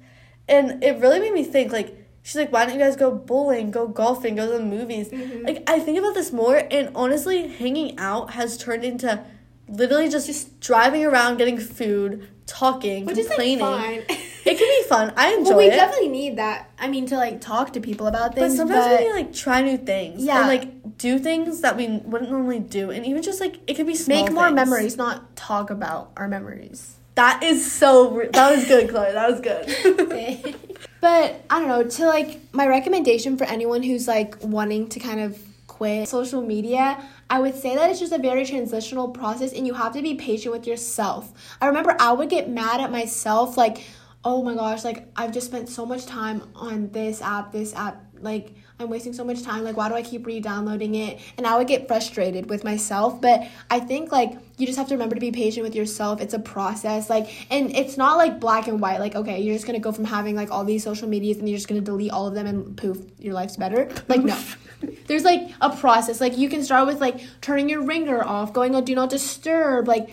And 0.48 0.82
it 0.82 0.98
really 1.00 1.20
made 1.20 1.32
me 1.32 1.44
think 1.44 1.72
like 1.72 1.96
she's 2.22 2.36
like, 2.36 2.52
"Why 2.52 2.64
don't 2.64 2.74
you 2.74 2.80
guys 2.80 2.96
go 2.96 3.10
bowling, 3.10 3.70
go 3.70 3.88
golfing, 3.88 4.36
go 4.36 4.46
to 4.50 4.58
the 4.58 4.64
movies?" 4.64 5.08
Mm-hmm. 5.08 5.44
Like 5.44 5.68
I 5.68 5.80
think 5.80 5.98
about 5.98 6.14
this 6.14 6.32
more 6.32 6.62
and 6.70 6.90
honestly, 6.94 7.48
hanging 7.48 7.98
out 7.98 8.30
has 8.32 8.56
turned 8.56 8.84
into 8.84 9.24
literally 9.68 10.08
just, 10.08 10.26
just 10.26 10.60
driving 10.60 11.04
around, 11.04 11.38
getting 11.38 11.58
food, 11.58 12.28
talking, 12.46 13.04
Which 13.04 13.18
is 13.18 13.26
like 13.28 13.36
complaining. 13.36 14.04
it 14.08 14.58
can 14.58 14.82
be 14.82 14.88
fun. 14.88 15.12
I 15.16 15.34
enjoy 15.38 15.50
well, 15.50 15.58
we 15.58 15.64
it. 15.66 15.70
definitely 15.70 16.08
need 16.08 16.36
that. 16.38 16.70
I 16.78 16.88
mean, 16.88 17.06
to 17.06 17.16
like 17.16 17.40
talk 17.40 17.72
to 17.72 17.80
people 17.80 18.06
about 18.06 18.34
things. 18.34 18.52
But 18.52 18.56
sometimes 18.56 18.86
but 18.86 18.90
we 19.00 19.04
need 19.04 19.10
to 19.10 19.16
like 19.16 19.32
try 19.32 19.62
new 19.62 19.76
things. 19.78 20.24
Yeah. 20.24 20.38
And 20.40 20.48
like 20.48 20.98
do 20.98 21.18
things 21.18 21.62
that 21.62 21.76
we 21.76 21.88
wouldn't 22.04 22.30
normally 22.30 22.60
do. 22.60 22.90
And 22.90 23.04
even 23.04 23.22
just 23.22 23.40
like 23.40 23.58
it 23.66 23.74
could 23.74 23.86
be 23.86 23.96
small 23.96 24.24
make 24.24 24.32
more 24.32 24.44
things. 24.44 24.54
memories, 24.54 24.96
not 24.96 25.34
talk 25.34 25.70
about 25.70 26.12
our 26.16 26.28
memories. 26.28 26.96
That 27.16 27.42
is 27.42 27.72
so 27.72 28.28
that 28.32 28.54
was 28.54 28.66
good, 28.66 28.90
Chloe. 28.90 29.12
That 29.12 29.30
was 29.30 29.40
good. 29.40 30.56
but 31.00 31.42
I 31.48 31.58
don't 31.60 31.68
know, 31.68 31.82
to 31.82 32.06
like 32.06 32.40
my 32.52 32.66
recommendation 32.66 33.38
for 33.38 33.44
anyone 33.44 33.82
who's 33.82 34.06
like 34.06 34.36
wanting 34.42 34.88
to 34.90 35.00
kind 35.00 35.20
of 35.20 35.38
quit 35.66 36.08
social 36.08 36.42
media, 36.42 37.02
I 37.30 37.40
would 37.40 37.54
say 37.54 37.74
that 37.74 37.88
it's 37.88 38.00
just 38.00 38.12
a 38.12 38.18
very 38.18 38.44
transitional 38.44 39.08
process 39.08 39.54
and 39.54 39.66
you 39.66 39.72
have 39.72 39.94
to 39.94 40.02
be 40.02 40.14
patient 40.16 40.52
with 40.54 40.66
yourself. 40.66 41.32
I 41.58 41.66
remember 41.68 41.96
I 41.98 42.12
would 42.12 42.28
get 42.28 42.50
mad 42.50 42.82
at 42.82 42.92
myself 42.92 43.56
like, 43.56 43.82
"Oh 44.22 44.42
my 44.42 44.54
gosh, 44.54 44.84
like 44.84 45.08
I've 45.16 45.32
just 45.32 45.46
spent 45.46 45.70
so 45.70 45.86
much 45.86 46.04
time 46.04 46.42
on 46.54 46.90
this 46.90 47.22
app, 47.22 47.50
this 47.50 47.74
app, 47.74 48.04
like 48.20 48.54
I'm 48.78 48.90
wasting 48.90 49.14
so 49.14 49.24
much 49.24 49.42
time. 49.42 49.64
Like, 49.64 49.76
why 49.76 49.88
do 49.88 49.94
I 49.94 50.02
keep 50.02 50.26
re-downloading 50.26 50.96
it? 50.96 51.18
And 51.38 51.46
I 51.46 51.56
would 51.56 51.66
get 51.66 51.88
frustrated 51.88 52.50
with 52.50 52.62
myself. 52.62 53.22
But 53.22 53.48
I 53.70 53.80
think 53.80 54.12
like 54.12 54.32
you 54.58 54.66
just 54.66 54.78
have 54.78 54.88
to 54.88 54.94
remember 54.94 55.14
to 55.14 55.20
be 55.20 55.32
patient 55.32 55.64
with 55.64 55.74
yourself. 55.74 56.20
It's 56.20 56.34
a 56.34 56.38
process. 56.38 57.08
Like, 57.08 57.50
and 57.50 57.74
it's 57.74 57.96
not 57.96 58.18
like 58.18 58.38
black 58.38 58.68
and 58.68 58.78
white. 58.78 59.00
Like, 59.00 59.14
okay, 59.14 59.40
you're 59.40 59.54
just 59.54 59.66
gonna 59.66 59.78
go 59.78 59.92
from 59.92 60.04
having 60.04 60.36
like 60.36 60.50
all 60.50 60.62
these 60.64 60.84
social 60.84 61.08
medias 61.08 61.38
and 61.38 61.48
you're 61.48 61.56
just 61.56 61.68
gonna 61.68 61.80
delete 61.80 62.12
all 62.12 62.26
of 62.26 62.34
them 62.34 62.46
and 62.46 62.76
poof, 62.76 62.98
your 63.18 63.32
life's 63.32 63.56
better. 63.56 63.90
Like, 64.08 64.22
no. 64.22 64.38
There's 65.06 65.24
like 65.24 65.50
a 65.62 65.74
process. 65.74 66.20
Like, 66.20 66.36
you 66.36 66.50
can 66.50 66.62
start 66.62 66.86
with 66.86 67.00
like 67.00 67.20
turning 67.40 67.70
your 67.70 67.82
ringer 67.82 68.22
off, 68.22 68.52
going 68.52 68.74
on 68.74 68.84
do 68.84 68.94
not 68.94 69.08
disturb. 69.08 69.88
Like, 69.88 70.10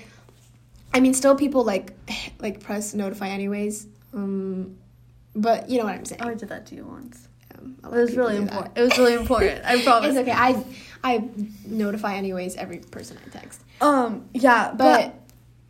I 0.93 1.01
mean, 1.01 1.13
still 1.13 1.35
people 1.35 1.65
like 1.65 1.93
like 2.39 2.61
press 2.61 2.93
notify 2.93 3.27
anyways. 3.27 3.87
Um, 4.13 4.77
but 5.35 5.69
you 5.69 5.79
know 5.79 5.85
what 5.85 5.95
I'm 5.95 6.05
saying. 6.05 6.21
oh, 6.23 6.29
I 6.29 6.35
did 6.35 6.47
that 6.49 6.65
to 6.67 6.75
you 6.75 6.85
once. 6.85 7.27
A 7.83 7.87
It 7.87 7.91
was 7.91 8.15
really 8.15 8.37
important. 8.37 8.77
It 8.77 8.81
was 8.81 8.97
really 8.97 9.13
important. 9.13 9.61
I 9.65 9.81
promise. 9.83 10.15
It's 10.15 10.19
okay. 10.19 10.31
I 10.31 10.63
I 11.03 11.29
notify 11.65 12.15
anyways 12.15 12.55
every 12.55 12.79
person 12.79 13.17
I 13.25 13.29
text. 13.29 13.61
Um, 13.81 14.29
yeah, 14.33 14.71
But 14.71 14.77
but 14.77 15.15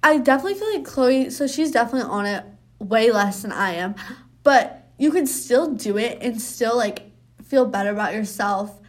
I 0.04 0.18
definitely 0.18 0.56
feel 0.56 0.74
like 0.74 0.86
Chloe, 0.86 1.30
so 1.30 1.48
she's 1.48 1.72
definitely 1.72 2.10
on 2.10 2.26
it 2.26 2.46
way 2.80 3.12
less 3.12 3.42
than 3.42 3.52
I 3.52 3.74
am. 3.74 3.96
But 4.44 4.88
you 4.98 5.12
can 5.12 5.26
still 5.26 5.74
do 5.74 5.98
it 5.98 6.20
and 6.22 6.42
still 6.42 6.78
like 6.78 7.12
feel 7.44 7.66
better 7.66 7.90
about 7.92 8.14
yourself. 8.14 8.80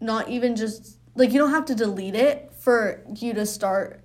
Not 0.00 0.28
even 0.28 0.56
just 0.56 0.98
like 1.14 1.32
you 1.32 1.38
don't 1.38 1.50
have 1.50 1.66
to 1.66 1.74
delete 1.74 2.14
it 2.14 2.52
for 2.58 3.02
you 3.16 3.34
to 3.34 3.46
start, 3.46 4.04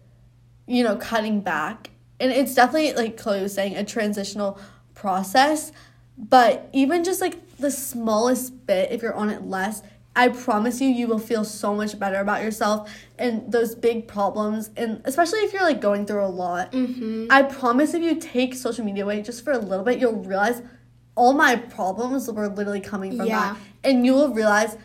you 0.65 0.83
know, 0.83 0.95
cutting 0.95 1.41
back 1.41 1.91
and 2.19 2.31
it's 2.31 2.55
definitely 2.55 2.93
like 2.93 3.17
Chloe 3.17 3.41
was 3.41 3.53
saying 3.53 3.75
a 3.75 3.83
transitional 3.83 4.59
process. 4.93 5.71
But 6.17 6.69
even 6.73 7.03
just 7.03 7.21
like 7.21 7.57
the 7.57 7.71
smallest 7.71 8.65
bit, 8.65 8.91
if 8.91 9.01
you're 9.01 9.13
on 9.13 9.29
it 9.29 9.43
less, 9.43 9.83
I 10.15 10.29
promise 10.29 10.81
you, 10.81 10.87
you 10.89 11.07
will 11.07 11.19
feel 11.19 11.45
so 11.45 11.75
much 11.75 11.99
better 11.99 12.17
about 12.19 12.41
yourself 12.41 12.91
and 13.19 13.51
those 13.51 13.75
big 13.75 14.07
problems. 14.07 14.71
And 14.75 15.01
especially 15.05 15.39
if 15.41 15.53
you're 15.53 15.61
like 15.61 15.79
going 15.79 16.07
through 16.07 16.25
a 16.25 16.27
lot, 16.27 16.71
Mm-hmm. 16.71 17.27
I 17.29 17.43
promise 17.43 17.93
if 17.93 18.01
you 18.01 18.15
take 18.15 18.55
social 18.55 18.83
media 18.83 19.03
away 19.03 19.21
just 19.21 19.43
for 19.43 19.51
a 19.51 19.59
little 19.59 19.85
bit, 19.85 19.99
you'll 19.99 20.23
realize 20.23 20.63
all 21.13 21.33
my 21.33 21.55
problems 21.55 22.29
were 22.31 22.47
literally 22.47 22.81
coming 22.81 23.15
from 23.15 23.27
Yeah. 23.27 23.53
that. 23.53 23.57
And 23.83 24.05
you 24.05 24.13
will 24.13 24.33
realize 24.33 24.75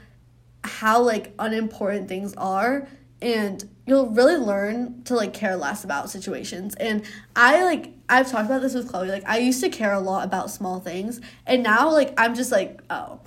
how 0.65 1.01
like 1.03 1.33
unimportant 1.39 2.09
things 2.09 2.35
are 2.37 2.87
and 3.23 3.69
you'll 3.87 4.09
really 4.11 4.37
learn 4.37 5.03
to 5.05 5.15
like 5.15 5.33
care 5.33 5.57
less 5.57 5.85
about 5.85 6.11
situations 6.11 6.75
and 6.77 7.03
i 7.37 7.65
like 7.65 7.93
i've 8.09 8.31
talked 8.31 8.47
about 8.47 8.61
this 8.61 8.75
with 8.75 8.89
chloe 8.91 9.09
like 9.09 9.23
i 9.27 9.39
used 9.39 9.61
to 9.63 9.69
care 9.69 9.93
a 9.93 10.01
lot 10.01 10.25
about 10.25 10.51
small 10.51 10.81
things 10.81 11.21
and 11.47 11.63
now 11.63 11.91
like 11.91 12.13
i'm 12.19 12.35
just 12.35 12.51
like 12.53 12.81
oh 12.91 13.19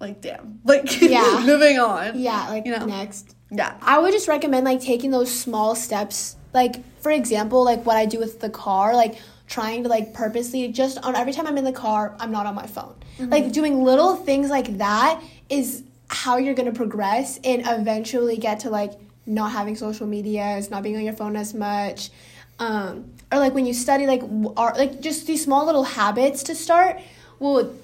like 0.00 0.20
damn 0.20 0.60
like 0.64 1.00
Yeah. 1.00 1.42
moving 1.46 1.78
on 1.78 2.18
Yeah, 2.18 2.48
like 2.48 2.66
You 2.66 2.76
know. 2.76 2.84
next. 2.86 3.34
yeah 3.50 3.76
I 3.80 3.98
would 3.98 4.12
just 4.12 4.28
recommend 4.28 4.64
like 4.64 4.80
taking 4.80 5.10
those 5.10 5.30
small 5.32 5.74
steps. 5.74 6.36
Like 6.52 6.82
for 7.00 7.10
example, 7.10 7.64
like 7.64 7.84
what 7.86 7.96
I 7.96 8.06
do 8.06 8.18
with 8.18 8.40
the 8.40 8.50
car, 8.50 8.94
like 8.94 9.16
trying 9.46 9.82
to 9.84 9.88
like 9.88 10.12
purposely 10.14 10.68
just 10.68 10.98
on 11.04 11.14
every 11.16 11.32
time 11.32 11.46
I'm 11.46 11.56
in 11.58 11.64
the 11.64 11.72
car, 11.72 12.16
I'm 12.20 12.30
not 12.32 12.46
on 12.46 12.54
my 12.54 12.66
phone. 12.66 12.94
Mm-hmm. 13.18 13.30
Like 13.30 13.52
doing 13.52 13.82
little 13.84 14.16
things 14.16 14.50
like 14.50 14.78
that 14.78 15.22
is 15.48 15.84
how 16.08 16.36
you're 16.36 16.54
going 16.54 16.70
to 16.70 16.76
progress 16.76 17.38
and 17.44 17.62
eventually 17.66 18.36
get 18.36 18.60
to 18.60 18.70
like 18.70 18.92
not 19.26 19.52
having 19.52 19.76
social 19.76 20.06
media, 20.06 20.56
is 20.56 20.70
not 20.70 20.82
being 20.82 20.96
on 20.96 21.02
your 21.04 21.14
phone 21.14 21.36
as 21.36 21.54
much. 21.54 22.10
Um 22.58 23.12
or 23.32 23.38
like 23.38 23.52
when 23.54 23.66
you 23.66 23.74
study 23.74 24.06
like 24.06 24.22
are 24.56 24.74
like 24.74 25.00
just 25.00 25.26
these 25.26 25.42
small 25.42 25.66
little 25.66 25.82
habits 25.82 26.44
to 26.44 26.54
start 26.54 27.00
well 27.40 27.74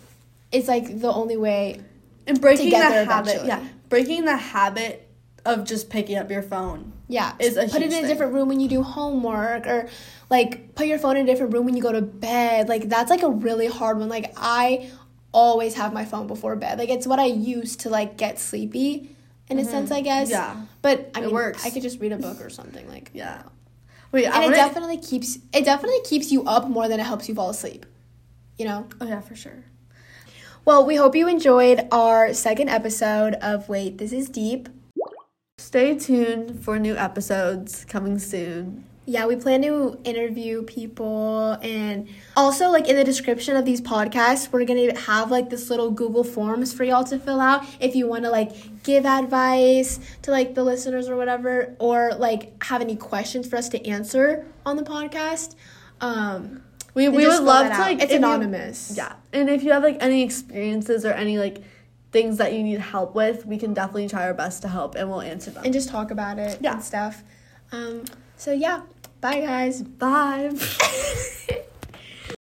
it's 0.52 0.68
like 0.68 1.00
the 1.00 1.12
only 1.12 1.36
way 1.36 1.80
and 2.28 2.40
breaking 2.40 2.70
that 2.70 3.06
habit 3.08 3.30
eventually. 3.30 3.48
yeah 3.48 3.64
breaking 3.88 4.24
the 4.26 4.36
habit 4.36 5.08
of 5.44 5.64
just 5.64 5.90
picking 5.90 6.16
up 6.18 6.30
your 6.30 6.42
phone 6.42 6.92
Yeah, 7.08 7.32
is 7.40 7.56
a 7.56 7.66
put 7.66 7.82
it 7.82 7.92
in 7.92 8.04
a 8.04 8.06
different 8.06 8.32
room 8.34 8.48
when 8.48 8.60
you 8.60 8.68
do 8.68 8.82
homework, 8.82 9.66
or 9.66 9.88
like 10.28 10.74
put 10.74 10.86
your 10.86 10.98
phone 10.98 11.16
in 11.16 11.24
a 11.24 11.26
different 11.26 11.52
room 11.52 11.64
when 11.64 11.74
you 11.76 11.82
go 11.82 11.92
to 11.92 12.02
bed. 12.02 12.68
Like 12.68 12.88
that's 12.88 13.10
like 13.10 13.22
a 13.22 13.30
really 13.30 13.66
hard 13.66 13.98
one. 13.98 14.08
Like 14.08 14.32
I 14.36 14.90
always 15.32 15.74
have 15.74 15.92
my 15.92 16.04
phone 16.04 16.26
before 16.26 16.54
bed. 16.56 16.78
Like 16.78 16.90
it's 16.90 17.06
what 17.06 17.18
I 17.18 17.26
use 17.26 17.74
to 17.76 17.88
like 17.88 18.16
get 18.16 18.38
sleepy, 18.38 19.16
in 19.50 19.58
a 19.58 19.64
sense, 19.64 19.90
I 19.90 20.00
guess. 20.00 20.30
Mm-hmm. 20.32 20.58
Yeah. 20.58 20.66
but 20.82 21.10
I 21.14 21.20
It 21.20 21.26
mean, 21.26 21.34
works. 21.34 21.64
I 21.66 21.70
could 21.70 21.82
just 21.82 22.00
read 22.00 22.12
a 22.12 22.16
book 22.18 22.40
or 22.40 22.50
something 22.50 22.88
like. 22.88 23.10
yeah 23.12 23.42
wait 24.12 24.26
And 24.26 24.44
it 24.52 24.56
definitely 24.56 24.98
keeps 24.98 25.38
it 25.52 25.64
definitely 25.64 26.00
keeps 26.04 26.30
you 26.32 26.44
up 26.44 26.68
more 26.68 26.88
than 26.88 26.98
it 27.00 27.04
helps 27.04 27.28
you 27.28 27.34
fall 27.34 27.50
asleep. 27.50 27.86
You 28.58 28.66
know. 28.66 28.86
oh 29.00 29.06
yeah 29.06 29.20
for 29.20 29.34
sure 29.34 29.64
Well, 30.64 30.84
we 30.86 30.96
hope 30.96 31.14
you 31.16 31.26
enjoyed 31.28 31.88
our 31.90 32.34
second 32.34 32.68
episode 32.68 33.34
of 33.34 33.68
Wait, 33.68 33.98
This 33.98 34.12
Is 34.12 34.28
Deep. 34.28 34.68
stay 35.58 35.98
tuned 35.98 36.62
for 36.64 36.78
new 36.78 36.96
episodes 36.96 37.84
coming 37.86 38.18
soon 38.18 38.84
Yeah, 39.06 39.26
we 39.26 39.34
plan 39.34 39.62
to 39.62 39.98
interview 40.04 40.62
people 40.62 41.52
and 41.62 42.06
also 42.36 42.68
like 42.70 42.86
in 42.86 42.94
the 42.94 43.02
description 43.02 43.56
of 43.56 43.64
these 43.64 43.80
podcasts, 43.80 44.52
we're 44.52 44.64
going 44.64 44.88
to 44.92 45.00
have 45.00 45.30
like 45.32 45.50
this 45.50 45.68
little 45.68 45.90
Google 45.90 46.22
Forms 46.22 46.72
for 46.72 46.84
y'all 46.84 47.02
to 47.04 47.18
fill 47.18 47.40
out 47.40 47.64
if 47.80 47.96
you 47.96 48.06
want 48.06 48.22
to 48.24 48.30
like 48.30 48.52
give 48.84 49.04
advice 49.06 49.98
to 50.22 50.30
like 50.30 50.54
the 50.54 50.62
listeners 50.62 51.08
or 51.08 51.16
whatever 51.16 51.74
or 51.80 52.12
like 52.14 52.62
have 52.64 52.80
any 52.82 52.94
questions 52.94 53.48
for 53.48 53.56
us 53.56 53.68
to 53.70 53.84
answer 53.84 54.46
on 54.64 54.76
the 54.76 54.84
podcast. 54.84 55.56
Um 56.00 56.62
We, 56.94 57.08
we 57.08 57.26
would 57.26 57.42
love 57.42 57.72
to 57.72 57.78
like 57.78 57.96
it's 57.96 58.04
if 58.04 58.10
you- 58.12 58.16
anonymous. 58.18 58.92
yeah, 58.96 59.14
and 59.32 59.48
if 59.50 59.62
you 59.64 59.72
have 59.72 59.82
like 59.82 59.96
any 60.00 60.22
experiences 60.22 61.04
or 61.04 61.12
any 61.12 61.36
like 61.38 61.62
things 62.12 62.38
that 62.38 62.52
you 62.52 62.62
need 62.62 62.80
help 62.80 63.14
with, 63.14 63.46
we 63.46 63.56
can 63.56 63.72
definitely 63.74 64.08
try 64.08 64.24
our 64.24 64.34
best 64.34 64.62
to 64.62 64.68
help, 64.68 64.94
and 64.96 65.08
we'll 65.08 65.20
answer 65.20 65.50
them. 65.50 65.64
And 65.64 65.72
just 65.72 65.88
talk 65.88 66.10
about 66.10 66.38
it 66.38 66.58
Yeah. 66.60 66.74
and 66.74 66.82
stuff. 66.82 67.22
Um 67.72 68.04
so 68.40 68.52
yeah, 68.52 68.80
bye 69.20 69.40
guys. 69.42 69.82
Bye. 69.82 70.56